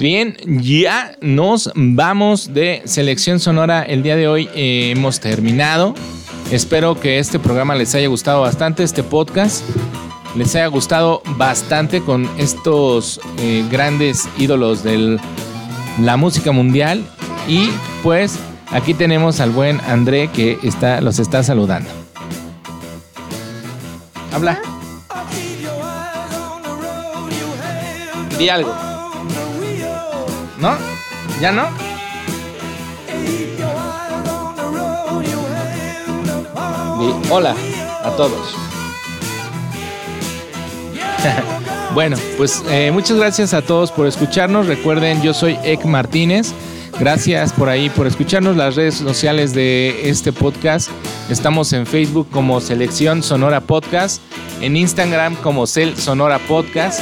Bien, 0.02 0.36
ya 0.44 1.16
nos 1.20 1.70
vamos 1.74 2.52
de 2.52 2.82
selección 2.84 3.38
sonora. 3.38 3.84
El 3.84 4.02
día 4.02 4.16
de 4.16 4.26
hoy 4.26 4.48
eh, 4.54 4.90
hemos 4.90 5.20
terminado. 5.20 5.94
Espero 6.50 6.98
que 6.98 7.20
este 7.20 7.38
programa 7.38 7.76
les 7.76 7.94
haya 7.94 8.08
gustado 8.08 8.40
bastante, 8.40 8.82
este 8.82 9.04
podcast. 9.04 9.64
Les 10.34 10.54
haya 10.56 10.66
gustado 10.66 11.22
bastante 11.36 12.02
con 12.02 12.28
estos 12.36 13.20
eh, 13.38 13.64
grandes 13.70 14.28
ídolos 14.38 14.82
de 14.82 15.20
la 16.00 16.16
música 16.16 16.50
mundial. 16.50 17.06
Y 17.46 17.70
pues 18.02 18.38
aquí 18.70 18.94
tenemos 18.94 19.38
al 19.40 19.50
buen 19.50 19.80
André 19.82 20.28
que 20.28 20.58
está, 20.64 21.00
los 21.00 21.20
está 21.20 21.44
saludando. 21.44 21.88
Habla. 24.32 24.60
Di 28.36 28.48
algo. 28.48 28.91
¿No? 30.62 30.76
¿Ya 31.40 31.50
no? 31.50 31.64
Di 37.00 37.30
hola 37.30 37.56
a 38.04 38.10
todos. 38.16 38.54
bueno, 41.94 42.16
pues 42.36 42.62
eh, 42.70 42.92
muchas 42.92 43.16
gracias 43.16 43.54
a 43.54 43.62
todos 43.62 43.90
por 43.90 44.06
escucharnos. 44.06 44.68
Recuerden, 44.68 45.20
yo 45.20 45.34
soy 45.34 45.58
Ek 45.64 45.84
Martínez. 45.84 46.52
Gracias 46.96 47.52
por 47.52 47.68
ahí, 47.68 47.90
por 47.90 48.06
escucharnos. 48.06 48.56
Las 48.56 48.76
redes 48.76 48.94
sociales 48.94 49.54
de 49.54 50.08
este 50.08 50.32
podcast. 50.32 50.90
Estamos 51.28 51.72
en 51.72 51.88
Facebook 51.88 52.28
como 52.30 52.60
Selección 52.60 53.24
Sonora 53.24 53.62
Podcast. 53.62 54.22
En 54.60 54.76
Instagram 54.76 55.34
como 55.34 55.66
Cel 55.66 55.96
Sonora 55.96 56.38
Podcast. 56.38 57.00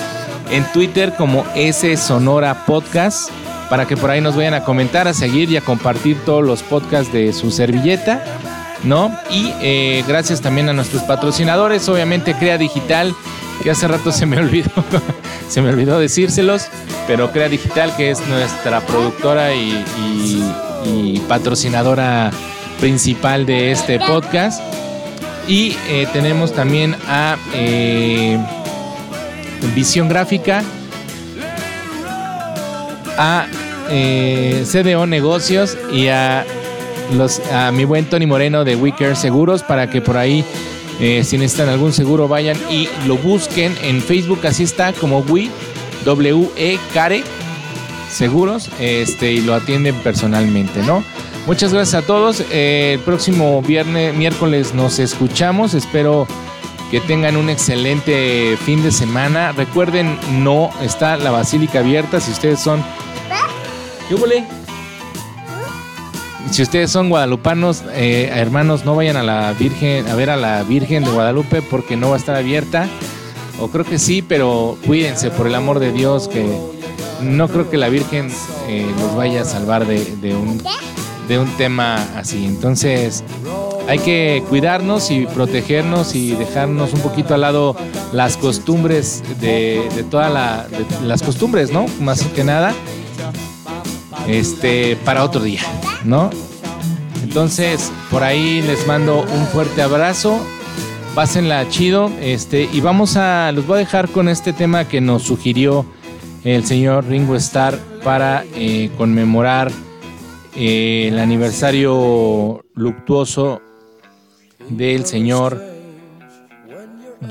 En 0.50 0.64
Twitter 0.72 1.12
como 1.18 1.44
S 1.54 1.94
Sonora 1.98 2.64
Podcast. 2.64 3.30
Para 3.70 3.86
que 3.86 3.96
por 3.96 4.10
ahí 4.10 4.20
nos 4.20 4.36
vayan 4.36 4.52
a 4.52 4.64
comentar, 4.64 5.08
a 5.08 5.14
seguir 5.14 5.50
y 5.50 5.56
a 5.56 5.62
compartir 5.62 6.18
todos 6.26 6.44
los 6.44 6.62
podcasts 6.62 7.12
de 7.12 7.32
su 7.32 7.50
servilleta. 7.50 8.22
¿No? 8.82 9.14
Y 9.30 9.52
eh, 9.60 10.04
gracias 10.08 10.40
también 10.40 10.68
a 10.70 10.72
nuestros 10.72 11.02
patrocinadores, 11.02 11.86
obviamente 11.88 12.34
Crea 12.34 12.56
Digital, 12.56 13.14
que 13.62 13.70
hace 13.70 13.86
rato 13.86 14.10
se 14.10 14.24
me 14.24 14.38
olvidó, 14.38 14.70
se 15.48 15.60
me 15.60 15.68
olvidó 15.68 16.00
decírselos, 16.00 16.66
pero 17.06 17.30
Crea 17.30 17.48
Digital, 17.48 17.94
que 17.96 18.10
es 18.10 18.26
nuestra 18.26 18.80
productora 18.80 19.54
y, 19.54 19.84
patrocinadora 21.28 22.30
principal 22.80 23.44
de 23.44 23.70
este 23.70 24.00
podcast. 24.00 24.62
Y 25.46 25.76
eh, 25.88 26.08
tenemos 26.12 26.52
también 26.54 26.96
a 27.06 27.36
eh, 27.52 28.38
Visión 29.74 30.08
Gráfica, 30.08 30.62
a 33.20 33.46
eh, 33.90 34.64
CDO 34.66 35.06
Negocios 35.06 35.76
y 35.92 36.08
a, 36.08 36.46
los, 37.12 37.40
a 37.52 37.70
mi 37.70 37.84
buen 37.84 38.06
Tony 38.06 38.26
Moreno 38.26 38.64
de 38.64 38.76
Wicker 38.76 39.14
Seguros 39.14 39.62
para 39.62 39.90
que 39.90 40.00
por 40.00 40.16
ahí, 40.16 40.42
eh, 41.00 41.22
si 41.22 41.36
necesitan 41.36 41.68
algún 41.68 41.92
seguro, 41.92 42.28
vayan 42.28 42.56
y 42.70 42.88
lo 43.06 43.18
busquen 43.18 43.76
en 43.82 44.00
Facebook. 44.00 44.40
Así 44.46 44.62
está 44.62 44.94
como 44.94 45.18
Wi, 45.18 45.50
W-E, 46.06 46.78
Care 46.94 47.22
Seguros 48.10 48.70
este, 48.80 49.32
y 49.32 49.42
lo 49.42 49.54
atienden 49.54 49.94
personalmente, 49.96 50.82
¿no? 50.82 51.04
Muchas 51.46 51.74
gracias 51.74 52.02
a 52.02 52.06
todos. 52.06 52.42
Eh, 52.50 52.94
el 52.94 53.00
próximo 53.00 53.60
viernes, 53.60 54.14
miércoles 54.14 54.72
nos 54.72 54.98
escuchamos. 54.98 55.74
Espero 55.74 56.26
que 56.90 57.00
tengan 57.00 57.36
un 57.36 57.50
excelente 57.50 58.56
fin 58.64 58.82
de 58.82 58.90
semana. 58.90 59.52
Recuerden, 59.52 60.18
no 60.42 60.70
está 60.80 61.18
la 61.18 61.30
basílica 61.30 61.80
abierta 61.80 62.18
si 62.18 62.30
ustedes 62.30 62.60
son. 62.60 62.82
Si 66.50 66.62
ustedes 66.62 66.90
son 66.90 67.10
guadalupanos, 67.10 67.84
eh, 67.92 68.28
hermanos, 68.34 68.84
no 68.84 68.96
vayan 68.96 69.16
a 69.16 69.22
la 69.22 69.52
Virgen, 69.52 70.08
a 70.08 70.14
ver 70.16 70.30
a 70.30 70.36
la 70.36 70.62
Virgen 70.64 71.04
de 71.04 71.10
Guadalupe 71.10 71.62
porque 71.62 71.96
no 71.96 72.08
va 72.10 72.16
a 72.16 72.18
estar 72.18 72.34
abierta. 72.34 72.88
O 73.60 73.68
creo 73.68 73.84
que 73.84 73.98
sí, 73.98 74.20
pero 74.22 74.76
cuídense 74.86 75.30
por 75.30 75.46
el 75.46 75.54
amor 75.54 75.78
de 75.78 75.92
Dios, 75.92 76.28
que 76.28 76.44
no 77.22 77.46
creo 77.48 77.70
que 77.70 77.76
la 77.76 77.88
Virgen 77.88 78.30
eh, 78.68 78.90
los 78.98 79.14
vaya 79.14 79.42
a 79.42 79.44
salvar 79.44 79.86
de, 79.86 80.34
un, 80.34 80.60
de 81.28 81.38
un 81.38 81.56
tema 81.56 81.96
así. 82.16 82.46
Entonces, 82.46 83.22
hay 83.86 83.98
que 83.98 84.42
cuidarnos 84.48 85.10
y 85.10 85.26
protegernos 85.26 86.14
y 86.14 86.32
dejarnos 86.32 86.94
un 86.94 87.00
poquito 87.00 87.34
al 87.34 87.42
lado 87.42 87.76
las 88.12 88.36
costumbres 88.36 89.22
de, 89.40 89.88
de 89.94 90.02
todas 90.04 90.32
la, 90.32 90.66
las 91.04 91.22
costumbres, 91.22 91.70
¿no? 91.70 91.86
Más 92.00 92.22
que 92.22 92.44
nada, 92.44 92.74
este, 94.26 94.96
para 95.04 95.24
otro 95.24 95.42
día, 95.42 95.62
¿no? 96.04 96.30
Entonces, 97.22 97.92
por 98.10 98.22
ahí 98.22 98.62
les 98.62 98.86
mando 98.86 99.22
un 99.22 99.46
fuerte 99.46 99.82
abrazo. 99.82 100.38
Pásenla 101.14 101.68
chido. 101.68 102.10
Este, 102.20 102.68
y 102.72 102.80
vamos 102.80 103.16
a. 103.16 103.52
Los 103.52 103.66
voy 103.66 103.76
a 103.76 103.78
dejar 103.78 104.08
con 104.08 104.28
este 104.28 104.52
tema 104.52 104.88
que 104.88 105.00
nos 105.00 105.22
sugirió 105.22 105.86
el 106.44 106.64
señor 106.64 107.06
Ringo 107.06 107.36
Starr 107.36 107.78
para 108.02 108.44
eh, 108.54 108.90
conmemorar 108.96 109.70
eh, 110.56 111.08
el 111.08 111.18
aniversario 111.18 112.64
luctuoso 112.74 113.60
del 114.68 115.06
señor 115.06 115.62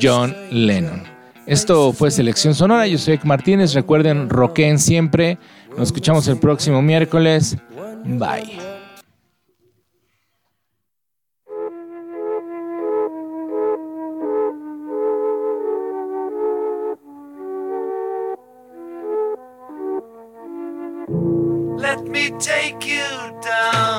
John 0.02 0.36
Lennon. 0.52 1.04
Esto 1.46 1.94
fue 1.94 2.12
Selección 2.12 2.54
Sonora. 2.54 2.86
Yo 2.86 2.98
soy 2.98 3.16
Ek 3.16 3.26
Martínez. 3.26 3.74
Recuerden, 3.74 4.30
roquen 4.30 4.78
siempre. 4.78 5.40
Nos 5.78 5.88
escuchamos 5.90 6.28
el 6.28 6.38
próximo 6.38 6.82
miércoles. 6.82 7.58
Bye. 8.06 8.60
Let 21.78 22.08
me 22.08 22.30
take 22.40 22.86
you 22.86 23.04
down, 23.42 23.99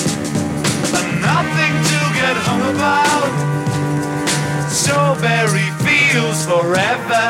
about. 2.75 3.33
Strawberry 4.69 5.69
fields 5.83 6.45
forever. 6.45 7.25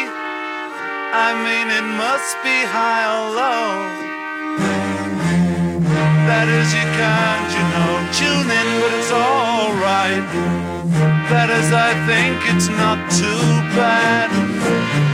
I 1.27 1.29
mean, 1.45 1.67
it 1.81 1.87
must 2.05 2.35
be 2.43 2.59
high 2.77 3.05
or 3.15 3.27
low. 3.41 3.73
That 6.29 6.49
is, 6.49 6.69
you 6.79 6.87
can't, 7.01 7.49
you 7.57 7.65
know, 7.75 7.93
tune 8.19 8.49
in, 8.61 8.69
but 8.81 8.93
it's 8.99 9.13
alright. 9.13 10.27
That 11.31 11.49
is, 11.51 11.73
I 11.73 11.93
think 12.09 12.37
it's 12.53 12.69
not 12.69 12.99
too 13.11 13.45
bad. 13.77 15.14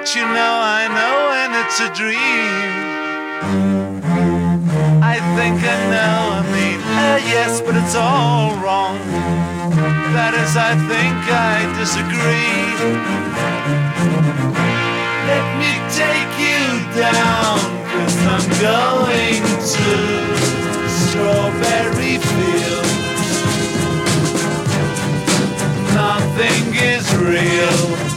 But 0.00 0.16
you 0.16 0.22
know, 0.22 0.54
I 0.64 0.88
know 0.96 1.16
when 1.28 1.52
it's 1.60 1.78
a 1.78 1.92
dream. 1.92 2.72
I 5.04 5.20
think 5.36 5.60
I 5.60 5.76
know, 5.92 6.40
I 6.40 6.42
mean, 6.56 6.80
uh, 6.80 7.20
yes, 7.28 7.60
but 7.60 7.76
it's 7.76 7.94
all 7.94 8.56
wrong. 8.64 8.96
That 10.16 10.32
is, 10.40 10.56
I 10.56 10.72
think 10.88 11.20
I 11.28 11.68
disagree. 11.76 12.64
Let 15.28 15.44
me 15.60 15.76
take 15.92 16.32
you 16.48 16.80
down, 16.96 17.60
cause 17.92 18.16
I'm 18.24 18.48
going 18.56 19.44
to 19.76 19.88
Strawberry 20.88 22.16
Fields. 22.24 23.00
Nothing 25.92 26.72
is 26.88 27.04
real, 27.20 28.09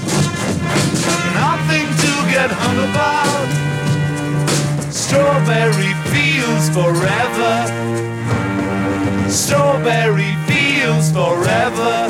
get 2.34 2.50
hung 2.50 2.80
about. 2.90 3.50
Strawberry 4.92 5.94
fields 6.12 6.68
forever. 6.78 7.56
Strawberry 9.30 10.34
fields 10.48 11.12
forever. 11.12 12.10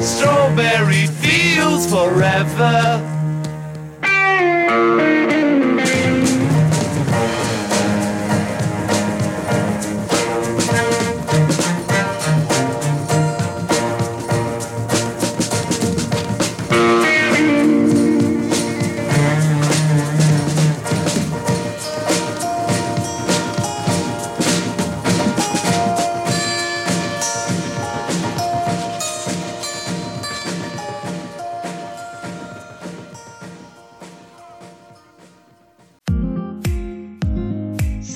Strawberry 0.00 1.06
fields 1.20 1.86
forever. 1.90 3.04